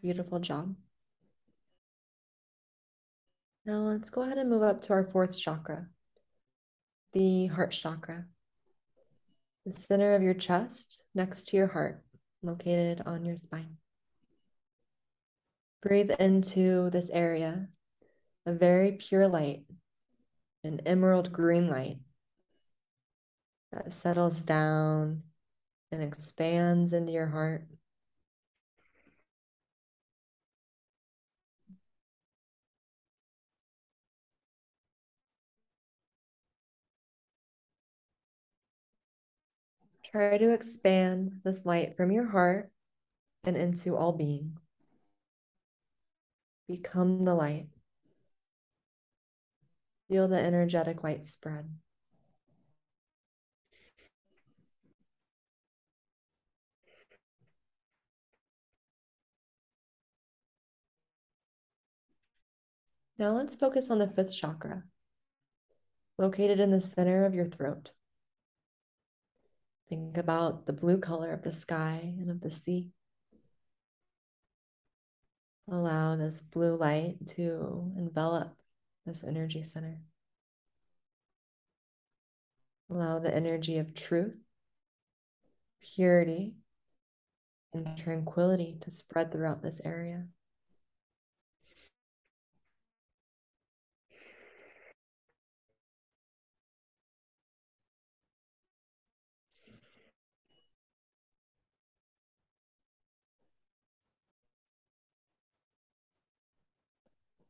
Beautiful 0.01 0.39
job. 0.39 0.75
Now 3.65 3.79
let's 3.81 4.09
go 4.09 4.21
ahead 4.21 4.39
and 4.39 4.49
move 4.49 4.63
up 4.63 4.81
to 4.83 4.93
our 4.93 5.03
fourth 5.03 5.37
chakra, 5.37 5.87
the 7.13 7.47
heart 7.47 7.71
chakra, 7.71 8.25
the 9.67 9.73
center 9.73 10.15
of 10.15 10.23
your 10.23 10.33
chest 10.33 10.99
next 11.13 11.49
to 11.49 11.57
your 11.57 11.67
heart 11.67 12.01
located 12.41 13.01
on 13.05 13.25
your 13.25 13.35
spine. 13.35 13.77
Breathe 15.81 16.11
into 16.11 16.89
this 16.89 17.09
area, 17.09 17.69
a 18.45 18.53
very 18.53 18.93
pure 18.93 19.27
light, 19.27 19.63
an 20.63 20.81
emerald 20.85 21.31
green 21.31 21.69
light 21.69 21.97
that 23.71 23.93
settles 23.93 24.39
down 24.39 25.23
and 25.91 26.03
expands 26.03 26.93
into 26.93 27.11
your 27.11 27.27
heart. 27.27 27.65
Try 40.11 40.39
to 40.39 40.53
expand 40.53 41.41
this 41.43 41.65
light 41.65 41.95
from 41.95 42.11
your 42.11 42.25
heart 42.25 42.71
and 43.43 43.55
into 43.55 43.95
all 43.95 44.11
being. 44.11 44.57
Become 46.67 47.25
the 47.25 47.35
light. 47.35 47.67
Feel 50.09 50.27
the 50.27 50.39
energetic 50.39 51.03
light 51.03 51.27
spread. 51.27 51.69
Now 63.19 63.33
let's 63.33 63.55
focus 63.55 63.91
on 63.91 63.99
the 63.99 64.07
fifth 64.07 64.33
chakra, 64.33 64.85
located 66.17 66.59
in 66.59 66.71
the 66.71 66.81
center 66.81 67.25
of 67.25 67.35
your 67.35 67.45
throat. 67.45 67.91
Think 69.89 70.17
about 70.17 70.67
the 70.67 70.73
blue 70.73 70.99
color 70.99 71.33
of 71.33 71.41
the 71.41 71.51
sky 71.51 72.13
and 72.19 72.29
of 72.29 72.41
the 72.41 72.51
sea. 72.51 72.91
Allow 75.67 76.15
this 76.15 76.41
blue 76.41 76.75
light 76.75 77.17
to 77.35 77.91
envelop 77.97 78.55
this 79.05 79.23
energy 79.23 79.63
center. 79.63 79.99
Allow 82.91 83.19
the 83.19 83.35
energy 83.35 83.79
of 83.79 83.93
truth, 83.95 84.37
purity, 85.81 86.53
and 87.73 87.97
tranquility 87.97 88.77
to 88.81 88.91
spread 88.91 89.31
throughout 89.31 89.61
this 89.61 89.81
area. 89.83 90.25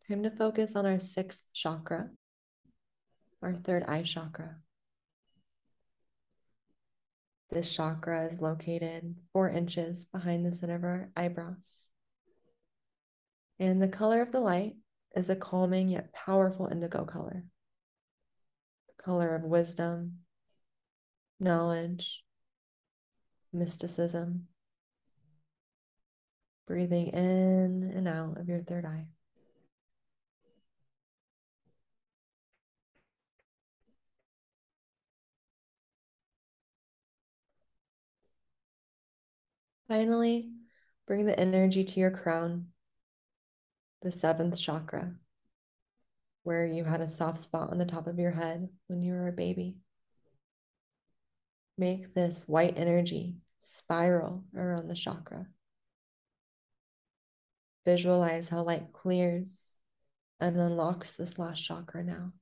Time 0.09 0.23
to 0.23 0.31
focus 0.31 0.75
on 0.75 0.87
our 0.87 0.97
sixth 0.97 1.43
chakra, 1.53 2.09
our 3.43 3.53
third 3.53 3.83
eye 3.83 4.01
chakra. 4.01 4.55
This 7.51 7.71
chakra 7.71 8.23
is 8.23 8.41
located 8.41 9.13
four 9.33 9.51
inches 9.51 10.05
behind 10.05 10.43
the 10.43 10.55
center 10.55 10.73
of 10.73 10.83
our 10.83 11.11
eyebrows. 11.15 11.89
And 13.59 13.79
the 13.79 13.87
color 13.87 14.23
of 14.23 14.31
the 14.31 14.39
light 14.39 14.77
is 15.15 15.29
a 15.29 15.35
calming 15.35 15.89
yet 15.89 16.11
powerful 16.11 16.65
indigo 16.65 17.05
color. 17.05 17.43
The 18.87 19.03
color 19.03 19.35
of 19.35 19.43
wisdom, 19.43 20.21
knowledge, 21.39 22.23
mysticism. 23.53 24.47
Breathing 26.65 27.09
in 27.09 27.91
and 27.95 28.07
out 28.07 28.39
of 28.39 28.49
your 28.49 28.63
third 28.63 28.85
eye. 28.85 29.05
Finally, 39.89 40.51
bring 41.07 41.25
the 41.25 41.37
energy 41.39 41.83
to 41.83 41.99
your 41.99 42.11
crown, 42.11 42.67
the 44.03 44.11
seventh 44.11 44.57
chakra, 44.57 45.15
where 46.43 46.67
you 46.67 46.83
had 46.83 47.01
a 47.01 47.09
soft 47.09 47.39
spot 47.39 47.71
on 47.71 47.79
the 47.79 47.87
top 47.87 48.05
of 48.05 48.19
your 48.19 48.29
head 48.29 48.69
when 48.85 49.01
you 49.01 49.13
were 49.13 49.27
a 49.27 49.31
baby. 49.31 49.77
Make 51.75 52.13
this 52.13 52.43
white 52.45 52.77
energy 52.77 53.37
spiral 53.61 54.43
around 54.55 54.89
the 54.89 54.95
chakra. 54.95 55.47
Visualize 57.83 58.47
how 58.47 58.61
light 58.61 58.93
clears 58.93 59.57
and 60.39 60.55
unlocks 60.55 61.15
this 61.15 61.39
last 61.39 61.65
chakra 61.65 62.03
now. 62.03 62.33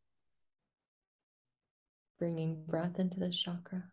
Bringing 2.19 2.65
breath 2.65 2.99
into 2.99 3.21
this 3.21 3.37
chakra. 3.39 3.85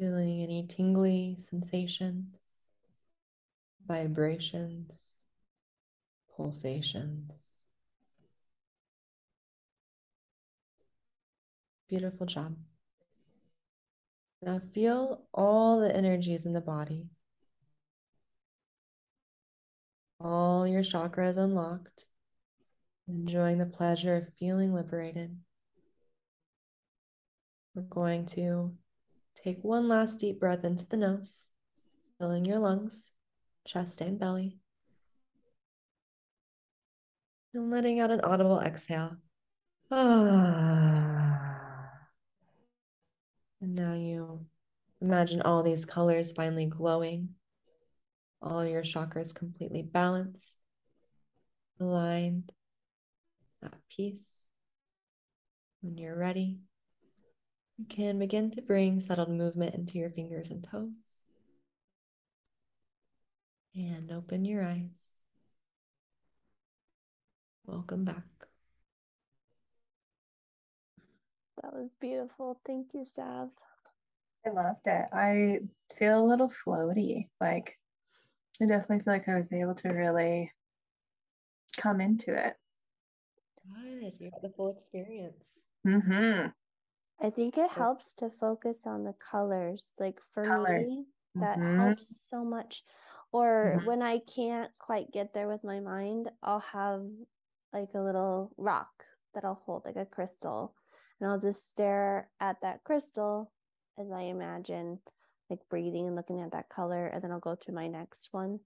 Feeling 0.00 0.40
any 0.40 0.66
tingly 0.66 1.36
sensations, 1.50 2.34
vibrations, 3.86 4.98
pulsations. 6.34 7.60
Beautiful 11.90 12.24
job. 12.24 12.56
Now 14.40 14.62
feel 14.72 15.26
all 15.34 15.80
the 15.80 15.94
energies 15.94 16.46
in 16.46 16.54
the 16.54 16.62
body. 16.62 17.10
All 20.18 20.66
your 20.66 20.82
chakras 20.82 21.36
unlocked, 21.36 22.06
enjoying 23.06 23.58
the 23.58 23.66
pleasure 23.66 24.16
of 24.16 24.32
feeling 24.38 24.72
liberated. 24.72 25.36
We're 27.74 27.82
going 27.82 28.24
to 28.28 28.72
Take 29.42 29.64
one 29.64 29.88
last 29.88 30.20
deep 30.20 30.38
breath 30.38 30.64
into 30.64 30.86
the 30.86 30.98
nose, 30.98 31.48
filling 32.18 32.44
your 32.44 32.58
lungs, 32.58 33.10
chest, 33.66 34.02
and 34.02 34.18
belly. 34.18 34.58
And 37.54 37.70
letting 37.70 38.00
out 38.00 38.10
an 38.10 38.20
audible 38.20 38.60
exhale. 38.60 39.16
Ah. 39.90 41.26
And 43.62 43.74
now 43.74 43.92
you 43.92 44.46
imagine 45.02 45.42
all 45.42 45.62
these 45.62 45.84
colors 45.84 46.32
finally 46.32 46.64
glowing, 46.64 47.34
all 48.40 48.64
your 48.64 48.82
chakras 48.82 49.34
completely 49.34 49.82
balanced, 49.82 50.56
aligned, 51.78 52.52
at 53.62 53.74
peace. 53.94 54.44
When 55.82 55.98
you're 55.98 56.16
ready, 56.16 56.60
you 57.80 57.86
can 57.88 58.18
begin 58.18 58.50
to 58.50 58.60
bring 58.60 59.00
settled 59.00 59.30
movement 59.30 59.74
into 59.74 59.96
your 59.96 60.10
fingers 60.10 60.50
and 60.50 60.62
toes. 60.62 60.90
And 63.74 64.12
open 64.12 64.44
your 64.44 64.62
eyes. 64.62 65.00
Welcome 67.64 68.04
back. 68.04 68.24
That 71.62 71.72
was 71.72 71.94
beautiful. 71.98 72.60
Thank 72.66 72.88
you, 72.92 73.06
Sav. 73.10 73.48
I 74.46 74.50
loved 74.50 74.86
it. 74.86 75.06
I 75.10 75.60
feel 75.96 76.22
a 76.22 76.28
little 76.28 76.52
floaty. 76.66 77.28
Like, 77.40 77.78
I 78.60 78.66
definitely 78.66 79.04
feel 79.04 79.14
like 79.14 79.28
I 79.28 79.36
was 79.36 79.52
able 79.54 79.74
to 79.76 79.88
really 79.88 80.52
come 81.78 82.02
into 82.02 82.34
it. 82.34 82.56
Good. 83.64 84.12
You 84.18 84.30
had 84.34 84.42
the 84.42 84.54
full 84.54 84.76
experience. 84.76 85.44
Mm-hmm. 85.86 86.48
I 87.20 87.30
think 87.30 87.58
it 87.58 87.70
helps 87.70 88.14
to 88.14 88.30
focus 88.30 88.86
on 88.86 89.04
the 89.04 89.12
colors. 89.12 89.92
Like 89.98 90.20
for 90.32 90.48
Colors. 90.48 90.90
me, 90.90 91.06
that 91.38 91.60
Mhm. 91.60 91.74
helps 91.76 92.06
so 92.28 92.44
much. 92.44 92.84
Or 93.32 93.78
Mhm. 93.78 93.84
when 93.84 94.02
I 94.02 94.18
can't 94.18 94.76
quite 94.78 95.12
get 95.12 95.32
there 95.34 95.46
with 95.48 95.62
my 95.62 95.80
mind, 95.80 96.30
I'll 96.42 96.60
have 96.60 97.08
like 97.72 97.94
a 97.94 98.00
little 98.00 98.52
rock 98.56 99.04
that 99.34 99.44
I'll 99.44 99.54
hold, 99.66 99.84
like 99.84 99.96
a 99.96 100.06
crystal, 100.06 100.76
and 101.20 101.30
I'll 101.30 101.38
just 101.38 101.68
stare 101.68 102.30
at 102.40 102.60
that 102.62 102.82
crystal 102.84 103.52
as 103.98 104.10
I 104.10 104.22
imagine 104.22 105.00
like 105.48 105.68
breathing 105.68 106.06
and 106.06 106.16
looking 106.16 106.40
at 106.40 106.52
that 106.52 106.68
color, 106.68 107.06
and 107.06 107.22
then 107.22 107.30
I'll 107.32 107.38
go 107.40 107.54
to 107.54 107.72
my 107.72 107.86
next 107.86 108.32
one. 108.32 108.60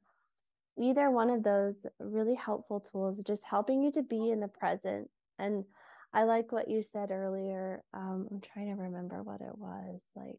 Either 0.78 1.10
one 1.10 1.30
of 1.30 1.42
those 1.42 1.86
really 2.00 2.34
helpful 2.34 2.80
tools, 2.80 3.22
just 3.24 3.44
helping 3.44 3.82
you 3.82 3.92
to 3.92 4.02
be 4.02 4.30
in 4.30 4.40
the 4.40 4.48
present. 4.48 5.10
And 5.38 5.66
I 6.14 6.22
like 6.22 6.52
what 6.52 6.70
you 6.70 6.84
said 6.84 7.10
earlier. 7.10 7.82
Um, 7.92 8.28
I'm 8.30 8.40
trying 8.40 8.68
to 8.68 8.80
remember 8.80 9.22
what 9.22 9.40
it 9.40 9.58
was 9.58 10.00
like. 10.14 10.38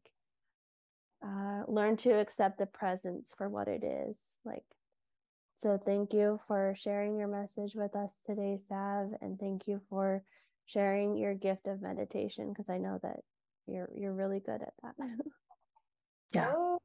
Uh, 1.23 1.63
learn 1.67 1.97
to 1.97 2.11
accept 2.11 2.57
the 2.57 2.65
presence 2.65 3.33
for 3.37 3.49
what 3.49 3.67
it 3.67 3.83
is. 3.83 4.15
Like, 4.45 4.63
so 5.57 5.77
thank 5.77 6.13
you 6.13 6.39
for 6.47 6.75
sharing 6.79 7.17
your 7.17 7.27
message 7.27 7.75
with 7.75 7.93
us 7.93 8.11
today, 8.25 8.57
Sav, 8.69 9.09
and 9.21 9.37
thank 9.37 9.67
you 9.67 9.81
for 9.89 10.23
sharing 10.65 11.17
your 11.17 11.33
gift 11.33 11.67
of 11.67 11.81
meditation 11.81 12.49
because 12.53 12.69
I 12.69 12.77
know 12.77 12.99
that 13.03 13.19
you're 13.67 13.89
you're 13.93 14.13
really 14.13 14.39
good 14.39 14.61
at 14.61 14.73
that. 14.81 14.95
yeah. 16.33 16.51
Oh, 16.55 16.79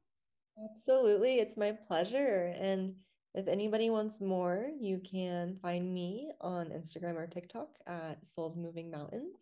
absolutely. 0.71 1.35
It's 1.39 1.55
my 1.55 1.77
pleasure. 1.87 2.53
And 2.59 2.95
if 3.33 3.47
anybody 3.47 3.89
wants 3.89 4.19
more, 4.19 4.67
you 4.79 4.99
can 4.99 5.57
find 5.61 5.93
me 5.93 6.31
on 6.41 6.67
Instagram 6.67 7.15
or 7.15 7.27
TikTok 7.27 7.69
at 7.87 8.25
Souls 8.25 8.57
Moving 8.57 8.91
Mountains. 8.91 9.39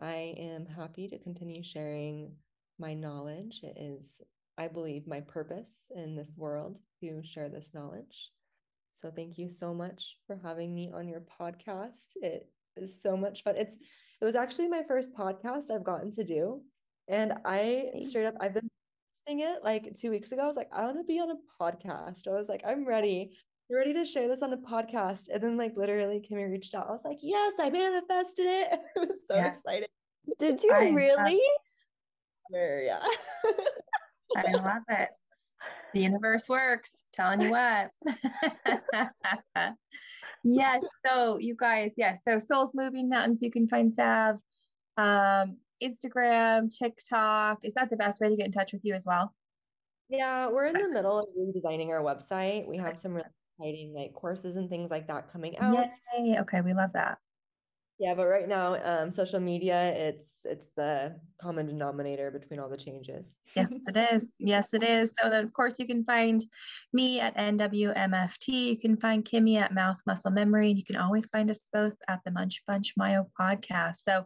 I 0.00 0.34
am 0.38 0.66
happy 0.66 1.08
to 1.08 1.18
continue 1.18 1.62
sharing 1.62 2.32
my 2.78 2.94
knowledge. 2.94 3.60
It 3.62 3.76
is, 3.80 4.20
I 4.56 4.68
believe, 4.68 5.06
my 5.06 5.20
purpose 5.20 5.90
in 5.94 6.16
this 6.16 6.32
world 6.36 6.78
to 7.00 7.22
share 7.22 7.48
this 7.48 7.70
knowledge. 7.72 8.30
So 8.94 9.12
thank 9.12 9.38
you 9.38 9.48
so 9.48 9.72
much 9.72 10.18
for 10.26 10.40
having 10.42 10.74
me 10.74 10.90
on 10.92 11.08
your 11.08 11.22
podcast. 11.40 12.16
It 12.16 12.48
is 12.76 13.00
so 13.00 13.16
much 13.16 13.44
fun. 13.44 13.56
It's 13.56 13.76
it 14.20 14.24
was 14.24 14.34
actually 14.34 14.68
my 14.68 14.82
first 14.82 15.12
podcast 15.14 15.70
I've 15.70 15.84
gotten 15.84 16.10
to 16.12 16.24
do. 16.24 16.62
And 17.06 17.34
I 17.44 17.90
straight 18.00 18.26
up 18.26 18.34
I've 18.40 18.54
been 18.54 18.67
posting 19.28 19.40
it 19.46 19.62
like 19.64 19.94
two 20.00 20.10
weeks 20.10 20.32
ago. 20.32 20.42
I 20.42 20.46
was 20.46 20.56
like, 20.56 20.68
I 20.72 20.84
want 20.84 20.98
to 20.98 21.04
be 21.04 21.20
on 21.20 21.30
a 21.30 21.34
podcast. 21.62 22.26
I 22.26 22.32
was 22.32 22.48
like, 22.48 22.62
I'm 22.66 22.86
ready. 22.86 23.36
You're 23.68 23.78
ready 23.78 23.92
to 23.94 24.04
share 24.04 24.28
this 24.28 24.42
on 24.42 24.52
a 24.52 24.56
podcast. 24.56 25.28
And 25.32 25.42
then 25.42 25.56
like 25.56 25.74
literally 25.76 26.20
Kimi 26.20 26.44
reached 26.44 26.74
out. 26.74 26.88
I 26.88 26.92
was 26.92 27.04
like, 27.04 27.18
yes, 27.22 27.54
I 27.60 27.70
manifested 27.70 28.46
it. 28.46 28.68
I 28.96 29.00
was 29.00 29.26
so 29.26 29.36
Yeah. 29.36 29.46
excited. 29.48 29.88
Did 30.38 30.62
you 30.62 30.72
I 30.72 30.84
have- 30.86 30.94
really? 30.94 31.40
Yeah. 32.50 33.00
I 34.36 34.52
love 34.52 34.82
it. 34.88 35.08
The 35.92 36.00
universe 36.00 36.48
works. 36.48 37.02
Telling 37.12 37.40
you 37.42 37.50
what. 37.50 37.90
yes. 40.44 40.84
So 41.06 41.38
you 41.38 41.54
guys, 41.58 41.92
yes. 41.96 42.20
So 42.24 42.38
Souls 42.38 42.72
Moving 42.74 43.08
Mountains, 43.10 43.42
you 43.42 43.50
can 43.50 43.68
find 43.68 43.92
Sav, 43.92 44.36
um, 44.96 45.58
Instagram, 45.82 46.70
TikTok. 46.76 47.64
Is 47.64 47.74
that 47.74 47.90
the 47.90 47.96
best 47.96 48.20
way 48.20 48.28
to 48.28 48.36
get 48.36 48.46
in 48.46 48.52
touch 48.52 48.72
with 48.72 48.84
you 48.84 48.94
as 48.94 49.04
well? 49.06 49.34
Yeah, 50.08 50.48
we're 50.48 50.66
in 50.66 50.74
the 50.74 50.88
middle 50.88 51.18
of 51.18 51.26
redesigning 51.38 51.88
our 51.88 52.02
website. 52.02 52.66
We 52.66 52.78
have 52.78 52.98
some 52.98 53.12
really 53.12 53.26
exciting 53.58 53.94
like 53.94 54.14
courses 54.14 54.56
and 54.56 54.70
things 54.70 54.90
like 54.90 55.06
that 55.08 55.30
coming 55.30 55.58
out. 55.58 55.90
Yay. 56.16 56.38
Okay, 56.40 56.60
we 56.62 56.72
love 56.72 56.92
that. 56.94 57.18
Yeah, 58.00 58.14
but 58.14 58.26
right 58.26 58.48
now, 58.48 58.76
um, 58.84 59.10
social 59.10 59.40
media, 59.40 59.92
it's 59.96 60.42
it's 60.44 60.68
the 60.76 61.16
common 61.40 61.66
denominator 61.66 62.30
between 62.30 62.60
all 62.60 62.68
the 62.68 62.76
changes. 62.76 63.34
Yes, 63.56 63.72
it 63.72 63.96
is. 63.96 64.30
Yes, 64.38 64.72
it 64.72 64.84
is. 64.84 65.14
So 65.20 65.28
then, 65.28 65.44
of 65.44 65.52
course, 65.52 65.80
you 65.80 65.86
can 65.86 66.04
find 66.04 66.44
me 66.92 67.18
at 67.18 67.36
NWMFT. 67.36 68.46
You 68.46 68.78
can 68.78 68.96
find 68.98 69.24
Kimi 69.24 69.56
at 69.58 69.74
Mouth 69.74 69.98
Muscle 70.06 70.30
Memory, 70.30 70.68
and 70.68 70.78
you 70.78 70.84
can 70.84 70.94
always 70.94 71.28
find 71.30 71.50
us 71.50 71.68
both 71.72 71.96
at 72.06 72.20
the 72.24 72.30
Munch 72.30 72.62
Bunch 72.68 72.94
Myo 72.96 73.26
podcast. 73.38 73.96
So 74.04 74.24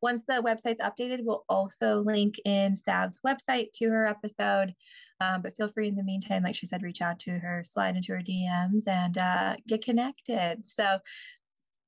once 0.00 0.22
the 0.26 0.42
website's 0.42 0.80
updated, 0.80 1.20
we'll 1.22 1.44
also 1.50 1.96
link 1.96 2.36
in 2.46 2.74
Sav's 2.74 3.20
website 3.26 3.72
to 3.74 3.90
her 3.90 4.06
episode. 4.06 4.74
Um, 5.20 5.42
but 5.42 5.54
feel 5.54 5.68
free 5.68 5.88
in 5.88 5.96
the 5.96 6.02
meantime, 6.02 6.42
like 6.42 6.54
she 6.54 6.66
said, 6.66 6.82
reach 6.82 7.02
out 7.02 7.18
to 7.20 7.32
her, 7.32 7.62
slide 7.64 7.96
into 7.96 8.12
her 8.12 8.22
DMs, 8.22 8.88
and 8.88 9.18
uh, 9.18 9.56
get 9.68 9.84
connected. 9.84 10.66
So, 10.66 10.98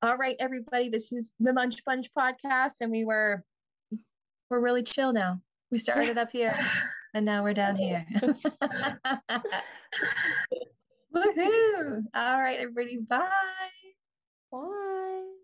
all 0.02 0.16
right, 0.16 0.34
everybody, 0.40 0.88
this 0.88 1.12
is 1.12 1.32
the 1.38 1.52
Munch 1.52 1.84
Bunch 1.84 2.08
podcast, 2.18 2.80
and 2.80 2.90
we 2.90 3.04
were 3.04 3.44
we're 4.50 4.60
really 4.60 4.82
chill 4.82 5.12
now. 5.12 5.40
We 5.70 5.78
started 5.78 6.18
up 6.18 6.30
here 6.30 6.58
and 7.14 7.24
now 7.24 7.42
we're 7.42 7.54
down 7.54 7.76
here. 7.76 8.04
Woohoo! 11.14 12.02
All 12.14 12.40
right, 12.40 12.58
everybody, 12.58 12.98
bye. 13.08 13.28
Bye. 14.50 15.41